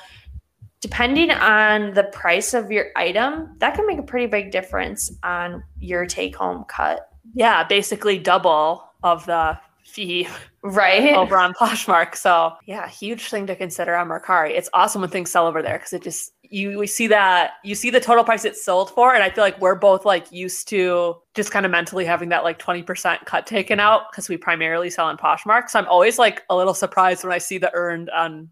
depending 0.80 1.30
on 1.30 1.94
the 1.94 2.04
price 2.04 2.52
of 2.52 2.70
your 2.70 2.88
item, 2.96 3.56
that 3.60 3.74
can 3.74 3.86
make 3.86 3.98
a 3.98 4.02
pretty 4.02 4.26
big 4.26 4.50
difference 4.50 5.10
on 5.22 5.64
your 5.80 6.04
take 6.04 6.36
home 6.36 6.66
cut. 6.68 7.08
Yeah, 7.34 7.64
basically 7.64 8.18
double 8.18 8.84
of 9.02 9.26
the 9.26 9.58
fee 9.84 10.28
right 10.62 11.14
over 11.14 11.38
on 11.38 11.54
Poshmark. 11.54 12.16
So 12.16 12.52
yeah, 12.66 12.88
huge 12.88 13.28
thing 13.30 13.46
to 13.46 13.56
consider 13.56 13.96
on 13.96 14.08
Mercari. 14.08 14.50
It's 14.50 14.68
awesome 14.74 15.00
when 15.00 15.10
things 15.10 15.30
sell 15.30 15.46
over 15.46 15.62
there 15.62 15.78
because 15.78 15.92
it 15.92 16.02
just 16.02 16.32
you 16.42 16.78
we 16.78 16.86
see 16.86 17.06
that 17.08 17.54
you 17.64 17.74
see 17.74 17.90
the 17.90 18.00
total 18.00 18.22
price 18.24 18.44
it's 18.44 18.64
sold 18.64 18.90
for, 18.90 19.14
and 19.14 19.22
I 19.22 19.30
feel 19.30 19.42
like 19.42 19.60
we're 19.60 19.74
both 19.74 20.04
like 20.04 20.30
used 20.30 20.68
to 20.68 21.16
just 21.34 21.50
kind 21.50 21.64
of 21.64 21.72
mentally 21.72 22.04
having 22.04 22.28
that 22.30 22.44
like 22.44 22.58
twenty 22.58 22.82
percent 22.82 23.24
cut 23.24 23.46
taken 23.46 23.80
out 23.80 24.10
because 24.10 24.28
we 24.28 24.36
primarily 24.36 24.90
sell 24.90 25.06
on 25.06 25.16
Poshmark. 25.16 25.70
So 25.70 25.78
I'm 25.78 25.88
always 25.88 26.18
like 26.18 26.42
a 26.50 26.56
little 26.56 26.74
surprised 26.74 27.24
when 27.24 27.32
I 27.32 27.38
see 27.38 27.58
the 27.58 27.72
earned 27.74 28.10
on 28.10 28.50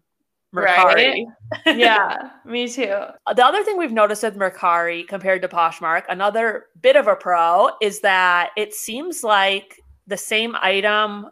Mercari. 0.55 1.25
Right? 1.65 1.77
yeah, 1.77 2.29
me 2.45 2.67
too. 2.67 2.95
The 3.35 3.45
other 3.45 3.63
thing 3.63 3.77
we've 3.77 3.91
noticed 3.91 4.23
with 4.23 4.35
Mercari 4.35 5.07
compared 5.07 5.41
to 5.41 5.47
Poshmark, 5.47 6.03
another 6.09 6.67
bit 6.81 6.95
of 6.95 7.07
a 7.07 7.15
pro 7.15 7.69
is 7.81 7.99
that 8.01 8.51
it 8.57 8.73
seems 8.73 9.23
like 9.23 9.79
the 10.07 10.17
same 10.17 10.55
item 10.61 11.27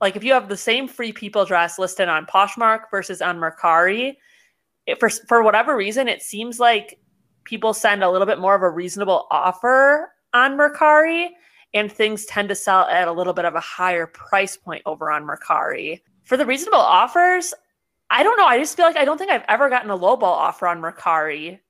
like 0.00 0.16
if 0.16 0.24
you 0.24 0.32
have 0.32 0.48
the 0.48 0.56
same 0.56 0.88
free 0.88 1.12
people 1.12 1.44
dress 1.44 1.78
listed 1.78 2.08
on 2.08 2.26
Poshmark 2.26 2.84
versus 2.90 3.20
on 3.20 3.38
Mercari, 3.38 4.16
it, 4.86 4.98
for 4.98 5.10
for 5.10 5.42
whatever 5.42 5.76
reason, 5.76 6.08
it 6.08 6.22
seems 6.22 6.58
like 6.58 6.98
people 7.44 7.74
send 7.74 8.02
a 8.02 8.10
little 8.10 8.26
bit 8.26 8.38
more 8.38 8.54
of 8.54 8.62
a 8.62 8.70
reasonable 8.70 9.26
offer 9.30 10.12
on 10.32 10.56
Mercari, 10.56 11.28
and 11.74 11.92
things 11.92 12.24
tend 12.26 12.48
to 12.48 12.54
sell 12.54 12.82
at 12.86 13.08
a 13.08 13.12
little 13.12 13.32
bit 13.32 13.44
of 13.44 13.54
a 13.54 13.60
higher 13.60 14.06
price 14.06 14.56
point 14.56 14.82
over 14.86 15.10
on 15.10 15.24
Mercari. 15.24 16.00
For 16.24 16.36
the 16.36 16.46
reasonable 16.46 16.78
offers, 16.78 17.52
I 18.10 18.22
don't 18.22 18.36
know. 18.36 18.46
I 18.46 18.58
just 18.58 18.76
feel 18.76 18.86
like 18.86 18.96
I 18.96 19.04
don't 19.04 19.18
think 19.18 19.30
I've 19.30 19.44
ever 19.48 19.68
gotten 19.70 19.90
a 19.90 19.96
lowball 19.96 20.22
offer 20.24 20.66
on 20.66 20.80
Mercari. 20.80 21.60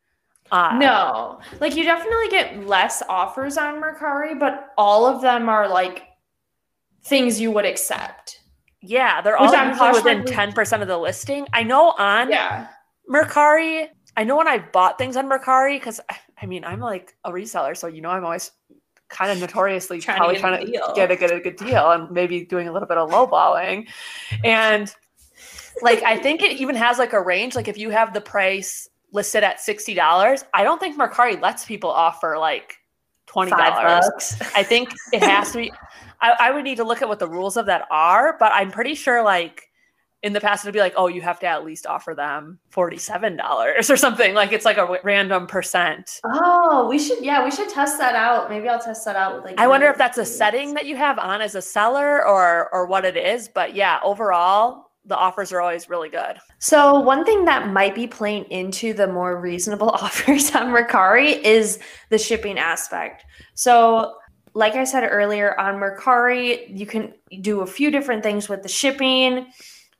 Uh, 0.51 0.76
No, 0.78 1.41
like 1.61 1.76
you 1.76 1.84
definitely 1.84 2.28
get 2.28 2.66
less 2.66 3.03
offers 3.09 3.57
on 3.57 3.80
Mercari, 3.80 4.38
but 4.38 4.70
all 4.76 5.07
of 5.07 5.20
them 5.22 5.49
are 5.49 5.68
like 5.68 6.05
things 7.05 7.41
you 7.41 7.51
would 7.53 7.64
accept. 7.64 8.41
Yeah, 8.82 9.20
they're 9.20 9.36
all 9.36 9.55
usually 9.55 9.93
within 9.93 10.24
ten 10.24 10.53
percent 10.53 10.82
of 10.82 10.88
the 10.88 10.99
listing. 10.99 11.47
I 11.53 11.62
know 11.62 11.91
on 11.99 12.30
Yeah. 12.30 12.68
Mercari. 13.09 13.88
I 14.16 14.24
know 14.24 14.36
when 14.36 14.49
I 14.49 14.59
bought 14.59 14.99
things 14.99 15.16
on 15.16 15.28
Mercari 15.28 15.76
because 15.76 16.01
I 16.41 16.47
mean 16.47 16.64
I'm 16.64 16.80
like 16.80 17.14
a 17.24 17.30
reseller, 17.30 17.76
so 17.76 17.86
you 17.86 18.01
know 18.01 18.11
I'm 18.11 18.24
always 18.24 18.51
kind 19.09 19.30
of 19.30 19.38
notoriously 19.41 20.01
Trying 20.01 20.16
to 20.16 20.20
probably 20.20 20.36
get 20.36 20.45
a 20.45 20.49
trying 20.57 20.66
to 20.66 20.72
deal. 20.72 20.93
get 20.97 21.11
a 21.11 21.16
get 21.16 21.30
a 21.30 21.41
good 21.41 21.57
deal 21.57 21.91
and 21.93 22.11
maybe 22.11 22.45
doing 22.45 22.66
a 22.68 22.72
little 22.72 22.88
bit 22.88 22.97
of 22.99 23.11
lowballing, 23.11 23.86
and 24.43 24.93
like 25.83 26.03
I 26.03 26.16
think 26.16 26.43
it 26.43 26.61
even 26.61 26.75
has 26.77 26.99
like 26.99 27.12
a 27.12 27.21
range. 27.23 27.55
Like 27.57 27.68
if 27.68 27.79
you 27.79 27.91
have 27.91 28.12
the 28.12 28.21
price 28.21 28.89
listed 29.12 29.43
at 29.43 29.61
sixty 29.61 29.95
dollars, 29.95 30.45
I 30.55 30.64
don't 30.64 30.79
think 30.79 30.99
Mercari 30.99 31.41
lets 31.41 31.64
people 31.64 31.91
offer 31.91 32.39
like 32.39 32.77
twenty 33.27 33.51
dollars. 33.51 34.35
I 34.55 34.62
think 34.62 34.93
it 35.12 35.23
has 35.23 35.53
to 35.53 35.59
be. 35.59 35.73
I, 36.21 36.37
I 36.39 36.51
would 36.51 36.64
need 36.64 36.77
to 36.77 36.85
look 36.85 37.03
at 37.03 37.09
what 37.09 37.18
the 37.18 37.29
rules 37.29 37.57
of 37.57 37.66
that 37.66 37.87
are, 37.91 38.37
but 38.39 38.53
I'm 38.55 38.71
pretty 38.71 38.95
sure 38.95 39.23
like 39.23 39.68
in 40.23 40.35
the 40.35 40.41
past 40.41 40.64
it'd 40.64 40.75
be 40.75 40.81
like, 40.81 40.93
oh, 40.97 41.07
you 41.07 41.23
have 41.23 41.41
to 41.41 41.47
at 41.47 41.64
least 41.64 41.87
offer 41.87 42.14
them 42.14 42.59
forty-seven 42.68 43.37
dollars 43.37 43.91
or 43.91 43.97
something. 43.97 44.35
Like 44.35 44.53
it's 44.53 44.66
like 44.66 44.77
a 44.77 44.83
w- 44.83 45.01
random 45.03 45.47
percent. 45.47 46.21
Oh, 46.25 46.87
we 46.89 46.99
should 46.99 47.25
yeah, 47.25 47.43
we 47.43 47.51
should 47.51 47.71
test 47.71 47.97
that 47.99 48.14
out. 48.14 48.51
Maybe 48.51 48.68
I'll 48.68 48.79
test 48.79 49.05
that 49.07 49.16
out 49.16 49.37
with 49.37 49.45
like 49.45 49.59
I 49.59 49.66
wonder 49.66 49.87
if 49.87 49.97
that's 49.97 50.18
a 50.18 50.27
setting 50.27 50.75
that 50.75 50.85
you 50.85 50.97
have 50.97 51.18
on 51.18 51.41
as 51.41 51.55
a 51.55 51.62
seller 51.62 52.27
or 52.27 52.68
or 52.73 52.87
what 52.87 53.05
it 53.07 53.16
is. 53.16 53.49
But 53.49 53.75
yeah, 53.75 53.99
overall 54.05 54.89
the 55.05 55.16
offers 55.16 55.53
are 55.53 55.61
always 55.61 55.88
really 55.88 56.09
good. 56.09 56.38
So 56.59 57.01
one 57.01 57.24
thing 57.24 57.44
that 57.46 57.72
might 57.72 57.94
be 57.94 58.07
playing 58.07 58.44
into 58.44 58.92
the 58.92 59.07
more 59.07 59.40
reasonable 59.40 59.90
offers 60.03 60.55
on 60.55 60.68
Mercari 60.68 61.40
is 61.42 61.78
the 62.11 62.18
shipping 62.18 62.59
aspect. 62.59 63.24
So 63.55 64.14
like 64.55 64.74
I 64.74 64.84
said 64.84 65.09
earlier 65.09 65.59
on 65.59 65.76
Mercari, 65.76 66.76
you 66.76 66.86
can 66.86 67.14
do 67.40 67.61
a 67.61 67.66
few 67.66 67.90
different 67.90 68.22
things 68.22 68.48
with 68.48 68.62
the 68.62 68.68
shipping. 68.68 69.46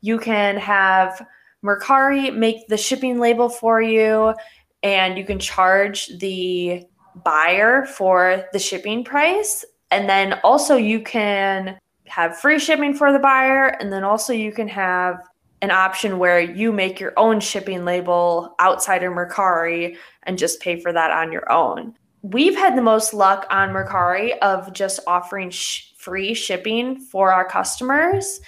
You 0.01 0.19
can 0.19 0.57
have 0.57 1.25
Mercari 1.65 2.35
make 2.35 2.67
the 2.69 2.77
shipping 2.77 3.19
label 3.19 3.49
for 3.49 3.81
you 3.81 4.35
and 4.83 5.19
you 5.19 5.25
can 5.25 5.39
charge 5.39 6.09
the 6.19 6.85
buyer 7.25 7.85
for 7.85 8.45
the 8.53 8.59
shipping 8.59 9.05
price 9.05 9.65
and 9.91 10.09
then 10.09 10.41
also 10.45 10.77
you 10.77 11.01
can 11.01 11.79
have 12.11 12.39
free 12.39 12.59
shipping 12.59 12.93
for 12.93 13.13
the 13.13 13.19
buyer 13.19 13.69
and 13.81 13.93
then 13.93 14.03
also 14.03 14.33
you 14.33 14.51
can 14.53 14.67
have 14.69 15.21
an 15.63 15.71
option 15.71 16.19
where 16.19 16.41
you 16.41 16.73
make 16.73 16.99
your 16.99 17.13
own 17.17 17.39
shipping 17.39 17.85
label 17.85 18.55
outside 18.59 19.05
of 19.05 19.13
Mercari 19.13 19.97
and 20.25 20.37
just 20.39 20.61
pay 20.61 20.81
for 20.81 20.93
that 20.93 21.11
on 21.11 21.31
your 21.31 21.51
own. 21.53 21.95
We've 22.23 22.57
had 22.57 22.77
the 22.77 22.83
most 22.83 23.15
luck 23.15 23.47
on 23.51 23.71
Mercari 23.71 24.37
of 24.39 24.73
just 24.73 25.01
offering 25.07 25.51
sh- 25.51 25.93
free 25.97 26.35
shipping 26.35 26.99
for 26.99 27.33
our 27.33 27.47
customers 27.47 28.41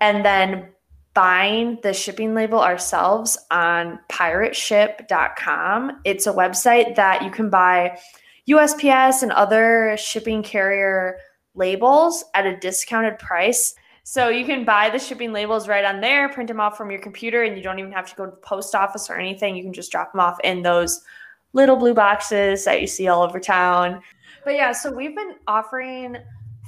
and 0.00 0.24
then 0.24 0.68
buying 1.14 1.78
the 1.82 1.92
shipping 1.92 2.34
label 2.34 2.60
ourselves 2.60 3.36
on 3.50 3.98
pirateship.com. 4.08 6.00
It's 6.04 6.26
a 6.26 6.32
website 6.32 6.94
that 6.94 7.22
you 7.22 7.30
can 7.30 7.50
buy 7.50 7.98
USPS 8.48 9.22
and 9.22 9.32
other 9.32 9.96
shipping 9.98 10.42
carrier 10.42 11.18
labels 11.54 12.24
at 12.34 12.46
a 12.46 12.56
discounted 12.56 13.18
price. 13.18 13.74
So 14.04 14.28
you 14.28 14.44
can 14.44 14.64
buy 14.64 14.90
the 14.90 14.98
shipping 14.98 15.32
labels 15.32 15.68
right 15.68 15.84
on 15.84 16.00
there, 16.00 16.28
print 16.28 16.48
them 16.48 16.60
off 16.60 16.76
from 16.76 16.90
your 16.90 17.00
computer, 17.00 17.44
and 17.44 17.56
you 17.56 17.62
don't 17.62 17.78
even 17.78 17.92
have 17.92 18.08
to 18.10 18.16
go 18.16 18.24
to 18.24 18.30
the 18.30 18.36
post 18.38 18.74
office 18.74 19.08
or 19.08 19.14
anything. 19.14 19.54
You 19.56 19.62
can 19.62 19.72
just 19.72 19.92
drop 19.92 20.12
them 20.12 20.20
off 20.20 20.40
in 20.42 20.62
those 20.62 21.02
little 21.52 21.76
blue 21.76 21.94
boxes 21.94 22.64
that 22.64 22.80
you 22.80 22.86
see 22.86 23.06
all 23.08 23.22
over 23.22 23.38
town. 23.38 24.02
But 24.44 24.54
yeah, 24.54 24.72
so 24.72 24.90
we've 24.92 25.14
been 25.14 25.36
offering 25.46 26.16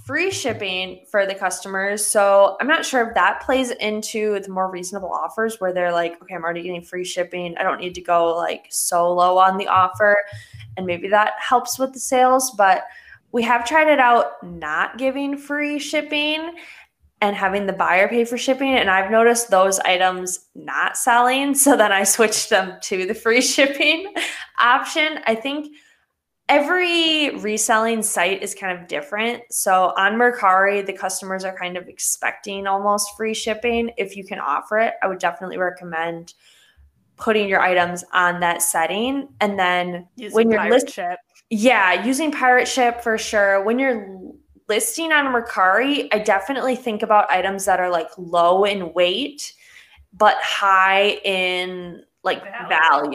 free 0.04 0.30
shipping 0.30 1.04
for 1.10 1.26
the 1.26 1.34
customers. 1.34 2.06
So 2.06 2.56
I'm 2.60 2.66
not 2.66 2.84
sure 2.84 3.08
if 3.08 3.14
that 3.14 3.40
plays 3.40 3.70
into 3.70 4.38
the 4.38 4.50
more 4.50 4.70
reasonable 4.70 5.10
offers 5.10 5.60
where 5.60 5.72
they're 5.72 5.92
like, 5.92 6.22
okay, 6.22 6.34
I'm 6.34 6.44
already 6.44 6.62
getting 6.62 6.82
free 6.82 7.04
shipping. 7.04 7.56
I 7.56 7.62
don't 7.62 7.80
need 7.80 7.94
to 7.94 8.02
go 8.02 8.36
like 8.36 8.66
so 8.68 9.10
low 9.12 9.38
on 9.38 9.56
the 9.56 9.66
offer. 9.66 10.16
And 10.76 10.86
maybe 10.86 11.08
that 11.08 11.32
helps 11.38 11.78
with 11.78 11.94
the 11.94 12.00
sales. 12.00 12.50
But 12.50 12.84
we 13.34 13.42
have 13.42 13.66
tried 13.66 13.88
it 13.88 13.98
out 13.98 14.40
not 14.44 14.96
giving 14.96 15.36
free 15.36 15.80
shipping 15.80 16.54
and 17.20 17.34
having 17.34 17.66
the 17.66 17.72
buyer 17.72 18.06
pay 18.06 18.24
for 18.24 18.38
shipping. 18.38 18.76
And 18.76 18.88
I've 18.88 19.10
noticed 19.10 19.50
those 19.50 19.80
items 19.80 20.46
not 20.54 20.96
selling. 20.96 21.52
So 21.64 21.76
then 21.76 21.90
I 21.90 22.04
switched 22.04 22.48
them 22.48 22.78
to 22.82 23.06
the 23.06 23.14
free 23.14 23.40
shipping 23.54 24.14
option. 24.60 25.18
I 25.26 25.34
think 25.34 25.74
every 26.48 27.30
reselling 27.38 28.04
site 28.04 28.40
is 28.40 28.54
kind 28.54 28.78
of 28.78 28.86
different. 28.86 29.42
So 29.50 29.92
on 29.96 30.12
Mercari, 30.12 30.86
the 30.86 30.92
customers 30.92 31.44
are 31.44 31.58
kind 31.58 31.76
of 31.76 31.88
expecting 31.88 32.68
almost 32.68 33.16
free 33.16 33.34
shipping. 33.34 33.90
If 33.96 34.16
you 34.16 34.22
can 34.22 34.38
offer 34.38 34.78
it, 34.78 34.94
I 35.02 35.08
would 35.08 35.18
definitely 35.18 35.58
recommend 35.58 36.34
putting 37.16 37.48
your 37.48 37.60
items 37.60 38.04
on 38.12 38.38
that 38.40 38.62
setting. 38.62 39.26
And 39.40 39.58
then 39.58 40.06
when 40.30 40.52
you're 40.52 40.78
ship. 40.86 41.18
Yeah, 41.56 42.04
using 42.04 42.32
pirate 42.32 42.66
ship 42.66 43.00
for 43.00 43.16
sure. 43.16 43.62
When 43.62 43.78
you're 43.78 44.18
listing 44.68 45.12
on 45.12 45.26
Mercari, 45.26 46.08
I 46.12 46.18
definitely 46.18 46.74
think 46.74 47.02
about 47.02 47.30
items 47.30 47.64
that 47.66 47.78
are 47.80 47.90
like 47.90 48.08
low 48.18 48.64
in 48.64 48.92
weight 48.94 49.52
but 50.16 50.36
high 50.40 51.18
in 51.24 52.02
like 52.22 52.42
Value. 52.68 52.68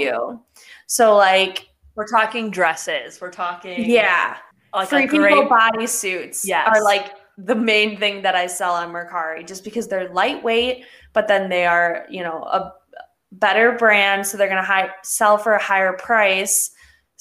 value. 0.05 0.39
So 0.87 1.15
like 1.15 1.67
We're 1.95 2.07
talking 2.07 2.51
dresses. 2.51 3.19
We're 3.21 3.31
talking 3.31 3.89
yeah, 3.89 4.37
like 4.73 4.89
free 4.89 5.03
people 5.03 5.19
great 5.19 5.49
bodysuits 5.49 6.45
Yes. 6.45 6.67
are 6.67 6.83
like 6.83 7.13
the 7.37 7.55
main 7.55 7.97
thing 7.97 8.21
that 8.21 8.35
I 8.35 8.47
sell 8.47 8.73
on 8.73 8.91
Mercari 8.91 9.47
just 9.47 9.63
because 9.63 9.87
they're 9.87 10.09
lightweight, 10.09 10.83
but 11.13 11.27
then 11.27 11.49
they 11.49 11.65
are, 11.65 12.05
you 12.09 12.21
know, 12.21 12.43
a 12.43 12.73
better 13.31 13.71
brand. 13.73 14.27
So 14.27 14.37
they're 14.37 14.47
going 14.49 14.61
to 14.61 14.65
high, 14.65 14.89
sell 15.03 15.37
for 15.37 15.53
a 15.53 15.61
higher 15.61 15.93
price. 15.93 16.71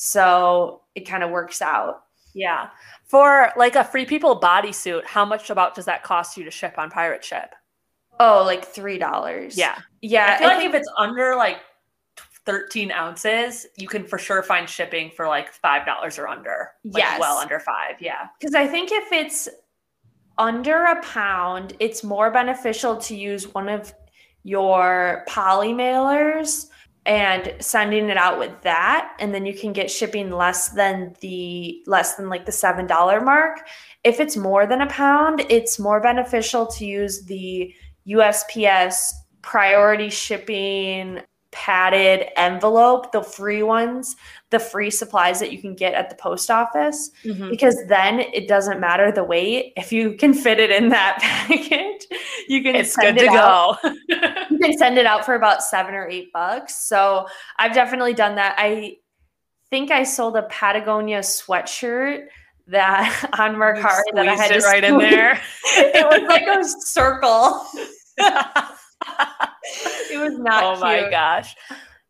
So 0.01 0.83
it 0.95 1.01
kind 1.01 1.25
of 1.25 1.31
works 1.31 1.61
out. 1.61 2.05
Yeah. 2.33 2.69
For 3.09 3.51
like 3.57 3.75
a 3.75 3.83
free 3.83 4.07
people 4.07 4.41
bodysuit, 4.41 5.05
how 5.05 5.25
much 5.25 5.51
about 5.51 5.75
does 5.75 5.87
that 5.87 6.05
cost 6.05 6.37
you 6.37 6.45
to 6.45 6.53
ship 6.53 6.75
on 6.79 6.89
pirate 6.89 7.25
ship? 7.25 7.53
Oh, 8.21 8.45
like 8.45 8.73
$3. 8.73 9.57
Yeah. 9.57 9.77
Yeah. 10.01 10.35
I 10.35 10.39
feel 10.39 10.47
like 10.47 10.59
think- 10.59 10.75
if 10.75 10.81
it's 10.81 10.93
under 10.97 11.35
like 11.35 11.59
13 12.47 12.93
ounces, 12.93 13.67
you 13.77 13.89
can 13.89 14.05
for 14.05 14.19
sure 14.19 14.41
find 14.45 14.69
shipping 14.69 15.11
for 15.11 15.27
like 15.27 15.53
$5 15.53 16.19
or 16.19 16.29
under. 16.29 16.71
Like 16.85 17.03
Yes. 17.03 17.19
Well 17.19 17.39
under 17.39 17.59
five. 17.59 17.97
Yeah. 18.01 18.29
Because 18.39 18.55
I 18.55 18.69
think 18.69 18.93
if 18.93 19.11
it's 19.11 19.49
under 20.39 20.85
a 20.85 21.03
pound, 21.03 21.75
it's 21.81 22.05
more 22.05 22.31
beneficial 22.31 22.97
to 22.99 23.17
use 23.17 23.53
one 23.53 23.69
of 23.69 23.93
your 24.45 25.25
poly 25.27 25.73
mailers 25.73 26.68
and 27.09 27.55
sending 27.59 28.11
it 28.11 28.19
out 28.19 28.39
with 28.39 28.53
that 28.61 29.17
and 29.19 29.35
then 29.35 29.47
you 29.47 29.55
can 29.55 29.73
get 29.73 29.91
shipping 29.91 30.31
less 30.31 30.69
than 30.69 31.15
the 31.23 31.83
less 31.87 32.17
than 32.17 32.29
like 32.29 32.45
the 32.45 32.53
seven 32.53 32.87
dollar 32.87 33.21
mark. 33.21 33.67
If 34.05 34.21
it's 34.21 34.37
more 34.37 34.67
than 34.67 34.83
a 34.83 34.87
pound 34.87 35.45
it's 35.49 35.79
more 35.79 36.01
beneficial 36.01 36.67
to 36.67 36.85
use 36.85 37.25
the 37.25 37.75
usps 38.07 39.11
priority 39.41 40.11
shipping 40.11 41.21
padded 41.59 42.29
envelope 42.37 43.11
the 43.11 43.21
free 43.21 43.65
ones 43.65 44.15
the 44.51 44.61
free 44.61 44.91
supplies 44.91 45.41
that 45.41 45.53
you 45.53 45.61
can 45.61 45.75
get 45.75 45.93
at 45.93 46.09
the 46.09 46.15
post 46.15 46.51
office 46.51 47.11
mm-hmm. 47.25 47.51
because 47.51 47.77
then 47.89 48.21
it 48.21 48.49
doesn't 48.49 48.81
matter 48.81 49.11
the 49.13 49.25
weight. 49.25 49.73
If 49.77 49.93
you 49.93 50.15
can 50.15 50.33
fit 50.33 50.59
it 50.59 50.71
in 50.71 50.89
that 50.89 51.19
package, 51.21 52.07
you 52.49 52.63
can 52.63 52.75
It's 52.75 52.95
send 52.95 53.19
good 53.19 53.27
to 53.27 53.33
it 53.33 53.37
out. 53.37 53.79
go. 53.83 53.95
You 54.51 54.59
can 54.59 54.79
send 54.79 54.99
it 54.99 55.07
out 55.07 55.25
for 55.25 55.35
about 55.35 55.63
seven 55.63 55.95
or 55.95 56.09
eight 56.09 56.33
bucks. 56.33 56.75
So 56.75 57.27
I've 57.59 57.75
definitely 57.75 58.15
done 58.15 58.37
that. 58.37 58.57
I 58.59 58.97
think 59.71 59.91
I 59.93 60.03
sold 60.03 60.37
a 60.37 60.43
Patagonia 60.45 61.21
sweatshirt 61.21 62.27
that 62.67 63.31
on 63.39 63.55
Mercari 63.55 64.03
that 64.15 64.29
I 64.29 64.35
had 64.35 64.47
Squeezed 64.47 64.67
to 64.67 64.69
it 64.69 64.73
right 64.73 64.85
in 64.85 64.99
there. 64.99 65.41
it 65.77 66.07
was 66.07 66.23
like 66.29 66.47
a 66.49 66.65
circle. 66.81 67.67
It 70.11 70.19
was 70.19 70.39
not 70.39 70.65
oh 70.65 70.81
my 70.81 71.11
gosh. 71.11 71.55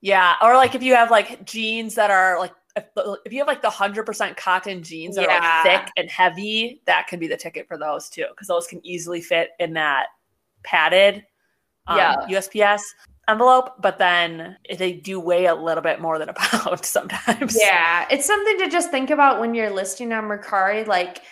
Yeah. 0.01 0.35
Or 0.41 0.55
like 0.55 0.75
if 0.75 0.83
you 0.83 0.95
have 0.95 1.11
like 1.11 1.45
jeans 1.45 1.95
that 1.97 2.11
are 2.11 2.39
like 2.39 2.53
if, 2.77 3.33
you 3.33 3.39
have 3.39 3.49
like 3.49 3.63
the 3.63 3.69
100% 3.69 4.37
cotton 4.37 4.83
jeans 4.83 5.17
that 5.17 5.29
are 5.29 5.41
like 5.41 5.83
thick 5.85 5.93
and 5.97 6.09
heavy, 6.09 6.81
that 6.87 7.09
can 7.09 7.19
be 7.19 7.27
the 7.27 7.37
ticket 7.37 7.67
for 7.67 7.77
those 7.77 8.09
too, 8.09 8.27
because 8.31 8.47
those 8.47 8.67
can 8.69 8.85
easily 8.87 9.21
fit 9.21 9.51
in 9.59 9.73
that 9.75 10.07
padded 10.63 11.25
um, 11.89 11.97
Yeah. 11.97 12.15
USPS 12.29 12.83
envelope. 13.29 13.81
But 13.81 13.99
then 13.99 14.57
they 14.79 14.93
do 14.93 15.19
weigh 15.19 15.47
a 15.47 15.55
little 15.55 15.83
bit 15.83 16.01
more 16.01 16.19
than 16.19 16.29
a 16.29 16.33
pound 16.37 16.85
sometimes. 16.85 17.57
Yeah, 17.61 18.07
it's 18.11 18.27
something 18.27 18.59
to 18.59 18.69
just 18.69 18.91
think 18.91 19.11
about 19.11 19.41
when 19.41 19.55
you're 19.55 19.71
listing 19.71 20.13
on 20.13 20.25
Mercari. 20.25 20.87
Like 20.87 21.23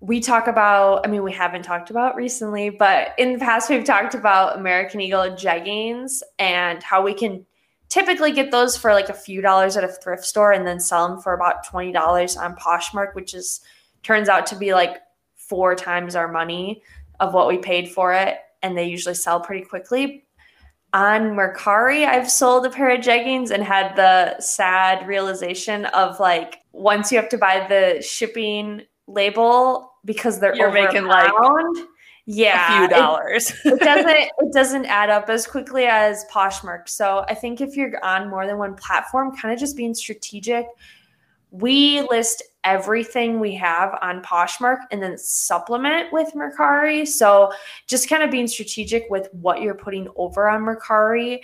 we 0.00 0.20
talk 0.20 0.46
about, 0.46 1.04
I 1.06 1.10
mean, 1.10 1.22
we 1.22 1.32
haven't 1.32 1.62
talked 1.62 1.90
about 1.90 2.14
recently, 2.14 2.70
but 2.70 3.14
in 3.18 3.32
the 3.32 3.38
past, 3.38 3.68
we've 3.68 3.84
talked 3.84 4.14
about 4.14 4.56
American 4.56 5.00
Eagle 5.00 5.30
jeggings 5.30 6.22
and 6.38 6.82
how 6.82 7.02
we 7.02 7.14
can 7.14 7.44
typically 7.88 8.32
get 8.32 8.50
those 8.50 8.76
for 8.76 8.92
like 8.92 9.08
a 9.08 9.14
few 9.14 9.40
dollars 9.40 9.76
at 9.76 9.82
a 9.82 9.88
thrift 9.88 10.24
store 10.24 10.52
and 10.52 10.66
then 10.66 10.78
sell 10.78 11.08
them 11.08 11.20
for 11.20 11.32
about 11.32 11.66
$20 11.66 12.38
on 12.38 12.54
Poshmark, 12.56 13.14
which 13.14 13.34
is 13.34 13.60
turns 14.02 14.28
out 14.28 14.46
to 14.46 14.56
be 14.56 14.72
like 14.72 14.98
four 15.34 15.74
times 15.74 16.14
our 16.14 16.28
money 16.28 16.82
of 17.18 17.34
what 17.34 17.48
we 17.48 17.58
paid 17.58 17.90
for 17.90 18.12
it. 18.12 18.36
And 18.62 18.76
they 18.76 18.84
usually 18.84 19.14
sell 19.14 19.40
pretty 19.40 19.64
quickly 19.64 20.24
on 20.92 21.36
Mercari, 21.36 22.06
I've 22.06 22.30
sold 22.30 22.64
a 22.64 22.70
pair 22.70 22.90
of 22.90 23.00
jeggings 23.00 23.50
and 23.50 23.62
had 23.62 23.94
the 23.96 24.40
sad 24.40 25.06
realization 25.06 25.84
of 25.86 26.18
like 26.18 26.60
once 26.72 27.12
you 27.12 27.18
have 27.18 27.28
to 27.30 27.38
buy 27.38 27.66
the 27.68 28.02
shipping 28.02 28.82
label 29.08 29.94
because 30.04 30.38
they're 30.38 30.54
You're 30.54 30.68
over 30.68 30.82
making, 30.82 31.04
a 31.04 31.08
like, 31.08 31.32
pound. 31.34 31.78
A 31.78 31.86
yeah, 32.26 32.76
few 32.76 32.84
it- 32.86 32.90
dollars. 32.90 33.52
it 33.64 33.80
doesn't 33.80 34.08
it 34.38 34.52
doesn't 34.52 34.86
add 34.86 35.10
up 35.10 35.28
as 35.28 35.46
quickly 35.46 35.86
as 35.86 36.24
Poshmark. 36.30 36.88
So 36.88 37.24
I 37.28 37.34
think 37.34 37.60
if 37.60 37.76
you're 37.76 38.02
on 38.04 38.28
more 38.28 38.46
than 38.46 38.58
one 38.58 38.74
platform, 38.74 39.34
kind 39.36 39.52
of 39.52 39.58
just 39.58 39.76
being 39.76 39.94
strategic. 39.94 40.66
We 41.50 42.02
list 42.02 42.42
everything 42.62 43.40
we 43.40 43.54
have 43.54 43.98
on 44.02 44.22
Poshmark 44.22 44.80
and 44.90 45.02
then 45.02 45.16
supplement 45.16 46.12
with 46.12 46.34
Mercari. 46.34 47.08
So 47.08 47.50
just 47.86 48.10
kind 48.10 48.22
of 48.22 48.30
being 48.30 48.46
strategic 48.46 49.06
with 49.08 49.28
what 49.32 49.62
you're 49.62 49.74
putting 49.74 50.08
over 50.16 50.50
on 50.50 50.60
Mercari, 50.60 51.40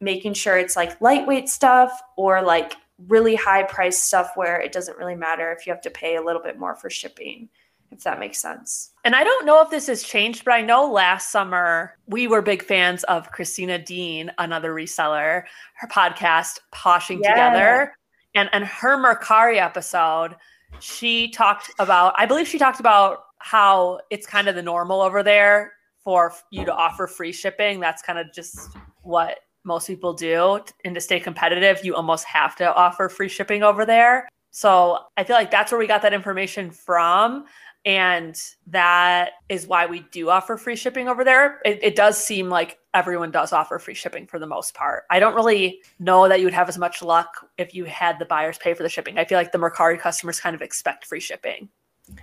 making 0.00 0.34
sure 0.34 0.58
it's 0.58 0.74
like 0.74 1.00
lightweight 1.00 1.48
stuff 1.48 2.02
or 2.16 2.42
like 2.42 2.74
really 3.06 3.34
high 3.34 3.62
price 3.62 4.02
stuff 4.02 4.32
where 4.34 4.60
it 4.60 4.72
doesn't 4.72 4.98
really 4.98 5.14
matter 5.14 5.52
if 5.52 5.66
you 5.66 5.72
have 5.72 5.82
to 5.82 5.90
pay 5.90 6.16
a 6.16 6.22
little 6.22 6.42
bit 6.42 6.58
more 6.58 6.74
for 6.74 6.90
shipping, 6.90 7.48
if 7.90 8.02
that 8.02 8.18
makes 8.18 8.38
sense. 8.38 8.90
And 9.04 9.14
I 9.14 9.22
don't 9.24 9.46
know 9.46 9.62
if 9.62 9.70
this 9.70 9.86
has 9.86 10.02
changed, 10.02 10.44
but 10.44 10.54
I 10.54 10.62
know 10.62 10.90
last 10.90 11.30
summer 11.30 11.96
we 12.06 12.26
were 12.26 12.42
big 12.42 12.62
fans 12.62 13.04
of 13.04 13.30
Christina 13.30 13.78
Dean, 13.78 14.32
another 14.38 14.74
reseller, 14.74 15.44
her 15.74 15.88
podcast, 15.88 16.58
Poshing 16.74 17.20
Yeah. 17.22 17.30
Together. 17.30 17.94
And 18.34 18.50
and 18.52 18.64
her 18.64 18.96
Mercari 18.96 19.56
episode, 19.56 20.36
she 20.80 21.30
talked 21.30 21.70
about, 21.78 22.14
I 22.16 22.26
believe 22.26 22.46
she 22.46 22.58
talked 22.58 22.80
about 22.80 23.20
how 23.38 24.00
it's 24.10 24.26
kind 24.26 24.48
of 24.48 24.54
the 24.54 24.62
normal 24.62 25.00
over 25.00 25.22
there 25.22 25.72
for 26.04 26.34
you 26.50 26.64
to 26.64 26.74
offer 26.74 27.06
free 27.06 27.32
shipping. 27.32 27.80
That's 27.80 28.02
kind 28.02 28.18
of 28.18 28.32
just 28.34 28.76
what 29.02 29.38
most 29.68 29.86
people 29.86 30.12
do. 30.12 30.60
And 30.84 30.94
to 30.96 31.00
stay 31.00 31.20
competitive, 31.20 31.84
you 31.84 31.94
almost 31.94 32.24
have 32.24 32.56
to 32.56 32.74
offer 32.74 33.08
free 33.08 33.28
shipping 33.28 33.62
over 33.62 33.86
there. 33.86 34.28
So 34.50 34.98
I 35.16 35.22
feel 35.22 35.36
like 35.36 35.52
that's 35.52 35.70
where 35.70 35.78
we 35.78 35.86
got 35.86 36.02
that 36.02 36.12
information 36.12 36.72
from. 36.72 37.44
And 37.84 38.36
that 38.66 39.30
is 39.48 39.66
why 39.66 39.86
we 39.86 40.00
do 40.10 40.30
offer 40.30 40.56
free 40.56 40.74
shipping 40.74 41.08
over 41.08 41.22
there. 41.22 41.60
It, 41.64 41.78
it 41.82 41.96
does 41.96 42.22
seem 42.22 42.48
like 42.48 42.78
everyone 42.92 43.30
does 43.30 43.52
offer 43.52 43.78
free 43.78 43.94
shipping 43.94 44.26
for 44.26 44.38
the 44.38 44.46
most 44.46 44.74
part. 44.74 45.04
I 45.10 45.20
don't 45.20 45.34
really 45.34 45.80
know 46.00 46.28
that 46.28 46.40
you 46.40 46.46
would 46.46 46.54
have 46.54 46.68
as 46.68 46.76
much 46.76 47.02
luck 47.02 47.46
if 47.56 47.74
you 47.74 47.84
had 47.84 48.18
the 48.18 48.24
buyers 48.24 48.58
pay 48.58 48.74
for 48.74 48.82
the 48.82 48.88
shipping. 48.88 49.16
I 49.16 49.24
feel 49.24 49.38
like 49.38 49.52
the 49.52 49.58
Mercari 49.58 49.98
customers 49.98 50.40
kind 50.40 50.56
of 50.56 50.62
expect 50.62 51.06
free 51.06 51.20
shipping. 51.20 51.68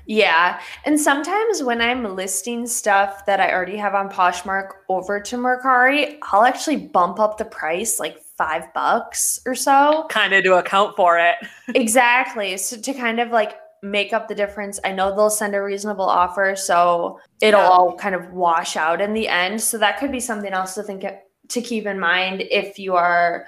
Yeah. 0.06 0.60
And 0.86 1.00
sometimes 1.00 1.64
when 1.64 1.82
I'm 1.82 2.16
listing 2.16 2.68
stuff 2.68 3.26
that 3.26 3.40
I 3.40 3.52
already 3.52 3.78
have 3.78 3.96
on 3.96 4.10
Poshmark 4.10 4.70
over 4.90 5.20
to 5.20 5.38
Mercari, 5.38 6.18
I'll 6.32 6.44
actually 6.46 6.78
bump 6.78 7.20
up 7.20 7.38
the 7.38 7.46
price 7.46 8.00
like 8.00 8.22
five 8.38 8.72
bucks 8.74 9.40
or 9.46 9.56
so. 9.56 10.06
Kind 10.10 10.34
of 10.34 10.44
to 10.44 10.56
account 10.58 10.96
for 10.96 11.18
it. 11.18 11.36
exactly. 11.76 12.58
So 12.58 12.78
to 12.78 12.94
kind 12.94 13.20
of 13.20 13.30
like 13.32 13.54
make 13.82 14.14
up 14.14 14.28
the 14.28 14.36
difference, 14.36 14.80
I 14.84 14.92
know 14.92 15.16
they'll 15.16 15.30
send 15.30 15.56
a 15.56 15.62
reasonable 15.62 16.06
offer. 16.06 16.56
So 16.56 17.20
it'll 17.42 17.62
Yeah. 17.62 17.68
all 17.68 17.96
kind 17.96 18.16
of 18.16 18.32
wash 18.34 18.76
out 18.78 19.02
in 19.02 19.14
the 19.14 19.28
end. 19.28 19.62
So 19.62 19.78
that 19.78 20.00
could 20.00 20.12
be 20.12 20.20
something 20.20 20.52
else 20.54 20.76
to 20.76 20.84
think 20.84 21.04
to 21.50 21.62
keep 21.62 21.86
in 21.86 22.00
mind 22.00 22.42
if 22.50 22.78
you 22.80 22.96
are 22.96 23.46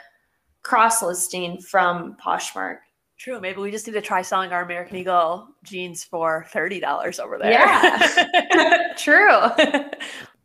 cross 0.63 1.01
listing 1.01 1.59
from 1.61 2.15
Poshmark. 2.23 2.77
True. 3.17 3.39
Maybe 3.41 3.59
we 3.59 3.71
just 3.71 3.87
need 3.87 3.93
to 3.93 4.01
try 4.01 4.21
selling 4.21 4.51
our 4.51 4.61
American 4.63 4.95
Eagle 4.97 5.47
jeans 5.63 6.03
for 6.03 6.45
$30 6.53 7.19
over 7.19 7.37
there. 7.39 7.51
Yeah. 7.51 8.93
True. 8.97 9.39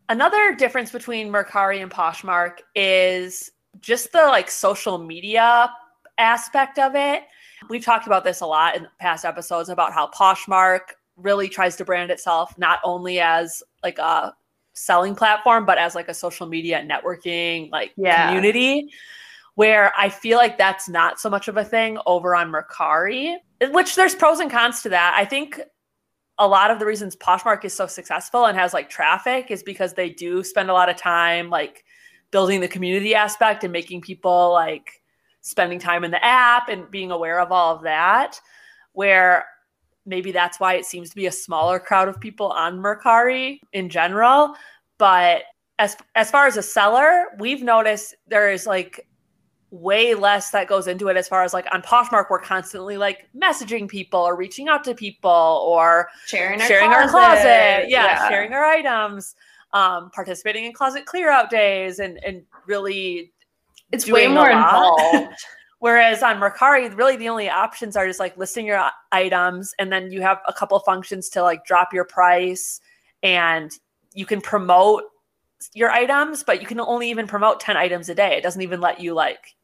Another 0.09 0.55
difference 0.55 0.91
between 0.91 1.29
Mercari 1.31 1.83
and 1.83 1.91
Poshmark 1.91 2.59
is 2.75 3.51
just 3.81 4.13
the 4.13 4.23
like 4.27 4.51
social 4.51 4.99
media 4.99 5.71
aspect 6.19 6.79
of 6.79 6.95
it. 6.95 7.25
We've 7.69 7.85
talked 7.85 8.07
about 8.07 8.25
this 8.25 8.41
a 8.41 8.47
lot 8.47 8.77
in 8.77 8.89
past 8.99 9.25
episodes 9.25 9.69
about 9.69 9.93
how 9.93 10.09
Poshmark 10.11 10.81
really 11.17 11.49
tries 11.49 11.77
to 11.77 11.85
brand 11.85 12.11
itself 12.11 12.57
not 12.59 12.79
only 12.85 13.21
as 13.21 13.63
like 13.83 13.99
a 13.99 14.35
selling 14.73 15.15
platform 15.15 15.67
but 15.67 15.77
as 15.77 15.95
like 15.95 16.09
a 16.09 16.15
social 16.15 16.47
media 16.47 16.83
networking 16.89 17.71
like 17.71 17.93
Yeah. 17.97 18.27
community 18.29 18.91
where 19.55 19.93
I 19.97 20.09
feel 20.09 20.39
like 20.39 20.57
that's 20.57 20.89
not 20.89 21.21
so 21.21 21.29
much 21.29 21.49
of 21.49 21.57
a 21.57 21.65
thing 21.65 21.99
over 22.07 22.35
on 22.35 22.51
Mercari, 22.51 23.37
which 23.71 23.97
there's 23.97 24.15
pros 24.15 24.41
and 24.41 24.51
cons 24.51 24.83
to 24.83 24.89
that. 24.91 25.15
I 25.17 25.25
think 25.25 25.61
a 26.39 26.49
lot 26.49 26.71
of 26.71 26.79
the 26.79 26.87
reasons 26.87 27.15
Poshmark 27.17 27.65
is 27.65 27.75
so 27.75 27.87
successful 27.87 28.47
and 28.47 28.57
has 28.57 28.73
like 28.73 28.89
traffic 28.89 29.51
is 29.51 29.63
because 29.63 29.95
they 29.95 30.09
do 30.11 30.43
spend 30.43 30.71
a 30.71 30.73
lot 30.73 30.89
of 30.89 30.97
time 30.97 31.51
like 31.51 31.85
building 32.31 32.61
the 32.61 32.69
community 32.69 33.15
aspect 33.15 33.63
and 33.63 33.73
making 33.73 34.01
people 34.01 34.53
like 34.53 35.03
spending 35.43 35.79
time 35.79 36.05
in 36.05 36.11
the 36.11 36.25
app 36.25 36.69
and 36.69 36.91
being 36.91 37.11
aware 37.11 37.39
of 37.39 37.53
all 37.53 37.77
of 37.77 37.83
that. 37.83 38.41
Where 38.93 39.45
maybe 40.07 40.33
that's 40.33 40.59
why 40.59 40.75
it 40.75 40.87
seems 40.87 41.11
to 41.11 41.17
be 41.17 41.27
a 41.27 41.33
smaller 41.33 41.79
crowd 41.79 42.09
of 42.09 42.21
people 42.21 42.49
on 42.49 42.79
Mercari 42.79 43.61
in 43.73 43.91
general. 43.91 44.55
But 44.99 45.43
as 45.79 45.97
as 46.15 46.31
far 46.31 46.47
as 46.47 46.57
a 46.57 46.63
seller, 46.63 47.27
we've 47.39 47.63
noticed 47.63 48.15
there 48.27 48.51
is 48.51 48.67
like 48.67 49.07
way 49.73 50.15
less 50.15 50.51
that 50.51 50.69
goes 50.69 50.87
into 50.87 51.09
it 51.09 51.17
as 51.17 51.27
far 51.27 51.43
as 51.43 51.55
like 51.55 51.67
on 51.73 51.81
Poshmark, 51.83 52.27
we're 52.31 52.39
constantly 52.39 52.99
like 52.99 53.29
messaging 53.35 53.89
people 53.89 54.21
or 54.21 54.37
reaching 54.37 54.69
out 54.69 54.85
to 54.85 54.95
people 54.95 55.65
or 55.67 56.09
sharing 56.27 56.61
our 56.61 56.67
sharing 56.67 56.91
closet. 56.91 57.09
our 57.09 57.09
closet. 57.09 57.89
Yeah, 57.89 58.29
sharing 58.29 58.53
our 58.53 58.65
items, 58.65 59.35
um, 59.73 60.11
participating 60.11 60.67
in 60.67 60.75
closet 60.75 61.07
clear 61.07 61.31
out 61.31 61.51
days 61.51 61.99
and 61.99 62.23
and 62.23 62.43
really 62.67 63.33
It's 63.91 64.09
way 64.09 64.29
more 64.29 64.51
involved. 64.51 65.35
Whereas 65.79 66.23
on 66.23 66.37
Mercari, 66.37 66.95
really 66.97 67.17
the 67.17 67.29
only 67.29 67.51
options 67.51 67.97
are 67.97 68.07
just 68.07 68.21
like 68.21 68.37
listing 68.37 68.67
your 68.67 68.89
items, 69.11 69.75
and 69.79 69.91
then 69.91 70.13
you 70.13 70.21
have 70.21 70.39
a 70.47 70.53
couple 70.53 70.79
functions 70.81 71.29
to 71.31 71.43
like 71.43 71.65
drop 71.65 71.95
your 71.95 72.05
price, 72.05 72.81
and 73.23 73.73
you 74.13 74.27
can 74.27 74.43
promote 74.43 75.05
your 75.73 75.91
items, 75.91 76.45
but 76.45 76.61
you 76.61 76.67
can 76.67 76.79
only 76.79 77.09
even 77.09 77.27
promote 77.27 77.59
ten 77.59 77.79
items 77.79 78.11
a 78.11 78.15
day. 78.15 78.37
It 78.37 78.43
doesn't 78.43 78.61
even 78.61 78.81
let 78.81 79.01
you 79.01 79.15
like 79.15 79.57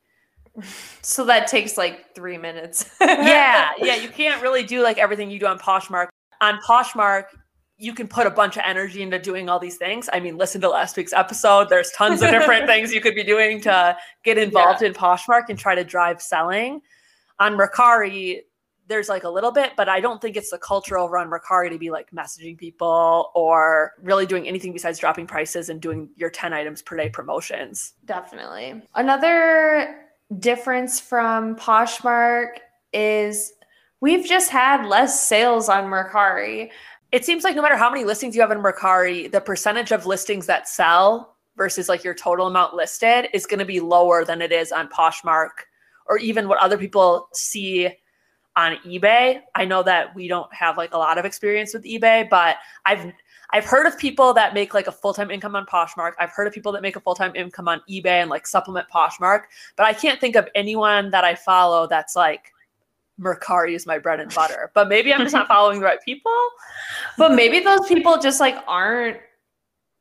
so 1.02 1.24
that 1.26 1.46
takes 1.46 1.76
like 1.76 2.14
three 2.14 2.38
minutes. 2.38 2.88
yeah, 3.00 3.70
yeah, 3.78 3.96
you 3.96 4.08
can't 4.08 4.42
really 4.42 4.62
do 4.62 4.82
like 4.82 4.98
everything 4.98 5.30
you 5.30 5.38
do 5.38 5.46
on 5.46 5.58
Poshmark. 5.58 6.08
On 6.40 6.58
Poshmark, 6.66 7.24
you 7.78 7.94
can 7.94 8.08
put 8.08 8.26
a 8.26 8.30
bunch 8.30 8.56
of 8.56 8.64
energy 8.66 9.02
into 9.02 9.18
doing 9.18 9.48
all 9.48 9.60
these 9.60 9.76
things. 9.76 10.08
I 10.12 10.18
mean, 10.18 10.36
listen 10.36 10.60
to 10.62 10.68
last 10.68 10.96
week's 10.96 11.12
episode. 11.12 11.68
There's 11.68 11.90
tons 11.92 12.22
of 12.22 12.30
different 12.30 12.66
things 12.66 12.92
you 12.92 13.00
could 13.00 13.14
be 13.14 13.22
doing 13.22 13.60
to 13.62 13.96
get 14.24 14.36
involved 14.36 14.82
in 14.82 14.92
Poshmark 14.92 15.44
and 15.48 15.58
try 15.58 15.76
to 15.76 15.84
drive 15.84 16.20
selling. 16.20 16.82
On 17.38 17.56
Mercari, 17.56 18.40
there's 18.88 19.08
like 19.08 19.22
a 19.22 19.28
little 19.28 19.52
bit, 19.52 19.72
but 19.76 19.88
I 19.88 20.00
don't 20.00 20.20
think 20.20 20.36
it's 20.36 20.50
the 20.50 20.58
culture 20.58 20.98
over 20.98 21.16
on 21.18 21.30
Mercari 21.30 21.70
to 21.70 21.78
be 21.78 21.90
like 21.90 22.10
messaging 22.10 22.58
people 22.58 23.30
or 23.34 23.92
really 24.02 24.26
doing 24.26 24.48
anything 24.48 24.72
besides 24.72 24.98
dropping 24.98 25.28
prices 25.28 25.68
and 25.68 25.80
doing 25.80 26.08
your 26.16 26.30
10 26.30 26.52
items 26.52 26.82
per 26.82 26.96
day 26.96 27.08
promotions. 27.08 27.92
Definitely. 28.06 28.82
Another 28.94 30.07
difference 30.38 31.00
from 31.00 31.56
Poshmark 31.56 32.58
is 32.92 33.52
we've 34.00 34.26
just 34.26 34.50
had 34.50 34.86
less 34.86 35.26
sales 35.26 35.68
on 35.68 35.84
Mercari. 35.84 36.70
it 37.12 37.24
seems 37.24 37.44
like 37.44 37.56
no 37.56 37.62
matter 37.62 37.76
how 37.76 37.90
many 37.90 38.04
listings 38.04 38.34
you 38.34 38.42
have 38.42 38.50
in 38.50 38.58
Mercari, 38.58 39.30
the 39.32 39.40
percentage 39.40 39.92
of 39.92 40.04
listings 40.04 40.46
that 40.46 40.68
sell 40.68 41.36
versus 41.56 41.88
like 41.88 42.04
your 42.04 42.14
total 42.14 42.46
amount 42.46 42.74
listed 42.74 43.28
is 43.32 43.46
going 43.46 43.58
to 43.58 43.64
be 43.64 43.80
lower 43.80 44.24
than 44.24 44.42
it 44.42 44.52
is 44.52 44.72
on 44.72 44.88
Poshmark 44.88 45.50
or 46.06 46.18
even 46.18 46.48
what 46.48 46.58
other 46.58 46.76
people 46.76 47.28
see 47.32 47.88
on 48.56 48.76
eBay. 48.86 49.40
I 49.54 49.64
know 49.64 49.82
that 49.82 50.14
we 50.14 50.28
don't 50.28 50.52
have 50.52 50.76
like 50.76 50.92
a 50.92 50.98
lot 50.98 51.16
of 51.16 51.24
experience 51.24 51.72
with 51.72 51.84
eBay, 51.84 52.28
but 52.28 52.56
I've 52.84 53.12
I've 53.50 53.64
heard 53.64 53.86
of 53.86 53.98
people 53.98 54.34
that 54.34 54.52
make 54.54 54.74
like 54.74 54.86
a 54.86 54.92
full-time 54.92 55.30
income 55.30 55.56
on 55.56 55.64
Poshmark. 55.66 56.12
I've 56.18 56.30
heard 56.30 56.46
of 56.46 56.52
people 56.52 56.72
that 56.72 56.82
make 56.82 56.96
a 56.96 57.00
full-time 57.00 57.34
income 57.34 57.68
on 57.68 57.80
eBay 57.88 58.20
and 58.20 58.30
like 58.30 58.46
supplement 58.46 58.86
Poshmark, 58.92 59.44
but 59.76 59.86
I 59.86 59.92
can't 59.92 60.20
think 60.20 60.36
of 60.36 60.48
anyone 60.54 61.10
that 61.10 61.24
I 61.24 61.34
follow 61.34 61.86
that's 61.86 62.14
like 62.14 62.52
Mercari 63.20 63.74
is 63.74 63.86
my 63.86 63.98
bread 63.98 64.20
and 64.20 64.32
butter. 64.34 64.70
But 64.74 64.88
maybe 64.88 65.12
I'm 65.12 65.20
just 65.20 65.34
not 65.34 65.48
following 65.48 65.80
the 65.80 65.86
right 65.86 66.00
people. 66.04 66.32
But 67.16 67.32
maybe 67.32 67.60
those 67.60 67.86
people 67.88 68.18
just 68.18 68.40
like 68.40 68.56
aren't 68.66 69.18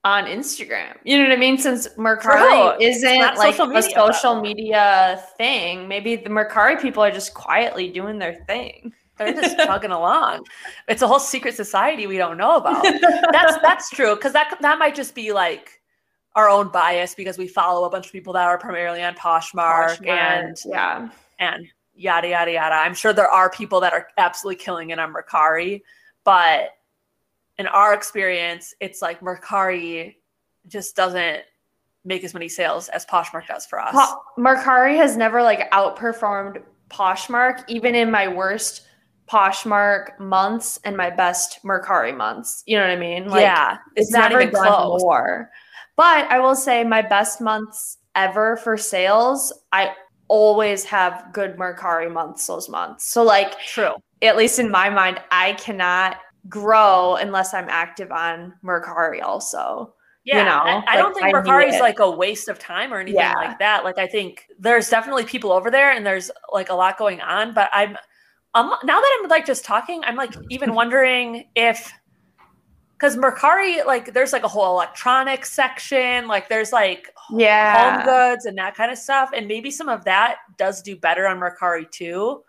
on 0.04 0.26
Instagram. 0.26 0.96
You 1.04 1.18
know 1.18 1.24
what 1.24 1.34
I 1.34 1.40
mean? 1.40 1.58
Since 1.58 1.88
Mercari 1.96 2.78
True. 2.78 2.86
isn't 2.86 3.20
like 3.38 3.56
social 3.56 3.76
a 3.76 3.82
social 3.82 4.42
media 4.42 5.22
thing, 5.38 5.88
maybe 5.88 6.16
the 6.16 6.30
Mercari 6.30 6.80
people 6.80 7.04
are 7.04 7.12
just 7.12 7.34
quietly 7.34 7.90
doing 7.90 8.20
their 8.20 8.36
thing. 8.46 8.94
They're 9.18 9.34
just 9.34 9.58
chugging 9.58 9.92
along. 9.92 10.46
It's 10.88 11.02
a 11.02 11.08
whole 11.08 11.20
secret 11.20 11.56
society 11.56 12.08
we 12.08 12.18
don't 12.18 12.38
know 12.38 12.58
about. 12.58 12.84
That's 13.32 13.58
that's 13.62 13.90
true 13.90 14.16
because 14.16 14.34
that 14.34 14.58
that 14.62 14.80
might 14.80 14.96
just 14.96 15.16
be 15.16 15.32
like 15.32 15.82
our 16.36 16.50
own 16.50 16.70
bias 16.70 17.16
because 17.16 17.38
we 17.38 17.48
follow 17.48 17.86
a 17.86 17.90
bunch 17.90 18.06
of 18.06 18.12
people 18.12 18.34
that 18.34 18.46
are 18.46 18.58
primarily 18.58 19.02
on 19.02 19.16
Poshmark, 19.16 19.98
Poshmark, 19.98 20.08
and 20.08 20.58
yeah. 20.66 21.10
and 21.40 21.68
yada 21.96 22.30
yada 22.30 22.52
yada. 22.52 22.76
I'm 22.76 22.94
sure 22.94 23.14
there 23.14 23.30
are 23.30 23.50
people 23.50 23.80
that 23.82 23.94
are 23.94 24.08
absolutely 24.18 24.64
killing 24.64 24.92
it 24.92 25.00
on 25.00 25.14
Mercari, 25.14 25.82
but 26.24 26.70
in 27.58 27.68
our 27.68 27.94
experience, 27.94 28.76
it's 28.80 29.02
like 29.02 29.20
Mercari 29.22 30.16
just 30.68 30.96
doesn't 30.96 31.42
make 32.06 32.24
as 32.24 32.34
many 32.34 32.48
sales 32.48 32.88
as 32.90 33.06
Poshmark 33.06 33.48
does 33.48 33.66
for 33.66 33.80
us. 33.80 33.96
Mercari 34.38 34.96
has 34.96 35.18
never 35.18 35.42
like 35.42 35.70
outperformed 35.72 36.62
Poshmark, 36.90 37.64
even 37.68 37.96
in 37.96 38.10
my 38.10 38.28
worst 38.28 38.87
Poshmark 39.30 40.20
months 40.20 40.80
and 40.84 40.96
my 40.96 41.10
best 41.10 41.60
Mercari 41.64 42.16
months. 42.16 42.64
You 42.66 42.78
know 42.78 42.84
what 42.84 42.92
I 42.92 43.00
mean? 43.00 43.28
Like, 43.28 43.42
yeah, 43.42 43.78
it's, 43.96 44.08
it's 44.08 44.12
not 44.12 44.32
never 44.32 44.42
even 44.44 44.54
close. 44.54 45.02
more. 45.02 45.50
But 45.96 46.30
I 46.30 46.40
will 46.40 46.56
say 46.56 46.84
my 46.84 47.02
best 47.02 47.42
months 47.42 47.98
ever 48.16 48.58
for 48.58 48.78
sales, 48.78 49.52
I 49.72 49.94
always 50.28 50.84
have 50.86 51.26
good 51.34 51.58
Mercari 51.58 52.12
months 52.12 52.46
those 52.48 52.70
months. 52.70 53.12
So 53.12 53.24
like 53.24 53.58
True. 53.60 53.96
at 54.22 54.38
least 54.38 54.60
in 54.60 54.70
my 54.70 54.90
mind, 54.90 55.20
I 55.32 55.54
cannot 55.54 56.18
grow 56.50 57.16
unless 57.16 57.54
I'm 57.54 57.68
active 57.70 58.12
on 58.12 58.54
Mercari 58.64 59.22
also. 59.22 59.94
Yeah, 60.24 60.44
know, 60.44 60.60
I, 60.60 60.84
I 60.90 60.98
don't 60.98 61.14
think 61.14 61.34
Mercari 61.34 61.70
is 61.74 61.80
like 61.80 62.00
a 62.00 62.12
waste 62.12 62.50
of 62.50 62.60
time 62.60 62.94
or 62.94 63.00
anything 63.00 63.22
Yeah. 63.22 63.34
like 63.36 63.60
that. 63.60 63.86
Like 63.86 63.98
I 63.98 64.08
think 64.08 64.46
there's 64.60 64.90
definitely 64.90 65.24
people 65.24 65.54
over 65.54 65.72
there 65.72 65.92
and 65.92 66.06
there's 66.06 66.30
like 66.52 66.70
a 66.70 66.74
lot 66.74 66.98
going 66.98 67.22
on. 67.22 67.54
But 67.54 67.70
I'm 67.72 67.96
um, 68.58 68.74
now 68.84 69.00
that 69.00 69.20
I'm 69.22 69.30
like 69.30 69.46
just 69.46 69.64
talking, 69.64 70.02
I'm 70.04 70.16
like 70.16 70.34
even 70.50 70.74
wondering 70.74 71.46
if 71.56 71.92
because 72.98 73.16
Mercari 73.16 73.86
like 73.86 74.14
there's 74.14 74.34
like 74.34 74.44
a 74.44 74.48
whole 74.48 74.74
electronics 74.74 75.54
section, 75.54 76.28
like 76.28 76.50
there's 76.50 76.72
like 76.72 77.08
Yeah. 77.32 77.76
home 77.76 78.06
goods 78.06 78.46
and 78.46 78.58
that 78.58 78.76
kind 78.76 78.92
of 78.92 78.98
stuff, 78.98 79.30
and 79.36 79.48
maybe 79.48 79.70
some 79.70 79.88
of 79.90 80.04
that 80.06 80.38
does 80.58 80.82
do 80.82 80.96
better 80.96 81.28
on 81.28 81.40
Mercari 81.40 81.90
too. 81.90 82.44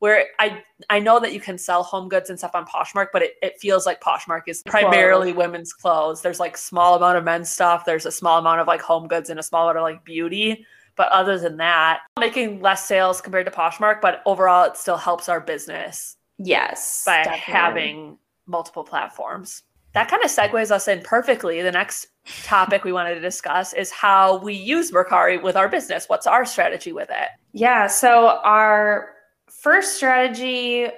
Where 0.00 0.26
I 0.38 0.62
I 0.90 0.98
know 0.98 1.18
that 1.20 1.32
you 1.32 1.40
can 1.40 1.56
sell 1.56 1.82
home 1.82 2.10
goods 2.10 2.28
and 2.28 2.38
stuff 2.38 2.50
on 2.54 2.66
Poshmark, 2.66 3.06
but 3.10 3.22
it, 3.22 3.32
it 3.40 3.54
feels 3.58 3.86
like 3.86 4.02
Poshmark 4.02 4.42
is 4.48 4.62
primarily 4.66 5.32
women's 5.32 5.72
clothes. 5.72 6.20
There's 6.20 6.40
like 6.40 6.58
small 6.58 6.96
amount 6.96 7.16
of 7.16 7.24
men's 7.24 7.48
stuff. 7.48 7.86
There's 7.86 8.04
a 8.04 8.12
small 8.12 8.38
amount 8.38 8.60
of 8.60 8.66
like 8.66 8.82
home 8.82 9.08
goods 9.08 9.30
and 9.30 9.40
a 9.40 9.42
small 9.42 9.62
amount 9.62 9.78
of 9.78 9.82
like 9.84 10.04
beauty. 10.04 10.66
But 10.96 11.08
other 11.10 11.38
than 11.38 11.56
that, 11.58 12.00
making 12.18 12.60
less 12.60 12.86
sales 12.86 13.20
compared 13.20 13.46
to 13.46 13.52
Poshmark, 13.52 14.00
but 14.00 14.22
overall 14.26 14.64
it 14.64 14.76
still 14.76 14.96
helps 14.96 15.28
our 15.28 15.40
business 15.40 16.16
Yes. 16.38 17.02
by 17.04 17.24
definitely. 17.24 17.40
having 17.52 18.18
multiple 18.46 18.84
platforms. 18.84 19.62
That 19.92 20.08
kind 20.08 20.24
of 20.24 20.30
segues 20.30 20.70
us 20.72 20.88
in 20.88 21.00
perfectly. 21.02 21.62
The 21.62 21.70
next 21.72 22.08
topic 22.42 22.82
we 22.84 22.92
wanted 22.92 23.14
to 23.14 23.20
discuss 23.20 23.72
is 23.72 23.90
how 23.92 24.38
we 24.38 24.52
use 24.54 24.90
Mercari 24.90 25.40
with 25.40 25.56
our 25.56 25.68
business. 25.68 26.08
What's 26.08 26.26
our 26.26 26.44
strategy 26.44 26.92
with 26.92 27.10
it? 27.10 27.28
Yeah. 27.52 27.86
So 27.86 28.40
our 28.42 29.10
first 29.48 29.96
strategy, 29.96 30.88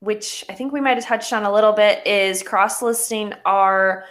which 0.00 0.44
I 0.48 0.54
think 0.54 0.72
we 0.72 0.80
might 0.80 0.96
have 0.96 1.04
touched 1.04 1.32
on 1.32 1.44
a 1.44 1.52
little 1.52 1.72
bit, 1.72 2.04
is 2.06 2.42
cross 2.42 2.82
listing 2.82 3.32
our 3.44 4.04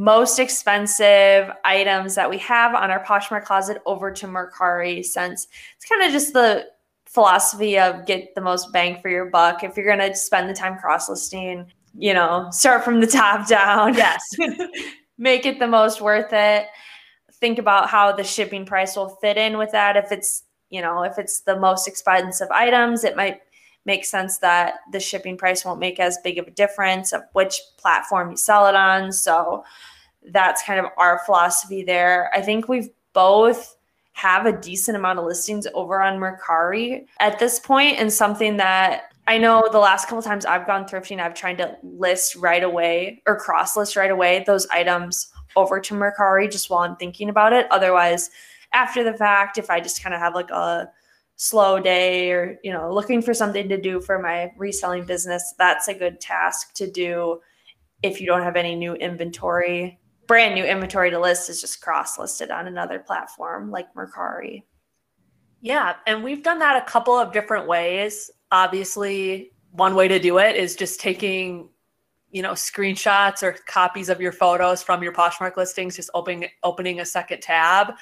most 0.00 0.38
expensive 0.38 1.50
items 1.62 2.14
that 2.14 2.30
we 2.30 2.38
have 2.38 2.74
on 2.74 2.90
our 2.90 3.04
Poshmark 3.04 3.44
closet 3.44 3.82
over 3.84 4.10
to 4.10 4.26
Mercari 4.26 5.04
since 5.04 5.46
it's 5.76 5.84
kind 5.84 6.02
of 6.02 6.10
just 6.10 6.32
the 6.32 6.68
philosophy 7.04 7.78
of 7.78 8.06
get 8.06 8.34
the 8.34 8.40
most 8.40 8.72
bang 8.72 8.98
for 9.02 9.10
your 9.10 9.26
buck. 9.26 9.62
If 9.62 9.76
you're 9.76 9.84
going 9.84 9.98
to 10.10 10.16
spend 10.16 10.48
the 10.48 10.54
time 10.54 10.78
cross 10.78 11.10
listing, 11.10 11.70
you 11.98 12.14
know, 12.14 12.48
start 12.50 12.82
from 12.82 13.02
the 13.02 13.06
top 13.06 13.46
down. 13.46 13.92
Yes. 13.92 14.22
make 15.18 15.44
it 15.44 15.58
the 15.58 15.68
most 15.68 16.00
worth 16.00 16.32
it. 16.32 16.68
Think 17.34 17.58
about 17.58 17.90
how 17.90 18.10
the 18.10 18.24
shipping 18.24 18.64
price 18.64 18.96
will 18.96 19.10
fit 19.20 19.36
in 19.36 19.58
with 19.58 19.72
that. 19.72 19.98
If 19.98 20.12
it's, 20.12 20.44
you 20.70 20.80
know, 20.80 21.02
if 21.02 21.18
it's 21.18 21.42
the 21.42 21.60
most 21.60 21.86
expensive 21.86 22.48
items, 22.50 23.04
it 23.04 23.16
might 23.16 23.42
make 23.84 24.06
sense 24.06 24.38
that 24.38 24.76
the 24.92 25.00
shipping 25.00 25.36
price 25.36 25.62
won't 25.62 25.78
make 25.78 26.00
as 26.00 26.16
big 26.24 26.38
of 26.38 26.46
a 26.46 26.52
difference 26.52 27.12
of 27.12 27.20
which 27.34 27.60
platform 27.76 28.30
you 28.30 28.36
sell 28.38 28.66
it 28.66 28.74
on. 28.74 29.12
So 29.12 29.62
that's 30.28 30.62
kind 30.62 30.78
of 30.80 30.86
our 30.96 31.20
philosophy 31.24 31.82
there. 31.82 32.30
I 32.34 32.40
think 32.40 32.68
we've 32.68 32.88
both 33.12 33.76
have 34.12 34.46
a 34.46 34.52
decent 34.52 34.96
amount 34.96 35.18
of 35.18 35.24
listings 35.24 35.66
over 35.74 36.02
on 36.02 36.18
Mercari 36.18 37.06
at 37.20 37.38
this 37.38 37.58
point 37.58 37.98
and 37.98 38.12
something 38.12 38.56
that 38.58 39.12
I 39.26 39.38
know 39.38 39.68
the 39.70 39.78
last 39.78 40.08
couple 40.08 40.22
times 40.22 40.44
I've 40.44 40.66
gone 40.66 40.86
thrifting, 40.86 41.20
I've 41.20 41.34
tried 41.34 41.58
to 41.58 41.76
list 41.82 42.34
right 42.34 42.64
away 42.64 43.22
or 43.26 43.38
cross 43.38 43.76
list 43.76 43.94
right 43.94 44.10
away 44.10 44.42
those 44.46 44.66
items 44.72 45.32
over 45.56 45.80
to 45.80 45.94
Mercari 45.94 46.50
just 46.50 46.68
while 46.68 46.80
I'm 46.80 46.96
thinking 46.96 47.28
about 47.28 47.52
it. 47.52 47.66
Otherwise, 47.70 48.30
after 48.72 49.04
the 49.04 49.14
fact, 49.14 49.56
if 49.56 49.70
I 49.70 49.80
just 49.80 50.02
kind 50.02 50.14
of 50.14 50.20
have 50.20 50.34
like 50.34 50.50
a 50.50 50.90
slow 51.36 51.78
day 51.78 52.32
or, 52.32 52.58
you 52.64 52.72
know, 52.72 52.92
looking 52.92 53.22
for 53.22 53.32
something 53.32 53.68
to 53.68 53.80
do 53.80 54.00
for 54.00 54.18
my 54.18 54.52
reselling 54.56 55.04
business, 55.04 55.54
that's 55.56 55.88
a 55.88 55.94
good 55.94 56.20
task 56.20 56.74
to 56.74 56.90
do 56.90 57.40
if 58.02 58.20
you 58.20 58.26
don't 58.26 58.42
have 58.42 58.56
any 58.56 58.74
new 58.74 58.94
inventory. 58.94 59.99
Brand 60.30 60.54
new 60.54 60.64
inventory 60.64 61.10
to 61.10 61.18
list 61.18 61.50
is 61.50 61.60
just 61.60 61.80
cross 61.80 62.16
listed 62.16 62.52
on 62.52 62.68
another 62.68 63.00
platform 63.00 63.72
like 63.72 63.92
Mercari. 63.94 64.62
Yeah, 65.60 65.96
and 66.06 66.22
we've 66.22 66.44
done 66.44 66.60
that 66.60 66.80
a 66.80 66.86
couple 66.88 67.14
of 67.14 67.32
different 67.32 67.66
ways. 67.66 68.30
Obviously, 68.52 69.50
one 69.72 69.96
way 69.96 70.06
to 70.06 70.20
do 70.20 70.38
it 70.38 70.54
is 70.54 70.76
just 70.76 71.00
taking, 71.00 71.68
you 72.30 72.42
know, 72.42 72.52
screenshots 72.52 73.42
or 73.42 73.56
copies 73.66 74.08
of 74.08 74.20
your 74.20 74.30
photos 74.30 74.84
from 74.84 75.02
your 75.02 75.12
Poshmark 75.12 75.56
listings, 75.56 75.96
just 75.96 76.10
opening 76.14 76.48
opening 76.62 77.00
a 77.00 77.04
second 77.04 77.42
tab, 77.42 77.94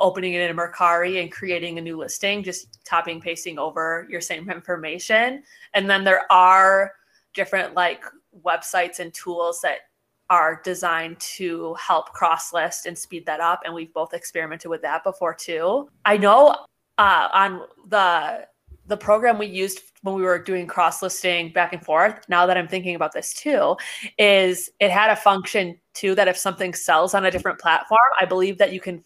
opening 0.00 0.34
it 0.34 0.50
in 0.50 0.56
Mercari 0.56 1.22
and 1.22 1.30
creating 1.30 1.78
a 1.78 1.80
new 1.80 1.96
listing, 1.96 2.42
just 2.42 2.84
copying 2.84 3.20
pasting 3.20 3.56
over 3.56 4.08
your 4.10 4.20
same 4.20 4.50
information. 4.50 5.44
And 5.74 5.88
then 5.88 6.02
there 6.02 6.24
are 6.32 6.94
different 7.34 7.74
like 7.74 8.02
websites 8.44 8.98
and 8.98 9.14
tools 9.14 9.60
that 9.60 9.82
are 10.30 10.60
designed 10.64 11.18
to 11.20 11.74
help 11.74 12.12
cross 12.12 12.52
list 12.52 12.86
and 12.86 12.98
speed 12.98 13.24
that 13.26 13.40
up 13.40 13.60
and 13.64 13.74
we've 13.74 13.92
both 13.92 14.12
experimented 14.12 14.70
with 14.70 14.82
that 14.82 15.04
before 15.04 15.34
too 15.34 15.88
i 16.04 16.16
know 16.16 16.56
uh, 16.98 17.28
on 17.32 17.62
the 17.88 18.46
the 18.88 18.96
program 18.96 19.38
we 19.38 19.46
used 19.46 19.80
when 20.02 20.14
we 20.14 20.22
were 20.22 20.38
doing 20.38 20.66
cross 20.66 21.02
listing 21.02 21.52
back 21.52 21.72
and 21.72 21.84
forth 21.84 22.20
now 22.28 22.46
that 22.46 22.56
i'm 22.56 22.68
thinking 22.68 22.94
about 22.94 23.12
this 23.12 23.34
too 23.34 23.76
is 24.18 24.70
it 24.80 24.90
had 24.90 25.10
a 25.10 25.16
function 25.16 25.78
too 25.94 26.14
that 26.14 26.28
if 26.28 26.36
something 26.36 26.74
sells 26.74 27.14
on 27.14 27.24
a 27.24 27.30
different 27.30 27.58
platform 27.58 27.98
i 28.20 28.24
believe 28.24 28.58
that 28.58 28.72
you 28.72 28.80
can 28.80 29.02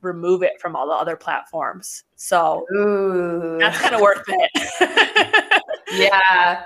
remove 0.00 0.42
it 0.42 0.60
from 0.60 0.76
all 0.76 0.86
the 0.86 0.92
other 0.92 1.16
platforms 1.16 2.04
so 2.16 2.66
Ooh. 2.76 3.56
that's 3.58 3.78
kind 3.78 3.94
of 3.94 4.00
worth 4.00 4.24
it 4.28 5.62
yeah. 5.92 6.64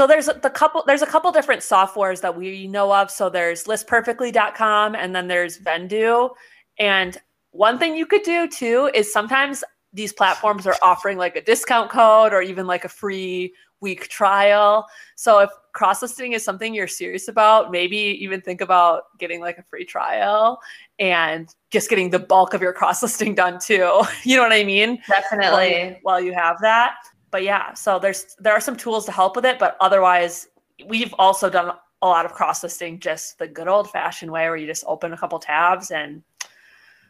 So 0.00 0.06
there's 0.06 0.30
the 0.40 0.48
couple 0.48 0.82
there's 0.86 1.02
a 1.02 1.06
couple 1.06 1.30
different 1.30 1.60
softwares 1.60 2.22
that 2.22 2.34
we 2.34 2.66
know 2.66 2.90
of. 2.90 3.10
So 3.10 3.28
there's 3.28 3.64
listperfectly.com 3.64 4.94
and 4.94 5.14
then 5.14 5.28
there's 5.28 5.58
Vendoo. 5.58 6.30
And 6.78 7.18
one 7.50 7.78
thing 7.78 7.94
you 7.94 8.06
could 8.06 8.22
do 8.22 8.48
too 8.48 8.90
is 8.94 9.12
sometimes 9.12 9.62
these 9.92 10.10
platforms 10.10 10.66
are 10.66 10.76
offering 10.80 11.18
like 11.18 11.36
a 11.36 11.42
discount 11.42 11.90
code 11.90 12.32
or 12.32 12.40
even 12.40 12.66
like 12.66 12.86
a 12.86 12.88
free 12.88 13.52
week 13.82 14.08
trial. 14.08 14.86
So 15.16 15.40
if 15.40 15.50
cross 15.74 16.00
listing 16.00 16.32
is 16.32 16.42
something 16.42 16.72
you're 16.72 16.88
serious 16.88 17.28
about, 17.28 17.70
maybe 17.70 17.98
even 17.98 18.40
think 18.40 18.62
about 18.62 19.02
getting 19.18 19.42
like 19.42 19.58
a 19.58 19.62
free 19.62 19.84
trial 19.84 20.62
and 20.98 21.54
just 21.70 21.90
getting 21.90 22.08
the 22.08 22.18
bulk 22.18 22.54
of 22.54 22.62
your 22.62 22.72
cross 22.72 23.02
listing 23.02 23.34
done 23.34 23.58
too. 23.60 24.00
You 24.24 24.36
know 24.36 24.44
what 24.44 24.52
I 24.52 24.64
mean? 24.64 24.98
Definitely. 25.06 25.88
you, 25.90 25.96
while 26.00 26.22
you 26.22 26.32
have 26.32 26.56
that. 26.62 26.94
But 27.30 27.42
yeah, 27.42 27.74
so 27.74 27.98
there's 27.98 28.36
there 28.38 28.52
are 28.52 28.60
some 28.60 28.76
tools 28.76 29.06
to 29.06 29.12
help 29.12 29.36
with 29.36 29.44
it, 29.44 29.58
but 29.58 29.76
otherwise 29.80 30.48
we've 30.86 31.14
also 31.18 31.50
done 31.50 31.72
a 32.02 32.06
lot 32.06 32.24
of 32.24 32.32
cross 32.32 32.62
listing 32.62 32.98
just 32.98 33.38
the 33.38 33.46
good 33.46 33.68
old 33.68 33.90
fashioned 33.90 34.30
way 34.30 34.48
where 34.48 34.56
you 34.56 34.66
just 34.66 34.84
open 34.86 35.12
a 35.12 35.16
couple 35.16 35.38
tabs 35.38 35.90
and 35.90 36.22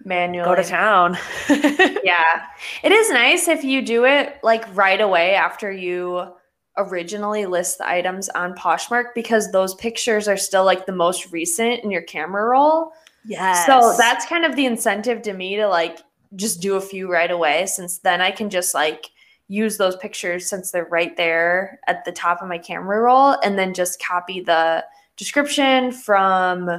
Manually. 0.04 0.48
go 0.48 0.54
to 0.54 0.64
town. 0.64 1.16
yeah. 1.48 2.46
It 2.82 2.92
is 2.92 3.10
nice 3.10 3.48
if 3.48 3.62
you 3.62 3.82
do 3.82 4.04
it 4.04 4.38
like 4.42 4.64
right 4.74 5.00
away 5.00 5.34
after 5.34 5.70
you 5.70 6.32
originally 6.76 7.46
list 7.46 7.78
the 7.78 7.88
items 7.88 8.28
on 8.30 8.54
Poshmark 8.54 9.06
because 9.14 9.52
those 9.52 9.74
pictures 9.74 10.28
are 10.28 10.36
still 10.36 10.64
like 10.64 10.86
the 10.86 10.92
most 10.92 11.30
recent 11.32 11.84
in 11.84 11.90
your 11.90 12.02
camera 12.02 12.44
roll. 12.46 12.92
yes. 13.24 13.66
So 13.66 13.94
that's 13.98 14.26
kind 14.26 14.44
of 14.44 14.56
the 14.56 14.66
incentive 14.66 15.22
to 15.22 15.32
me 15.32 15.56
to 15.56 15.68
like 15.68 16.00
just 16.36 16.60
do 16.60 16.76
a 16.76 16.80
few 16.80 17.10
right 17.10 17.30
away 17.30 17.66
since 17.66 17.98
then 17.98 18.20
I 18.20 18.30
can 18.30 18.50
just 18.50 18.72
like 18.72 19.10
use 19.50 19.76
those 19.76 19.96
pictures 19.96 20.48
since 20.48 20.70
they're 20.70 20.84
right 20.84 21.16
there 21.16 21.80
at 21.88 22.04
the 22.04 22.12
top 22.12 22.40
of 22.40 22.48
my 22.48 22.56
camera 22.56 23.00
roll 23.00 23.32
and 23.42 23.58
then 23.58 23.74
just 23.74 24.00
copy 24.00 24.40
the 24.40 24.84
description 25.16 25.90
from 25.90 26.70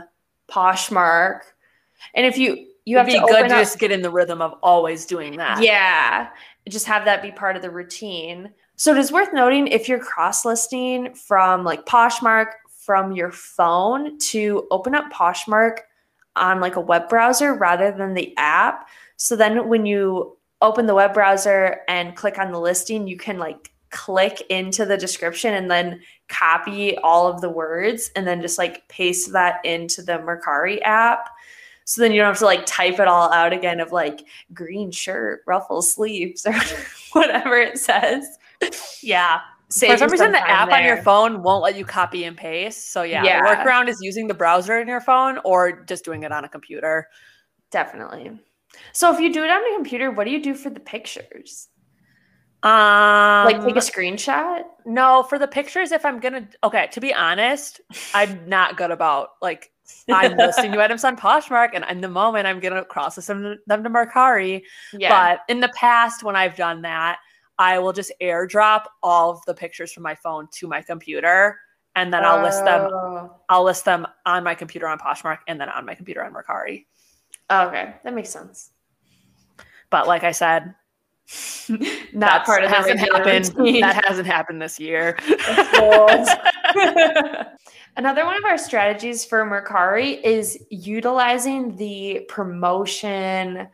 Poshmark. 0.50 1.42
And 2.16 2.26
if 2.26 2.38
you 2.38 2.68
you 2.86 2.96
have 2.96 3.10
It'd 3.10 3.22
be 3.22 3.28
to 3.28 3.34
good 3.34 3.50
to 3.50 3.56
up, 3.56 3.62
just 3.62 3.78
get 3.78 3.92
in 3.92 4.02
the 4.02 4.10
rhythm 4.10 4.42
of 4.42 4.54
always 4.64 5.06
doing 5.06 5.36
that. 5.36 5.62
yeah, 5.62 6.30
just 6.70 6.86
have 6.88 7.04
that 7.06 7.22
be 7.22 7.30
part 7.30 7.58
of 7.58 7.62
the 7.62 7.70
routine. 7.70 8.50
So 8.78 8.94
it 8.94 8.98
is 8.98 9.12
worth 9.12 9.34
noting 9.34 9.68
if 9.68 9.90
you're 9.90 10.00
cross 10.00 10.46
listing 10.46 11.14
from 11.14 11.66
like 11.66 11.86
Poshmark 11.86 12.54
from 12.70 13.12
your 13.12 13.32
phone 13.32 14.18
to 14.18 14.66
open 14.72 14.96
up 14.96 15.12
Poshmark 15.12 15.80
on 16.38 16.62
like 16.62 16.78
a 16.78 16.82
web 16.82 17.10
browser 17.10 17.54
rather 17.54 17.92
than 17.92 18.14
the 18.14 18.34
app. 18.38 18.88
So 19.18 19.36
then 19.36 19.68
when 19.68 19.86
you 19.86 20.38
open 20.62 20.86
the 20.86 20.95
web 20.95 21.14
browser 21.14 21.82
and 21.88 22.16
click 22.16 22.38
on 22.38 22.51
the 22.51 22.59
listing, 22.59 23.07
you 23.07 23.18
can 23.18 23.38
like 23.38 23.72
click 23.89 24.41
into 24.49 24.86
the 24.86 24.97
description 24.97 25.53
and 25.53 25.70
then 25.70 26.01
copy 26.30 26.97
all 26.99 27.28
of 27.28 27.41
the 27.41 27.49
words 27.49 28.09
and 28.16 28.26
then 28.26 28.41
just 28.41 28.57
like 28.57 28.88
paste 28.88 29.34
that 29.34 29.64
into 29.66 30.01
the 30.01 30.14
Mercari 30.14 30.80
app. 30.84 31.30
So 31.84 32.01
then 32.01 32.12
you 32.12 32.20
don't 32.22 32.28
have 32.28 32.39
to 32.39 32.45
like 32.45 32.66
type 32.66 32.99
it 32.99 33.07
all 33.07 33.32
out 33.34 33.51
again 33.53 33.80
of 33.80 33.91
like 33.91 34.22
green 34.53 34.91
shirt, 34.91 35.41
ruffle 35.45 35.82
sleeves, 35.82 36.45
or 36.45 36.55
whatever 37.12 37.57
it 37.57 37.78
says. 37.78 38.38
Yeah. 39.01 39.41
For 39.70 39.97
some 39.97 40.09
reason, 40.09 40.32
the 40.32 40.49
app 40.49 40.70
on 40.72 40.84
your 40.84 41.01
phone 41.01 41.43
won't 41.43 41.64
let 41.64 41.76
you 41.78 41.86
copy 41.86 42.26
and 42.26 42.36
paste. 42.36 42.91
So 42.91 43.03
yeah, 43.03 43.24
Yeah. 43.24 43.41
the 43.41 43.47
workaround 43.47 43.88
is 43.88 43.99
using 44.01 44.28
the 44.28 44.34
browser 44.34 44.80
in 44.80 44.88
your 44.88 44.99
phone 44.99 45.39
or 45.45 45.84
just 45.84 46.03
doing 46.03 46.24
it 46.24 46.32
on 46.32 46.43
a 46.43 46.49
computer. 46.49 47.07
Definitely. 47.72 48.32
So 48.94 49.14
if 49.14 49.20
you 49.20 49.32
do 49.34 49.44
it 49.44 49.50
on 49.50 49.74
a 49.74 49.76
computer, 49.76 50.12
what 50.12 50.26
do 50.26 50.32
you 50.32 50.42
do 50.42 50.54
for 50.54 50.70
the 50.70 50.80
pictures? 50.80 51.70
Um, 52.64 53.46
Like 53.46 53.64
take 53.64 53.76
a 53.76 53.80
screenshot? 53.80 54.64
no 54.86 55.24
for 55.24 55.40
the 55.40 55.48
pictures. 55.48 55.92
If 55.92 56.06
I'm 56.06 56.20
gonna, 56.20 56.48
okay, 56.64 56.90
to 56.92 57.02
be 57.02 57.14
honest, 57.14 57.82
I'm 58.14 58.48
not 58.48 58.78
good 58.78 58.92
about 58.92 59.30
like 59.42 59.72
I'm 60.12 60.38
listing 60.38 60.72
new 60.72 60.80
items 60.80 61.04
on 61.04 61.18
Poshmark, 61.18 61.70
and 61.74 61.84
in 61.90 62.02
the 62.02 62.08
moment 62.08 62.46
I'm 62.46 62.60
gonna 62.60 62.86
cross 62.86 63.16
them 63.16 63.58
them 63.66 63.84
to 63.84 63.90
Mercari. 63.90 64.62
Yeah. 64.94 65.10
But 65.10 65.40
in 65.52 65.60
the 65.60 65.70
past, 65.70 66.24
when 66.24 66.36
I've 66.36 66.56
done 66.56 66.84
that, 66.84 67.18
I 67.58 67.80
will 67.80 67.94
just 67.94 68.12
airdrop 68.22 68.86
all 69.02 69.32
of 69.32 69.40
the 69.48 69.56
pictures 69.56 69.92
from 69.92 70.04
my 70.04 70.14
phone 70.16 70.48
to 70.54 70.68
my 70.68 70.84
computer, 70.84 71.60
and 71.96 72.14
then 72.14 72.24
I'll 72.24 72.44
list 72.44 72.64
them. 72.64 72.90
Oh, 72.94 73.38
I'll 73.50 73.64
list 73.64 73.86
them 73.86 74.06
on 74.28 74.44
my 74.44 74.54
computer 74.54 74.88
on 74.88 75.00
Poshmark, 75.00 75.40
and 75.48 75.60
then 75.60 75.70
on 75.70 75.86
my 75.86 75.96
computer 75.96 76.24
on 76.24 76.32
Mercari. 76.32 76.86
Oh, 77.52 77.68
okay, 77.68 77.95
that 78.04 78.14
makes 78.14 78.30
sense. 78.30 78.72
But 79.89 80.08
like 80.08 80.24
I 80.24 80.32
said, 80.32 80.74
Not 81.70 81.80
that's- 82.14 82.45
part 82.45 82.64
of 82.64 82.70
hasn't 82.72 82.99
happened. 82.99 83.54
routine. 83.56 83.82
That 83.82 84.04
hasn't 84.06 84.28
happened 84.28 84.62
this 84.62 84.80
year. 84.80 85.18
Another 87.97 88.26
one 88.26 88.38
of 88.38 88.45
our 88.45 88.58
strategies 88.58 89.26
for 89.26 89.45
Mercari 89.45 90.22
is 90.24 90.58
utilizing 90.70 91.76
the 91.76 92.26
promotion 92.30 93.68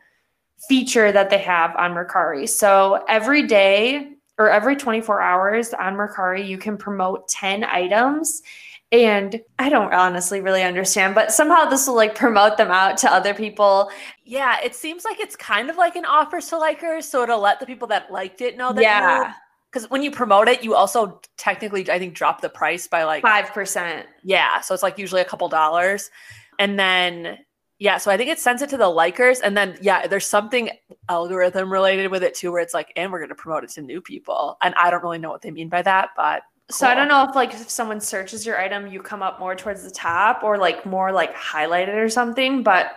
feature 0.68 1.12
that 1.12 1.30
they 1.30 1.38
have 1.38 1.74
on 1.76 1.92
Mercari. 1.94 2.48
So 2.48 3.04
every 3.08 3.46
day 3.46 4.14
or 4.38 4.50
every 4.50 4.74
24 4.74 5.20
hours 5.20 5.72
on 5.72 5.94
Mercari, 5.94 6.46
you 6.46 6.58
can 6.58 6.76
promote 6.76 7.28
10 7.28 7.62
items. 7.64 8.42
And 8.90 9.42
I 9.58 9.68
don't 9.68 9.92
honestly 9.92 10.40
really 10.40 10.62
understand, 10.62 11.14
but 11.14 11.30
somehow 11.30 11.66
this 11.66 11.86
will 11.86 11.94
like 11.96 12.14
promote 12.14 12.56
them 12.56 12.70
out 12.70 12.96
to 12.98 13.12
other 13.12 13.34
people. 13.34 13.90
yeah, 14.24 14.58
it 14.64 14.74
seems 14.74 15.04
like 15.04 15.20
it's 15.20 15.36
kind 15.36 15.68
of 15.68 15.76
like 15.76 15.94
an 15.94 16.06
offers 16.06 16.48
to 16.48 16.56
likers, 16.56 17.02
so 17.04 17.22
it'll 17.22 17.40
let 17.40 17.60
the 17.60 17.66
people 17.66 17.86
that 17.88 18.10
liked 18.10 18.40
it 18.40 18.56
know 18.56 18.72
that 18.72 18.80
yeah, 18.80 19.34
Because 19.70 19.90
when 19.90 20.02
you 20.02 20.10
promote 20.10 20.48
it, 20.48 20.64
you 20.64 20.74
also 20.74 21.20
technically, 21.36 21.90
I 21.90 21.98
think, 21.98 22.14
drop 22.14 22.40
the 22.40 22.48
price 22.48 22.86
by 22.86 23.04
like 23.04 23.22
5%. 23.22 24.04
Yeah. 24.24 24.60
So 24.62 24.72
it's 24.72 24.82
like 24.82 24.96
usually 24.96 25.20
a 25.20 25.26
couple 25.26 25.48
dollars. 25.50 26.10
And 26.58 26.78
then, 26.78 27.36
yeah. 27.78 27.98
So 27.98 28.10
I 28.10 28.16
think 28.16 28.30
it 28.30 28.38
sends 28.38 28.62
it 28.62 28.70
to 28.70 28.78
the 28.78 28.84
likers. 28.84 29.40
And 29.44 29.54
then, 29.54 29.76
yeah, 29.82 30.06
there's 30.06 30.26
something 30.26 30.70
algorithm 31.10 31.70
related 31.70 32.10
with 32.10 32.22
it 32.22 32.34
too, 32.34 32.50
where 32.52 32.62
it's 32.62 32.72
like, 32.72 32.90
and 32.96 33.12
we're 33.12 33.18
going 33.18 33.28
to 33.28 33.34
promote 33.34 33.64
it 33.64 33.70
to 33.72 33.82
new 33.82 34.00
people. 34.00 34.56
And 34.62 34.74
I 34.76 34.90
don't 34.90 35.02
really 35.02 35.18
know 35.18 35.30
what 35.30 35.42
they 35.42 35.50
mean 35.50 35.68
by 35.68 35.82
that, 35.82 36.10
but. 36.16 36.42
So 36.70 36.86
I 36.86 36.94
don't 36.94 37.08
know 37.08 37.26
if 37.26 37.34
like 37.34 37.54
if 37.54 37.70
someone 37.70 38.00
searches 38.00 38.44
your 38.44 38.60
item, 38.60 38.86
you 38.86 39.00
come 39.00 39.22
up 39.22 39.40
more 39.40 39.54
towards 39.54 39.82
the 39.82 39.90
top 39.90 40.42
or 40.42 40.58
like 40.58 40.84
more 40.84 41.12
like 41.12 41.34
highlighted 41.34 41.96
or 41.96 42.10
something. 42.10 42.62
But 42.62 42.92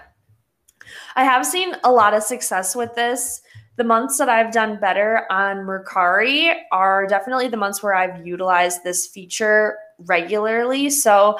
I 1.16 1.24
have 1.24 1.46
seen 1.46 1.76
a 1.84 1.92
lot 1.92 2.14
of 2.14 2.24
success 2.24 2.76
with 2.76 2.94
this. 2.96 3.42
The 3.78 3.86
months 3.86 4.18
that 4.18 4.28
I've 4.28 4.52
done 4.52 4.80
better 4.80 5.26
on 5.32 5.58
Mercari 5.60 6.54
are 6.74 7.08
definitely 7.08 7.48
the 7.48 7.58
months 7.58 7.82
where 7.82 7.96
I've 7.96 8.28
utilized 8.28 8.84
this 8.84 9.08
feature 9.08 9.78
regularly. 10.00 10.90
So, 10.90 11.38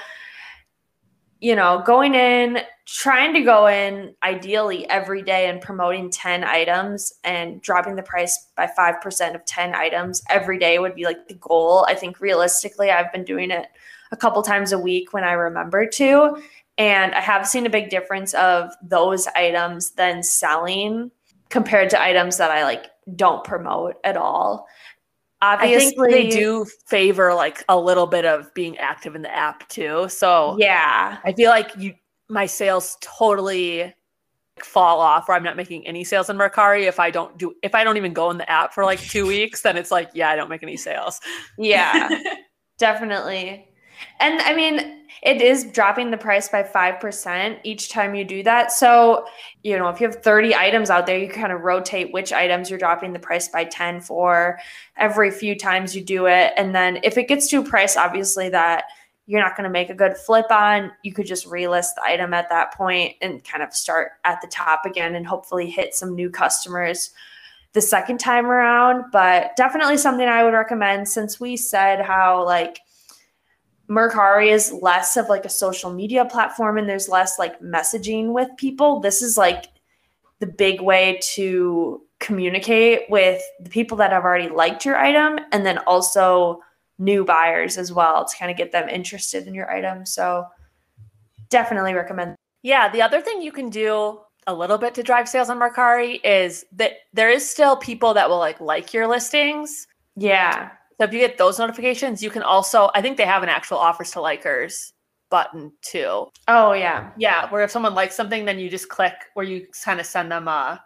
you 1.42 1.56
know, 1.56 1.82
going 1.86 2.14
in, 2.14 2.60
trying 2.86 3.34
to 3.34 3.42
go 3.42 3.68
in 3.68 4.14
ideally 4.22 4.88
every 4.90 5.24
day 5.24 5.50
and 5.50 5.60
promoting 5.60 6.10
10 6.12 6.44
items 6.44 7.14
and 7.24 7.60
dropping 7.62 7.96
the 7.96 8.04
price 8.04 8.48
by 8.56 8.70
5% 8.78 9.36
of 9.36 9.44
10 9.46 9.74
items 9.74 10.22
every 10.30 10.60
day 10.60 10.78
would 10.78 10.94
be 10.94 11.04
like 11.04 11.28
the 11.28 11.34
goal. 11.34 11.86
I 11.90 11.96
think 11.96 12.20
realistically, 12.22 12.92
I've 12.92 13.12
been 13.12 13.24
doing 13.24 13.50
it 13.50 13.68
a 14.12 14.18
couple 14.18 14.44
times 14.44 14.72
a 14.72 14.78
week 14.78 15.14
when 15.14 15.24
I 15.24 15.32
remember 15.32 15.88
to. 15.88 16.38
And 16.78 17.16
I 17.16 17.22
have 17.22 17.48
seen 17.48 17.66
a 17.66 17.72
big 17.72 17.90
difference 17.90 18.36
of 18.36 18.72
those 18.84 19.28
items 19.36 19.92
then 19.92 20.22
selling 20.22 21.10
compared 21.50 21.90
to 21.90 22.02
items 22.02 22.38
that 22.38 22.52
I 22.52 22.64
like 22.64 22.86
don't 23.16 23.44
promote 23.44 23.96
at 24.04 24.16
all. 24.16 24.68
I 25.42 25.56
Obviously, 25.56 25.96
think 25.96 26.12
they 26.12 26.30
do 26.30 26.66
favor 26.86 27.34
like 27.34 27.64
a 27.68 27.80
little 27.80 28.06
bit 28.06 28.26
of 28.26 28.54
being 28.54 28.78
active 28.78 29.16
in 29.16 29.24
the 29.24 29.36
app 29.36 29.68
too. 29.70 30.08
So 30.10 30.56
Yeah. 30.60 31.18
I 31.24 31.34
feel 31.34 31.50
like 31.50 31.72
you, 31.78 31.96
my 32.30 32.46
sales 32.46 32.98
totally 33.02 33.94
fall 34.64 35.00
off 35.02 35.28
or 35.28 35.34
I'm 35.34 35.42
not 35.44 35.58
making 35.58 35.88
any 35.88 36.04
sales 36.04 36.30
in 36.30 36.38
Mercari. 36.38 36.84
If 36.88 37.00
I 37.00 37.10
don't 37.10 37.36
do, 37.38 37.56
if 37.64 37.74
I 37.74 37.84
don't 37.84 37.98
even 37.98 38.14
go 38.14 38.30
in 38.30 38.38
the 38.38 38.50
app 38.50 38.74
for 38.74 38.86
like 38.86 39.00
two 39.00 39.26
weeks, 39.26 39.64
then 39.64 39.78
it's 39.78 39.90
like, 39.90 40.12
yeah, 40.14 40.30
I 40.30 40.36
don't 40.36 40.50
make 40.50 40.62
any 40.62 40.78
sales. 40.78 41.20
Yeah. 41.58 42.10
Definitely. 42.78 43.68
And 44.20 44.42
I 44.42 44.56
mean, 44.56 45.02
it 45.22 45.42
is 45.42 45.66
dropping 45.66 46.10
the 46.10 46.18
price 46.18 46.50
by 46.50 46.64
5% 46.64 47.60
each 47.64 47.90
time 47.90 48.16
you 48.16 48.26
do 48.26 48.42
that. 48.44 48.72
So, 48.72 49.26
you 49.64 49.78
know, 49.78 49.88
if 49.90 50.02
you 50.02 50.08
have 50.08 50.24
30 50.24 50.56
items 50.56 50.90
out 50.90 51.06
there, 51.06 51.20
you 51.20 51.30
kind 51.30 51.52
of 51.52 51.62
rotate 51.62 52.12
which 52.12 52.34
items 52.34 52.70
you're 52.70 52.80
dropping 52.80 53.14
the 53.14 53.20
price 53.20 53.48
by 53.48 53.66
10 53.66 54.02
for 54.02 54.58
every 54.98 55.30
few 55.30 55.56
times 55.56 55.96
you 55.96 56.04
do 56.04 56.26
it. 56.26 56.54
And 56.58 56.74
then 56.74 57.00
if 57.04 57.18
it 57.18 57.28
gets 57.28 57.48
to 57.50 57.60
a 57.60 57.64
price, 57.64 57.98
obviously, 57.98 58.50
that 58.50 58.86
you're 59.28 59.42
not 59.42 59.56
going 59.56 59.66
to 59.66 59.70
make 59.70 59.92
a 59.92 59.96
good 59.96 60.18
flip 60.18 60.50
on, 60.50 60.92
you 61.04 61.14
could 61.14 61.28
just 61.28 61.46
relist 61.46 61.96
the 61.96 62.04
item 62.04 62.34
at 62.34 62.50
that 62.50 62.74
point 62.74 63.16
and 63.22 63.44
kind 63.44 63.64
of 63.64 63.74
start 63.74 64.14
at 64.24 64.42
the 64.42 64.48
top 64.48 64.86
again 64.86 65.14
and 65.16 65.28
hopefully 65.28 65.70
hit 65.70 65.94
some 65.94 66.16
new 66.16 66.32
customers 66.32 67.12
the 67.74 67.82
second 67.82 68.20
time 68.20 68.48
around. 68.48 69.06
But 69.12 69.56
definitely 69.56 69.98
something 69.98 70.28
I 70.28 70.44
would 70.44 70.54
recommend 70.54 71.08
since 71.08 71.40
we 71.40 71.56
said 71.58 72.02
how, 72.02 72.44
like, 72.44 72.80
Mercari 73.92 74.52
is 74.52 74.72
less 74.72 75.18
of 75.18 75.28
like 75.28 75.44
a 75.44 75.50
social 75.50 75.92
media 75.92 76.24
platform 76.24 76.78
and 76.78 76.88
there's 76.88 77.10
less 77.10 77.38
like 77.38 77.60
messaging 77.60 78.32
with 78.32 78.48
people. 78.56 79.02
This 79.02 79.22
is 79.22 79.38
like 79.38 79.66
the 80.40 80.48
big 80.48 80.80
way 80.80 81.20
to 81.34 82.02
communicate 82.20 83.02
with 83.10 83.42
the 83.60 83.70
people 83.70 83.98
that 83.98 84.14
have 84.14 84.24
already 84.24 84.48
liked 84.48 84.86
your 84.86 84.96
item 84.96 85.40
and 85.52 85.66
then 85.66 85.78
also 85.80 86.62
new 87.00 87.26
buyers 87.26 87.78
as 87.78 87.92
well 87.92 88.24
to 88.24 88.38
kind 88.38 88.50
of 88.50 88.56
get 88.56 88.72
them 88.72 88.88
interested 88.88 89.46
in 89.46 89.54
your 89.54 89.70
item. 89.70 90.06
So 90.06 90.46
definitely 91.50 91.94
recommend. 91.94 92.36
Yeah, 92.62 92.88
the 92.88 93.02
other 93.02 93.20
thing 93.20 93.42
you 93.42 93.52
can 93.52 93.70
do 93.70 94.22
a 94.48 94.54
little 94.54 94.78
bit 94.78 94.94
to 94.96 95.04
drive 95.04 95.28
sales 95.28 95.50
on 95.50 95.60
Mercari 95.60 96.22
is 96.24 96.66
that 96.72 96.94
there 97.12 97.30
is 97.30 97.48
still 97.48 97.76
people 97.76 98.14
that 98.14 98.30
will 98.30 98.40
like 98.40 98.62
like 98.62 98.94
your 98.94 99.08
listings. 99.08 99.88
Yeah. 100.16 100.72
So 101.02 101.06
if 101.06 101.14
you 101.14 101.20
get 101.20 101.40
those 101.40 101.58
notifications, 101.58 102.22
you 102.22 102.30
can 102.30 102.44
also 102.44 102.92
I 102.94 103.02
think 103.02 103.18
they 103.18 103.26
have 103.26 103.42
an 103.42 103.50
actual 103.50 103.80
offers 103.80 104.12
to 104.12 104.20
likers 104.20 104.92
button 105.32 105.72
too. 105.82 106.28
Oh 106.48 106.74
yeah. 106.74 107.10
Yeah, 107.18 107.50
where 107.50 107.64
if 107.64 107.72
someone 107.72 107.96
likes 107.96 108.14
something, 108.14 108.46
then 108.46 108.60
you 108.60 108.70
just 108.70 108.88
click 108.88 109.16
where 109.34 109.44
you 109.44 109.66
kind 109.84 110.00
of 110.00 110.06
send 110.06 110.32
them 110.32 110.48
a 110.48 110.80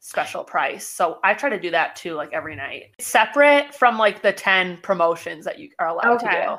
special 0.00 0.42
price. 0.42 0.88
So 0.88 1.20
I 1.22 1.32
try 1.34 1.48
to 1.48 1.60
do 1.60 1.70
that 1.70 1.94
too, 1.94 2.14
like 2.14 2.32
every 2.32 2.56
night. 2.56 2.96
Separate 2.98 3.72
from 3.72 3.98
like 3.98 4.20
the 4.20 4.32
10 4.32 4.78
promotions 4.78 5.44
that 5.44 5.60
you 5.60 5.70
are 5.78 5.86
allowed 5.86 6.16
Okay. 6.16 6.26
to 6.26 6.42
do. 6.42 6.56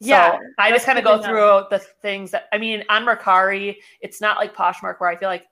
Yeah, 0.00 0.38
So 0.38 0.38
I 0.58 0.70
just 0.70 0.86
kind 0.86 0.98
of 0.98 1.04
go 1.04 1.20
through 1.22 1.64
the 1.68 1.84
things 2.00 2.30
that 2.30 2.44
I 2.54 2.56
mean 2.56 2.84
on 2.88 3.04
Mercari, 3.04 3.76
it's 4.00 4.22
not 4.22 4.38
like 4.38 4.56
Poshmark 4.56 4.94
where 4.98 5.10
I 5.10 5.16
feel 5.16 5.28
like 5.28 5.44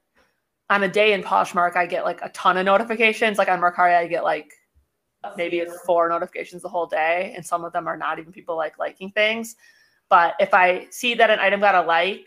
on 0.70 0.82
a 0.84 0.88
day 0.88 1.12
in 1.12 1.22
Poshmark 1.22 1.76
I 1.76 1.84
get 1.84 2.04
like 2.04 2.20
a 2.22 2.30
ton 2.30 2.56
of 2.56 2.64
notifications. 2.64 3.36
Like 3.36 3.48
on 3.48 3.60
Mercari, 3.60 3.94
I 3.94 4.06
get 4.06 4.24
like 4.24 4.50
maybe 5.36 5.58
it's 5.58 5.80
four 5.82 6.08
notifications 6.08 6.62
the 6.62 6.68
whole 6.68 6.86
day, 6.86 7.32
and 7.36 7.44
some 7.44 7.64
of 7.64 7.72
them 7.72 7.86
are 7.86 7.96
not 7.96 8.18
even 8.18 8.32
people 8.32 8.56
like 8.56 8.78
liking 8.78 9.10
things. 9.10 9.56
But 10.08 10.34
if 10.40 10.52
I 10.52 10.88
see 10.90 11.14
that 11.14 11.30
an 11.30 11.38
item 11.38 11.60
got 11.60 11.74
a 11.74 11.82
like, 11.82 12.26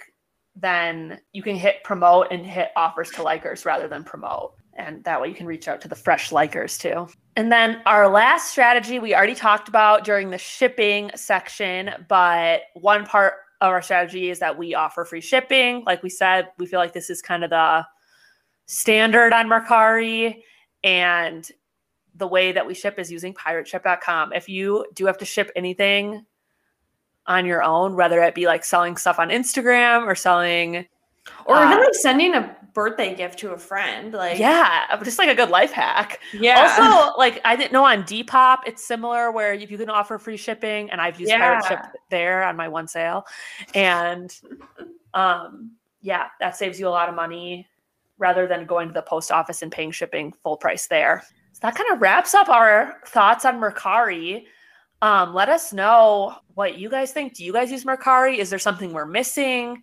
then 0.55 1.19
you 1.33 1.43
can 1.43 1.55
hit 1.55 1.83
promote 1.83 2.27
and 2.31 2.45
hit 2.45 2.71
offers 2.75 3.09
to 3.11 3.21
likers 3.21 3.65
rather 3.65 3.87
than 3.87 4.03
promote. 4.03 4.53
And 4.77 5.03
that 5.03 5.21
way 5.21 5.27
you 5.27 5.35
can 5.35 5.45
reach 5.45 5.67
out 5.67 5.81
to 5.81 5.87
the 5.87 5.95
fresh 5.95 6.31
likers 6.31 6.79
too. 6.79 7.07
And 7.35 7.51
then 7.51 7.81
our 7.85 8.09
last 8.09 8.51
strategy 8.51 8.99
we 8.99 9.13
already 9.13 9.35
talked 9.35 9.67
about 9.67 10.03
during 10.03 10.29
the 10.29 10.37
shipping 10.37 11.11
section, 11.15 11.91
but 12.07 12.63
one 12.73 13.05
part 13.05 13.33
of 13.61 13.69
our 13.69 13.81
strategy 13.81 14.29
is 14.29 14.39
that 14.39 14.57
we 14.57 14.73
offer 14.73 15.05
free 15.05 15.21
shipping. 15.21 15.83
Like 15.85 16.03
we 16.03 16.09
said, 16.09 16.49
we 16.57 16.65
feel 16.65 16.79
like 16.79 16.93
this 16.93 17.09
is 17.09 17.21
kind 17.21 17.43
of 17.43 17.49
the 17.49 17.85
standard 18.65 19.33
on 19.33 19.47
Mercari. 19.47 20.41
And 20.83 21.49
the 22.15 22.27
way 22.27 22.51
that 22.51 22.65
we 22.65 22.73
ship 22.73 22.97
is 22.97 23.11
using 23.11 23.33
pirateship.com. 23.33 24.33
If 24.33 24.47
you 24.49 24.85
do 24.93 25.05
have 25.05 25.17
to 25.19 25.25
ship 25.25 25.51
anything 25.55 26.25
on 27.27 27.45
your 27.45 27.63
own, 27.63 27.95
whether 27.95 28.21
it 28.23 28.35
be 28.35 28.45
like 28.45 28.63
selling 28.63 28.97
stuff 28.97 29.19
on 29.19 29.29
Instagram 29.29 30.05
or 30.05 30.15
selling 30.15 30.87
or 31.45 31.55
uh, 31.55 31.71
even 31.71 31.83
like 31.83 31.95
sending 31.95 32.35
a 32.35 32.55
birthday 32.73 33.15
gift 33.15 33.39
to 33.39 33.51
a 33.51 33.57
friend. 33.57 34.13
Like 34.13 34.37
yeah, 34.37 34.85
just 35.03 35.17
like 35.17 35.29
a 35.29 35.35
good 35.35 35.49
life 35.49 35.71
hack. 35.71 36.19
yeah. 36.33 36.77
Also, 36.79 37.17
like 37.17 37.41
I 37.43 37.55
didn't 37.55 37.71
know 37.71 37.85
on 37.85 38.03
Depop, 38.03 38.59
it's 38.65 38.85
similar 38.85 39.31
where 39.31 39.53
if 39.53 39.71
you 39.71 39.77
can 39.77 39.89
offer 39.89 40.19
free 40.19 40.37
shipping, 40.37 40.91
and 40.91 41.01
I've 41.01 41.19
used 41.19 41.31
Pirate 41.31 41.65
Ship 41.65 41.79
there 42.09 42.43
on 42.43 42.55
my 42.55 42.67
one 42.67 42.87
sale, 42.87 43.25
and 43.73 44.35
um, 45.13 45.71
yeah, 46.01 46.27
that 46.39 46.55
saves 46.55 46.79
you 46.79 46.87
a 46.87 46.89
lot 46.89 47.09
of 47.09 47.15
money 47.15 47.67
rather 48.17 48.47
than 48.47 48.65
going 48.65 48.87
to 48.87 48.93
the 48.93 49.01
post 49.01 49.31
office 49.31 49.61
and 49.61 49.71
paying 49.71 49.91
shipping 49.91 50.33
full 50.43 50.57
price 50.57 50.87
there. 50.87 51.23
That 51.65 51.73
kind 51.73 51.91
of 51.91 51.99
wraps 51.99 52.35
up 52.35 52.47
our 52.47 52.97
thoughts 53.07 53.43
on 53.43 53.59
Mercari. 53.59 54.45
Um, 55.01 55.33
let 55.33 55.49
us 55.49 55.73
know 55.73 56.35
what 56.53 56.77
you 56.77 56.91
guys 56.91 57.11
think. 57.11 57.33
Do 57.33 57.43
you 57.43 57.51
guys 57.51 57.71
use 57.71 57.85
Mercari? 57.85 58.37
Is 58.37 58.51
there 58.51 58.59
something 58.59 58.93
we're 58.93 59.07
missing? 59.07 59.81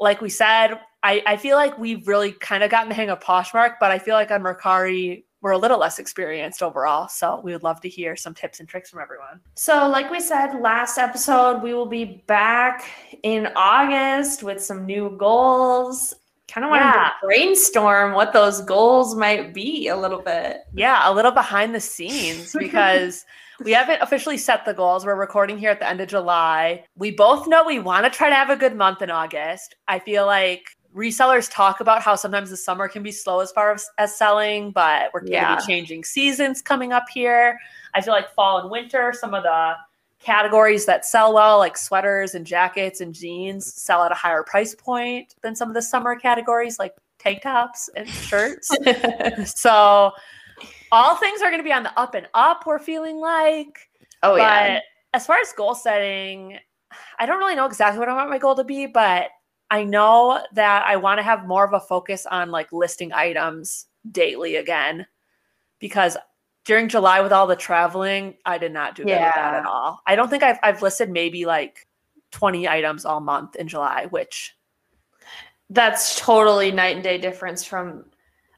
Like 0.00 0.20
we 0.20 0.28
said, 0.28 0.80
I, 1.04 1.22
I 1.24 1.36
feel 1.36 1.56
like 1.56 1.78
we've 1.78 2.08
really 2.08 2.32
kind 2.32 2.64
of 2.64 2.72
gotten 2.72 2.88
the 2.88 2.96
hang 2.96 3.08
of 3.08 3.20
Poshmark, 3.20 3.74
but 3.78 3.92
I 3.92 4.00
feel 4.00 4.16
like 4.16 4.32
on 4.32 4.42
Mercari, 4.42 5.22
we're 5.42 5.52
a 5.52 5.58
little 5.58 5.78
less 5.78 6.00
experienced 6.00 6.60
overall. 6.60 7.06
So 7.06 7.40
we 7.44 7.52
would 7.52 7.62
love 7.62 7.80
to 7.82 7.88
hear 7.88 8.16
some 8.16 8.34
tips 8.34 8.58
and 8.58 8.68
tricks 8.68 8.90
from 8.90 8.98
everyone. 8.98 9.40
So, 9.54 9.88
like 9.88 10.10
we 10.10 10.18
said 10.18 10.60
last 10.60 10.98
episode, 10.98 11.62
we 11.62 11.72
will 11.72 11.86
be 11.86 12.24
back 12.26 12.84
in 13.22 13.46
August 13.54 14.42
with 14.42 14.60
some 14.60 14.86
new 14.86 15.16
goals. 15.18 16.14
Kind 16.52 16.66
of 16.66 16.70
wanted 16.70 16.84
Yeah. 16.84 17.10
to 17.20 17.26
brainstorm 17.26 18.12
what 18.12 18.34
those 18.34 18.60
goals 18.60 19.14
might 19.14 19.54
be 19.54 19.88
a 19.88 19.96
little 19.96 20.20
bit. 20.20 20.64
Yeah, 20.74 21.08
a 21.08 21.12
little 21.12 21.30
behind 21.32 21.74
the 21.74 21.80
scenes 21.80 22.52
because 22.58 23.24
we 23.64 23.72
haven't 23.72 24.02
officially 24.02 24.36
set 24.36 24.66
the 24.66 24.74
goals. 24.74 25.06
We're 25.06 25.14
recording 25.14 25.56
here 25.56 25.70
at 25.70 25.80
the 25.80 25.88
end 25.88 26.02
of 26.02 26.08
July. 26.08 26.84
We 26.96 27.10
both 27.10 27.48
know 27.48 27.64
we 27.64 27.78
want 27.78 28.04
to 28.04 28.10
try 28.10 28.28
to 28.28 28.34
have 28.34 28.50
a 28.50 28.56
good 28.56 28.76
month 28.76 29.00
in 29.00 29.10
August. 29.10 29.76
I 29.88 29.98
feel 29.98 30.26
like 30.26 30.76
resellers 30.94 31.50
talk 31.50 31.80
about 31.80 32.02
how 32.02 32.16
sometimes 32.16 32.50
the 32.50 32.56
summer 32.58 32.86
can 32.86 33.02
be 33.02 33.12
slow 33.12 33.40
as 33.40 33.50
far 33.52 33.72
as, 33.72 33.88
as 33.96 34.14
selling, 34.14 34.72
but 34.72 35.10
we're 35.14 35.20
going 35.20 35.32
to 35.42 35.56
be 35.56 35.66
changing 35.66 36.04
seasons 36.04 36.60
coming 36.60 36.92
up 36.92 37.04
here. 37.10 37.58
I 37.94 38.02
feel 38.02 38.12
like 38.12 38.34
fall 38.34 38.58
and 38.58 38.70
winter, 38.70 39.14
some 39.18 39.32
of 39.32 39.42
the 39.42 39.72
categories 40.22 40.86
that 40.86 41.04
sell 41.04 41.34
well, 41.34 41.58
like 41.58 41.76
sweaters 41.76 42.34
and 42.34 42.46
jackets 42.46 43.00
and 43.00 43.14
jeans, 43.14 43.72
sell 43.74 44.04
at 44.04 44.12
a 44.12 44.14
higher 44.16 44.42
price 44.42 44.74
point 44.74 45.34
than 45.42 45.56
some 45.56 45.68
of 45.68 45.74
the 45.74 45.82
summer 45.82 46.16
categories, 46.16 46.78
like 46.78 46.94
tank 47.18 47.42
tops 47.42 47.90
and 47.96 48.08
shirts. 48.08 48.70
So 49.46 50.12
all 50.92 51.16
things 51.16 51.40
are 51.42 51.50
going 51.50 51.58
to 51.58 51.64
be 51.64 51.72
on 51.72 51.82
the 51.82 51.98
up 51.98 52.14
and 52.14 52.28
up, 52.34 52.64
we're 52.66 52.78
feeling 52.78 53.18
like. 53.18 53.88
oh, 54.22 54.36
but 54.36 54.38
yeah. 54.38 54.80
as 55.14 55.26
far 55.26 55.38
as 55.38 55.52
goal 55.56 55.74
setting, 55.74 56.58
I 57.18 57.26
don't 57.26 57.38
really 57.38 57.56
know 57.56 57.66
exactly 57.66 57.98
what 57.98 58.08
I 58.08 58.14
want 58.14 58.30
my 58.30 58.38
goal 58.38 58.54
to 58.56 58.64
be, 58.64 58.86
but 58.86 59.28
I 59.70 59.84
know 59.84 60.44
that 60.52 60.84
I 60.86 60.96
want 60.96 61.18
to 61.18 61.22
have 61.22 61.46
more 61.46 61.64
of 61.64 61.72
a 61.72 61.80
focus 61.80 62.26
on 62.26 62.50
like 62.50 62.72
listing 62.72 63.12
items 63.12 63.86
daily 64.10 64.56
again 64.56 65.06
because 65.78 66.16
during 66.64 66.88
July 66.88 67.20
with 67.20 67.32
all 67.32 67.46
the 67.46 67.56
traveling, 67.56 68.36
I 68.44 68.58
did 68.58 68.72
not 68.72 68.94
do 68.94 69.04
that, 69.04 69.26
with 69.26 69.34
that 69.34 69.54
at 69.54 69.66
all. 69.66 70.00
I 70.06 70.14
don't 70.16 70.28
think 70.28 70.42
I've 70.42 70.58
I've 70.62 70.82
listed 70.82 71.10
maybe 71.10 71.44
like 71.44 71.86
20 72.30 72.68
items 72.68 73.04
all 73.04 73.20
month 73.20 73.56
in 73.56 73.68
July, 73.68 74.06
which 74.10 74.56
That's 75.70 76.18
totally 76.20 76.70
night 76.70 76.94
and 76.96 77.04
day 77.04 77.18
difference 77.18 77.64
from 77.64 78.04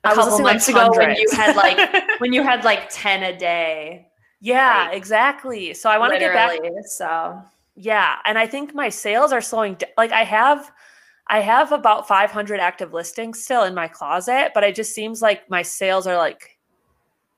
a 0.05 0.09
I 0.09 0.15
was 0.15 0.27
couple 0.27 0.39
listing, 0.39 0.45
like, 0.45 0.55
months 0.55 0.69
ago 0.69 0.91
when 0.97 1.11
you 1.17 1.31
had 1.37 1.57
like 1.57 2.05
when 2.21 2.33
you 2.33 2.43
had 2.43 2.65
like 2.65 2.89
10 2.91 3.23
a 3.23 3.37
day. 3.37 4.09
yeah, 4.41 4.87
Like, 4.89 4.97
exactly. 4.97 5.75
So 5.75 5.89
I 5.91 5.99
want 5.99 6.13
to 6.13 6.19
get 6.19 6.35
back 6.35 6.59
So 6.87 7.41
Yeah, 7.77 8.17
and 8.25 8.39
I 8.39 8.47
think 8.47 8.75
my 8.75 8.89
sales 8.89 9.33
are 9.33 9.41
slowing. 9.41 9.75
d- 9.75 9.87
Like 9.97 10.13
I 10.13 10.25
have, 10.25 10.71
I 11.29 11.41
have 11.41 11.73
about 11.73 12.07
500 12.07 12.61
active 12.61 12.93
listings 12.93 13.43
still 13.43 13.65
in 13.65 13.75
my 13.75 13.89
closet, 13.89 14.51
but 14.55 14.63
it 14.65 14.75
just 14.75 14.95
seems 14.95 15.23
like 15.23 15.49
my 15.51 15.63
sales 15.63 16.07
are 16.07 16.17
like, 16.19 16.54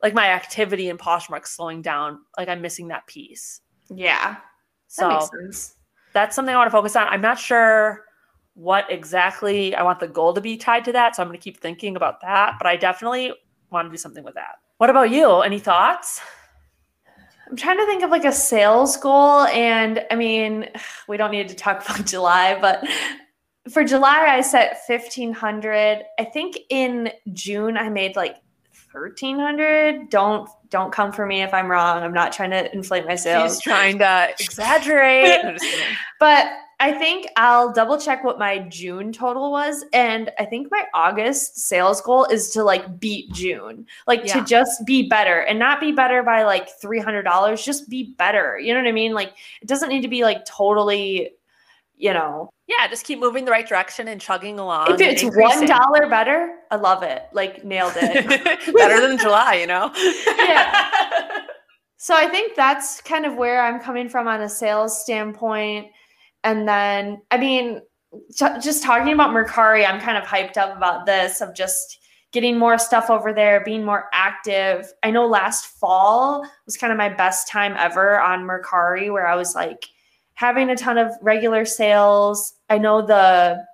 like 0.06 0.14
my 0.14 0.28
activity 0.28 0.88
in 0.88 0.96
Poshmark 0.98 1.46
slowing 1.48 1.82
down. 1.82 2.20
Like 2.38 2.48
I'm 2.48 2.60
missing 2.62 2.86
that 2.88 3.06
piece. 3.08 3.60
yeah, 3.92 4.34
that 4.34 4.42
So 4.86 5.08
makes 5.08 5.30
sense. 5.30 5.74
that's 6.12 6.36
something 6.36 6.54
I 6.54 6.58
want 6.58 6.68
to 6.68 6.72
focus 6.72 6.94
on. 6.94 7.08
I'm 7.08 7.20
not 7.20 7.40
sure 7.40 8.04
what 8.54 8.84
exactly 8.88 9.74
I 9.74 9.82
want 9.82 9.98
the 9.98 10.06
goal 10.06 10.32
to 10.32 10.40
be 10.40 10.56
tied 10.56 10.84
to 10.84 10.92
that, 10.92 11.16
so 11.16 11.22
I'm 11.22 11.28
going 11.28 11.38
to 11.38 11.42
keep 11.42 11.60
thinking 11.60 11.96
about 11.96 12.20
that. 12.20 12.54
But 12.58 12.68
I 12.68 12.76
definitely 12.76 13.32
want 13.70 13.86
to 13.86 13.90
do 13.90 13.96
something 13.96 14.22
with 14.22 14.34
that. 14.34 14.56
What 14.78 14.90
about 14.90 15.10
you? 15.10 15.40
Any 15.40 15.58
thoughts? 15.58 16.20
I'm 17.50 17.56
trying 17.56 17.78
to 17.78 17.86
think 17.86 18.02
of 18.04 18.10
like 18.10 18.24
a 18.24 18.32
sales 18.32 18.96
goal. 18.96 19.40
And 19.46 20.04
I 20.10 20.14
mean, 20.14 20.68
we 21.08 21.16
don't 21.16 21.32
need 21.32 21.48
to 21.48 21.54
talk 21.56 21.84
about 21.88 22.06
July, 22.06 22.56
but 22.60 22.84
for 23.70 23.82
July, 23.82 24.26
I 24.28 24.40
set 24.42 24.78
1500. 24.86 26.02
I 26.18 26.24
think 26.24 26.58
in 26.70 27.10
June, 27.32 27.76
I 27.76 27.88
made 27.88 28.14
like 28.14 28.36
1300. 29.02 30.10
Don't, 30.10 30.48
don't 30.70 30.92
come 30.92 31.12
for 31.12 31.26
me 31.26 31.42
if 31.42 31.52
I'm 31.54 31.70
wrong. 31.70 32.02
I'm 32.02 32.12
not 32.12 32.32
trying 32.32 32.50
to 32.50 32.72
inflate 32.74 33.06
my 33.06 33.14
sales. 33.14 33.54
She's 33.54 33.62
trying 33.62 33.98
to 33.98 34.28
exaggerate. 34.40 35.60
But 36.18 36.46
I 36.80 36.92
think 36.92 37.26
I'll 37.36 37.72
double 37.72 37.98
check 37.98 38.24
what 38.24 38.38
my 38.38 38.58
June 38.58 39.12
total 39.12 39.50
was. 39.50 39.84
And 39.92 40.30
I 40.38 40.44
think 40.46 40.68
my 40.70 40.84
August 40.94 41.58
sales 41.58 42.00
goal 42.00 42.24
is 42.26 42.50
to 42.50 42.64
like 42.64 42.98
beat 43.00 43.30
June, 43.32 43.86
like 44.06 44.24
Yeah. 44.24 44.40
to 44.40 44.44
just 44.44 44.84
be 44.86 45.08
better 45.08 45.40
and 45.40 45.58
not 45.58 45.80
be 45.80 45.92
better 45.92 46.22
by 46.22 46.42
like 46.44 46.68
$300, 46.82 47.62
just 47.62 47.88
be 47.90 48.14
better. 48.18 48.58
You 48.58 48.74
know 48.74 48.80
what 48.80 48.88
I 48.88 48.92
mean? 48.92 49.12
Like 49.12 49.32
it 49.62 49.68
doesn't 49.68 49.88
need 49.90 50.02
to 50.02 50.08
be 50.08 50.22
like 50.22 50.44
totally, 50.46 51.30
you 51.96 52.12
know, 52.14 52.50
Yeah, 52.68 52.88
just 52.88 53.04
keep 53.04 53.20
moving 53.20 53.44
the 53.44 53.52
right 53.52 53.66
direction 53.66 54.08
and 54.08 54.20
chugging 54.20 54.58
along. 54.58 55.00
if 55.00 55.00
it's 55.00 55.22
$1 55.22 56.10
better, 56.10 56.56
I 56.70 56.76
love 56.76 57.04
it. 57.04 57.22
Like 57.32 57.64
nailed 57.64 57.92
it. 57.96 58.26
better 58.76 59.00
than 59.00 59.18
July, 59.18 59.54
you 59.54 59.66
know. 59.66 59.92
Yeah. 59.94 61.42
So 61.98 62.14
I 62.14 62.28
think 62.28 62.54
that's 62.54 63.00
kind 63.00 63.26
of 63.26 63.34
where 63.34 63.60
I'm 63.60 63.80
coming 63.80 64.08
from 64.08 64.28
on 64.28 64.42
a 64.42 64.48
sales 64.48 65.02
standpoint. 65.02 65.88
And 66.44 66.68
then, 66.68 67.20
I 67.32 67.36
mean, 67.38 67.80
ju- 68.38 68.60
just 68.62 68.84
talking 68.84 69.12
about 69.12 69.30
Mercari, 69.30 69.84
I'm 69.84 70.00
kind 70.00 70.16
of 70.16 70.22
hyped 70.22 70.56
up 70.56 70.76
about 70.76 71.06
this 71.06 71.40
of 71.40 71.52
just 71.54 71.98
getting 72.32 72.58
more 72.58 72.78
stuff 72.78 73.10
over 73.10 73.32
there, 73.32 73.62
being 73.64 73.84
more 73.84 74.08
active. 74.12 74.92
I 75.02 75.10
know 75.10 75.26
last 75.26 75.66
fall 75.66 76.46
was 76.64 76.76
kind 76.76 76.92
of 76.92 76.96
my 76.96 77.08
best 77.08 77.48
time 77.48 77.74
ever 77.76 78.20
on 78.20 78.44
Mercari 78.44 79.10
where 79.10 79.26
I 79.26 79.34
was 79.34 79.54
like 79.56 79.88
having 80.36 80.68
a 80.68 80.76
ton 80.76 80.98
of 80.98 81.12
regular 81.22 81.64
sales. 81.64 82.54
I 82.68 82.78
know 82.78 83.04
the 83.04 83.64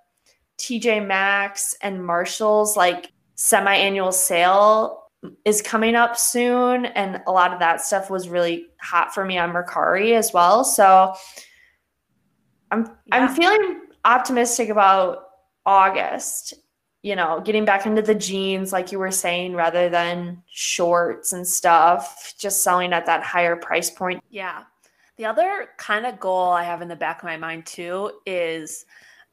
TJ 0.59 1.05
Maxx 1.07 1.75
and 1.83 2.05
Marshalls 2.07 2.77
like 2.77 3.13
semi-annual 3.35 4.13
sale 4.13 5.03
is 5.45 5.61
coming 5.61 5.97
up 5.97 6.17
soon 6.17 6.87
and 6.87 7.21
a 7.27 7.33
lot 7.33 7.53
of 7.53 7.59
that 7.59 7.81
stuff 7.81 8.11
was 8.11 8.29
really 8.29 8.67
hot 8.81 9.13
for 9.13 9.25
me 9.25 9.39
on 9.39 9.53
Mercari 9.53 10.13
as 10.13 10.33
well. 10.33 10.65
So 10.65 11.15
I'm 12.71 12.85
Yeah. 13.07 13.17
I'm 13.17 13.29
feeling 13.35 13.81
optimistic 14.05 14.69
about 14.69 15.25
August. 15.67 16.55
You 17.03 17.17
know, 17.17 17.41
getting 17.45 17.65
back 17.65 17.87
into 17.87 18.03
the 18.03 18.15
jeans 18.15 18.73
like 18.73 18.93
you 18.93 19.01
were 19.01 19.11
saying 19.11 19.57
rather 19.57 19.89
than 19.89 20.41
shorts 20.49 21.33
and 21.33 21.47
stuff, 21.47 22.35
just 22.39 22.63
selling 22.63 22.93
at 22.93 23.07
that 23.07 23.25
higher 23.25 23.57
price 23.57 23.91
point. 23.91 24.23
Yeah. 24.31 24.63
The 25.23 25.29
other 25.29 25.69
kind 25.77 26.05
of 26.05 26.19
goal 26.19 26.49
I 26.49 26.65
have 26.65 26.83
in 26.83 26.89
the 26.89 26.97
back 26.97 27.19
of 27.19 27.25
my 27.27 27.37
mind 27.37 27.65
too 27.65 28.11
is 28.27 28.85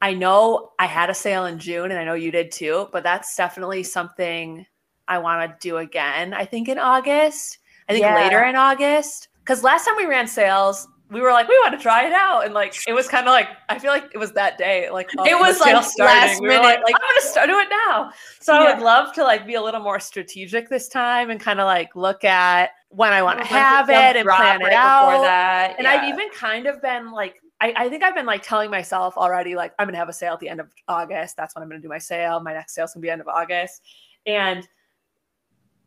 I 0.03 0.13
know 0.13 0.73
I 0.77 0.85
had 0.85 1.09
a 1.09 1.15
sale 1.15 1.47
in 1.47 1.57
June 1.57 1.89
and 1.89 1.99
I 1.99 2.03
know 2.03 2.13
you 2.13 2.29
did 2.29 2.51
too, 2.51 2.87
but 2.91 3.01
that's 3.01 3.35
definitely 3.35 3.81
something 3.81 4.67
I 5.07 5.17
want 5.17 5.49
to 5.49 5.67
do 5.67 5.77
again. 5.77 6.31
I 6.31 6.45
think 6.45 6.69
in 6.69 6.77
August. 6.77 7.57
I 7.89 7.93
think 7.93 8.03
Yeah. 8.03 8.13
later 8.13 8.43
in 8.43 8.55
August. 8.55 9.29
Because 9.39 9.63
last 9.63 9.85
time 9.85 9.95
we 9.97 10.05
ran 10.05 10.27
sales, 10.27 10.87
we 11.09 11.21
were 11.21 11.31
like, 11.31 11.47
we 11.47 11.57
want 11.63 11.73
to 11.73 11.81
try 11.81 12.05
it 12.05 12.13
out. 12.13 12.45
And 12.45 12.53
like, 12.53 12.75
it 12.87 12.93
was 12.93 13.07
kind 13.07 13.25
of 13.25 13.31
like, 13.31 13.47
I 13.69 13.79
feel 13.79 13.89
like 13.89 14.11
it 14.13 14.19
was 14.19 14.31
that 14.33 14.59
day. 14.59 14.91
Like, 14.91 15.09
of 15.17 15.25
It 15.25 15.39
was, 15.39 15.59
like, 15.59 15.73
last 15.73 15.97
We 15.97 16.05
like, 16.05 16.39
minute. 16.61 16.61
like, 16.61 16.93
I'm 16.93 17.01
going 17.01 17.21
to 17.21 17.27
start 17.27 17.49
do 17.49 17.57
it 17.57 17.67
now. 17.87 18.11
So 18.41 18.53
I 18.53 18.71
would 18.71 18.83
love 18.83 19.15
to 19.15 19.23
like 19.23 19.47
be 19.47 19.55
a 19.55 19.61
little 19.63 19.81
more 19.81 19.99
strategic 19.99 20.69
this 20.69 20.87
time 20.87 21.31
and 21.31 21.39
kind 21.39 21.59
of 21.59 21.65
like 21.65 21.95
look 21.95 22.23
at 22.23 22.69
when 22.89 23.13
I 23.13 23.21
want 23.21 23.39
to 23.39 23.45
have 23.45 23.89
it 23.89 24.15
and 24.17 24.27
plan 24.27 24.61
it 24.61 24.65
right 24.65 24.73
out. 24.73 25.11
before 25.11 25.25
that. 25.25 25.75
And 25.77 25.87
I've 25.87 26.09
even 26.09 26.29
kind 26.31 26.65
of 26.65 26.81
been 26.81 27.11
like, 27.11 27.35
I, 27.61 27.73
I 27.75 27.89
think 27.89 28.03
I've 28.03 28.15
been 28.15 28.25
like 28.25 28.41
telling 28.41 28.71
myself 28.71 29.15
already, 29.15 29.55
like, 29.55 29.73
I'm 29.77 29.87
gonna 29.87 29.97
have 29.97 30.09
a 30.09 30.13
sale 30.13 30.33
at 30.33 30.39
the 30.39 30.49
end 30.49 30.59
of 30.59 30.69
August. 30.87 31.37
That's 31.37 31.55
when 31.55 31.63
I'm 31.63 31.69
gonna 31.69 31.81
do 31.81 31.89
my 31.89 31.99
sale. 31.99 32.39
My 32.39 32.53
next 32.53 32.73
sale's 32.73 32.93
gonna 32.93 33.01
be 33.01 33.09
end 33.09 33.21
of 33.21 33.27
August. 33.27 33.81
And 34.25 34.67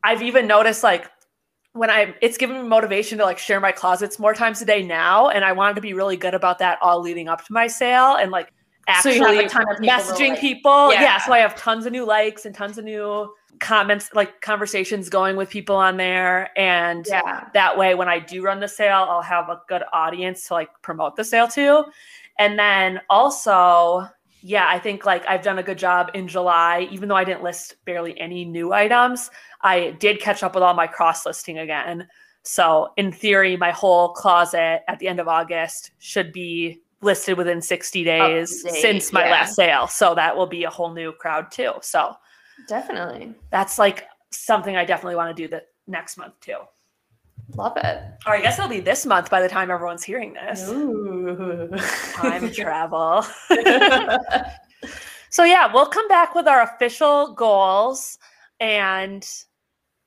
I've 0.04 0.22
even 0.22 0.46
noticed 0.46 0.82
like 0.82 1.10
when 1.72 1.90
I'm 1.90 2.14
it's 2.20 2.36
given 2.36 2.62
me 2.62 2.68
motivation 2.68 3.18
to 3.18 3.24
like 3.24 3.38
share 3.38 3.60
my 3.60 3.72
closets 3.72 4.18
more 4.18 4.34
times 4.34 4.62
a 4.62 4.64
day 4.64 4.82
now. 4.82 5.28
And 5.28 5.44
I 5.44 5.52
wanted 5.52 5.74
to 5.74 5.80
be 5.80 5.94
really 5.94 6.16
good 6.16 6.34
about 6.34 6.58
that 6.60 6.78
all 6.82 7.00
leading 7.00 7.28
up 7.28 7.44
to 7.46 7.52
my 7.52 7.66
sale 7.66 8.16
and 8.16 8.30
like 8.30 8.52
actually 8.86 9.18
So 9.18 9.30
you 9.30 9.36
have 9.36 9.44
a 9.46 9.48
ton 9.48 9.70
of 9.70 9.78
people 9.78 9.94
messaging 9.94 10.30
like- 10.30 10.40
people. 10.40 10.92
Yeah. 10.92 11.02
Yeah. 11.02 11.18
So 11.18 11.32
I 11.32 11.38
have 11.38 11.56
tons 11.56 11.86
of 11.86 11.92
new 11.92 12.04
likes 12.04 12.44
and 12.46 12.54
tons 12.54 12.78
of 12.78 12.84
new 12.84 13.32
comments, 13.60 14.10
like 14.14 14.40
conversations 14.40 15.08
going 15.08 15.36
with 15.36 15.48
people 15.48 15.76
on 15.76 15.96
there. 15.96 16.50
And 16.58 17.06
Yeah. 17.08 17.48
that 17.54 17.78
way 17.78 17.94
when 17.94 18.08
I 18.08 18.18
do 18.18 18.42
run 18.42 18.60
the 18.60 18.68
sale, 18.68 19.06
I'll 19.08 19.22
have 19.22 19.48
a 19.48 19.60
good 19.68 19.82
audience 19.92 20.48
to 20.48 20.54
like 20.54 20.70
promote 20.82 21.16
the 21.16 21.24
sale 21.24 21.46
to. 21.48 21.84
And 22.38 22.58
then 22.58 23.00
also, 23.08 24.08
yeah, 24.40 24.66
I 24.68 24.78
think 24.80 25.06
like 25.06 25.24
I've 25.28 25.42
done 25.42 25.58
a 25.60 25.62
good 25.62 25.78
job 25.78 26.10
in 26.14 26.26
July, 26.26 26.88
even 26.90 27.08
though 27.08 27.14
I 27.16 27.22
didn't 27.24 27.44
list 27.44 27.76
barely 27.84 28.18
any 28.18 28.44
new 28.44 28.72
items, 28.72 29.30
I 29.60 29.90
did 30.00 30.20
catch 30.20 30.42
up 30.42 30.54
with 30.54 30.64
all 30.64 30.74
my 30.74 30.88
cross 30.88 31.24
listing 31.24 31.58
again. 31.58 32.08
So 32.42 32.88
in 32.96 33.12
theory, 33.12 33.56
my 33.56 33.70
whole 33.70 34.08
closet 34.14 34.82
at 34.88 34.98
the 34.98 35.06
end 35.06 35.20
of 35.20 35.28
August 35.28 35.92
should 36.00 36.32
be 36.32 36.81
listed 37.02 37.36
within 37.36 37.60
60 37.60 38.04
days 38.04 38.62
date, 38.62 38.74
since 38.74 39.12
my 39.12 39.24
yeah. 39.24 39.30
last 39.30 39.56
sale. 39.56 39.88
So 39.88 40.14
that 40.14 40.36
will 40.36 40.46
be 40.46 40.64
a 40.64 40.70
whole 40.70 40.92
new 40.92 41.12
crowd 41.12 41.50
too. 41.50 41.72
So 41.82 42.14
Definitely. 42.68 43.34
that's 43.50 43.78
like 43.78 44.06
something 44.30 44.76
I 44.76 44.84
definitely 44.84 45.16
want 45.16 45.36
to 45.36 45.42
do 45.42 45.48
the 45.48 45.62
next 45.86 46.16
month 46.16 46.34
too. 46.40 46.58
Love 47.56 47.76
it. 47.76 48.02
Or 48.26 48.34
I 48.34 48.40
guess 48.40 48.58
it'll 48.58 48.70
be 48.70 48.80
this 48.80 49.04
month 49.04 49.28
by 49.28 49.42
the 49.42 49.48
time 49.48 49.70
everyone's 49.70 50.04
hearing 50.04 50.32
this. 50.32 50.68
Ooh. 50.68 51.68
Time 52.14 52.50
travel. 52.52 53.22
so 55.28 55.44
yeah, 55.44 55.70
we'll 55.72 55.86
come 55.86 56.08
back 56.08 56.34
with 56.34 56.46
our 56.46 56.62
official 56.62 57.34
goals 57.34 58.18
and 58.60 59.28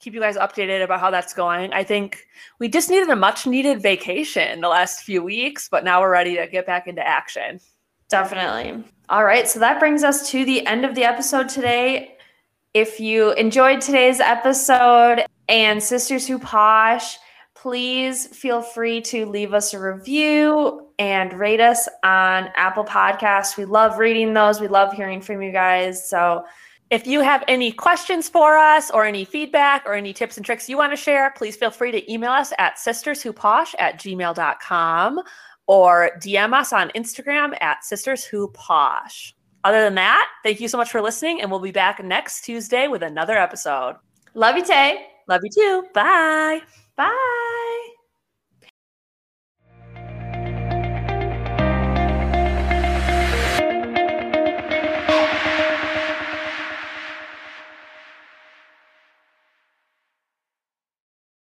keep 0.05 0.13
you 0.13 0.21
guys 0.21 0.37
updated 0.37 0.83
about 0.83 0.99
how 0.99 1.09
that's 1.09 1.33
going. 1.33 1.73
I 1.73 1.83
think 1.83 2.27
we 2.59 2.69
just 2.69 2.91
needed 2.91 3.09
a 3.09 3.15
much 3.15 3.47
needed 3.47 3.81
vacation 3.81 4.61
the 4.61 4.69
last 4.69 5.01
few 5.01 5.23
weeks, 5.23 5.67
but 5.67 5.83
now 5.83 5.99
we're 5.99 6.11
ready 6.11 6.35
to 6.35 6.45
get 6.45 6.67
back 6.67 6.85
into 6.85 7.05
action. 7.05 7.59
Definitely. 8.07 8.83
All 9.09 9.23
right. 9.23 9.47
So 9.47 9.57
that 9.57 9.79
brings 9.79 10.03
us 10.03 10.29
to 10.29 10.45
the 10.45 10.63
end 10.67 10.85
of 10.85 10.93
the 10.93 11.03
episode 11.03 11.49
today. 11.49 12.17
If 12.75 12.99
you 12.99 13.31
enjoyed 13.31 13.81
today's 13.81 14.19
episode 14.19 15.25
and 15.49 15.81
Sisters 15.81 16.27
Who 16.27 16.37
Posh, 16.37 17.17
please 17.55 18.27
feel 18.27 18.61
free 18.61 19.01
to 19.01 19.25
leave 19.25 19.55
us 19.55 19.73
a 19.73 19.79
review 19.79 20.87
and 20.99 21.33
rate 21.33 21.61
us 21.61 21.89
on 22.03 22.51
Apple 22.55 22.85
Podcasts. 22.85 23.57
We 23.57 23.65
love 23.65 23.97
reading 23.97 24.35
those. 24.35 24.61
We 24.61 24.67
love 24.67 24.93
hearing 24.93 25.19
from 25.19 25.41
you 25.41 25.51
guys. 25.51 26.07
So 26.07 26.45
If 26.91 27.07
you 27.07 27.21
have 27.21 27.43
any 27.47 27.71
questions 27.71 28.29
for 28.29 28.55
us 28.55 28.91
or 28.91 29.05
any 29.05 29.25
feedback 29.25 29.83
or 29.85 29.95
any 29.95 30.13
tips 30.13 30.37
and 30.37 30.45
tricks 30.45 30.69
you 30.69 30.77
want 30.77 30.93
to 30.93 30.97
share, 30.97 31.31
please 31.35 31.55
feel 31.55 31.71
free 31.71 31.91
to 31.91 32.11
email 32.11 32.31
us 32.31 32.53
at 32.59 32.77
sisterswhoposh 32.77 33.73
at 33.79 33.99
gmail.com 33.99 35.21
or 35.67 36.11
DM 36.19 36.53
us 36.53 36.71
on 36.71 36.89
Instagram 36.89 37.57
at 37.61 37.79
sisterswhoposh. 37.83 39.33
Other 39.63 39.81
than 39.81 39.95
that, 39.95 40.29
thank 40.43 40.61
you 40.61 40.67
so 40.67 40.77
much 40.77 40.91
for 40.91 41.01
listening, 41.01 41.41
and 41.41 41.49
we'll 41.49 41.59
be 41.59 41.71
back 41.71 42.03
next 42.03 42.41
Tuesday 42.41 42.87
with 42.87 43.01
another 43.01 43.35
episode. 43.35 43.95
love 44.35 44.55
you, 44.55 44.63
Tay. 44.63 45.07
Love 45.27 45.41
you 45.43 45.49
too. 45.49 45.87
Bye. 45.91 46.61
Bye. 46.95 47.71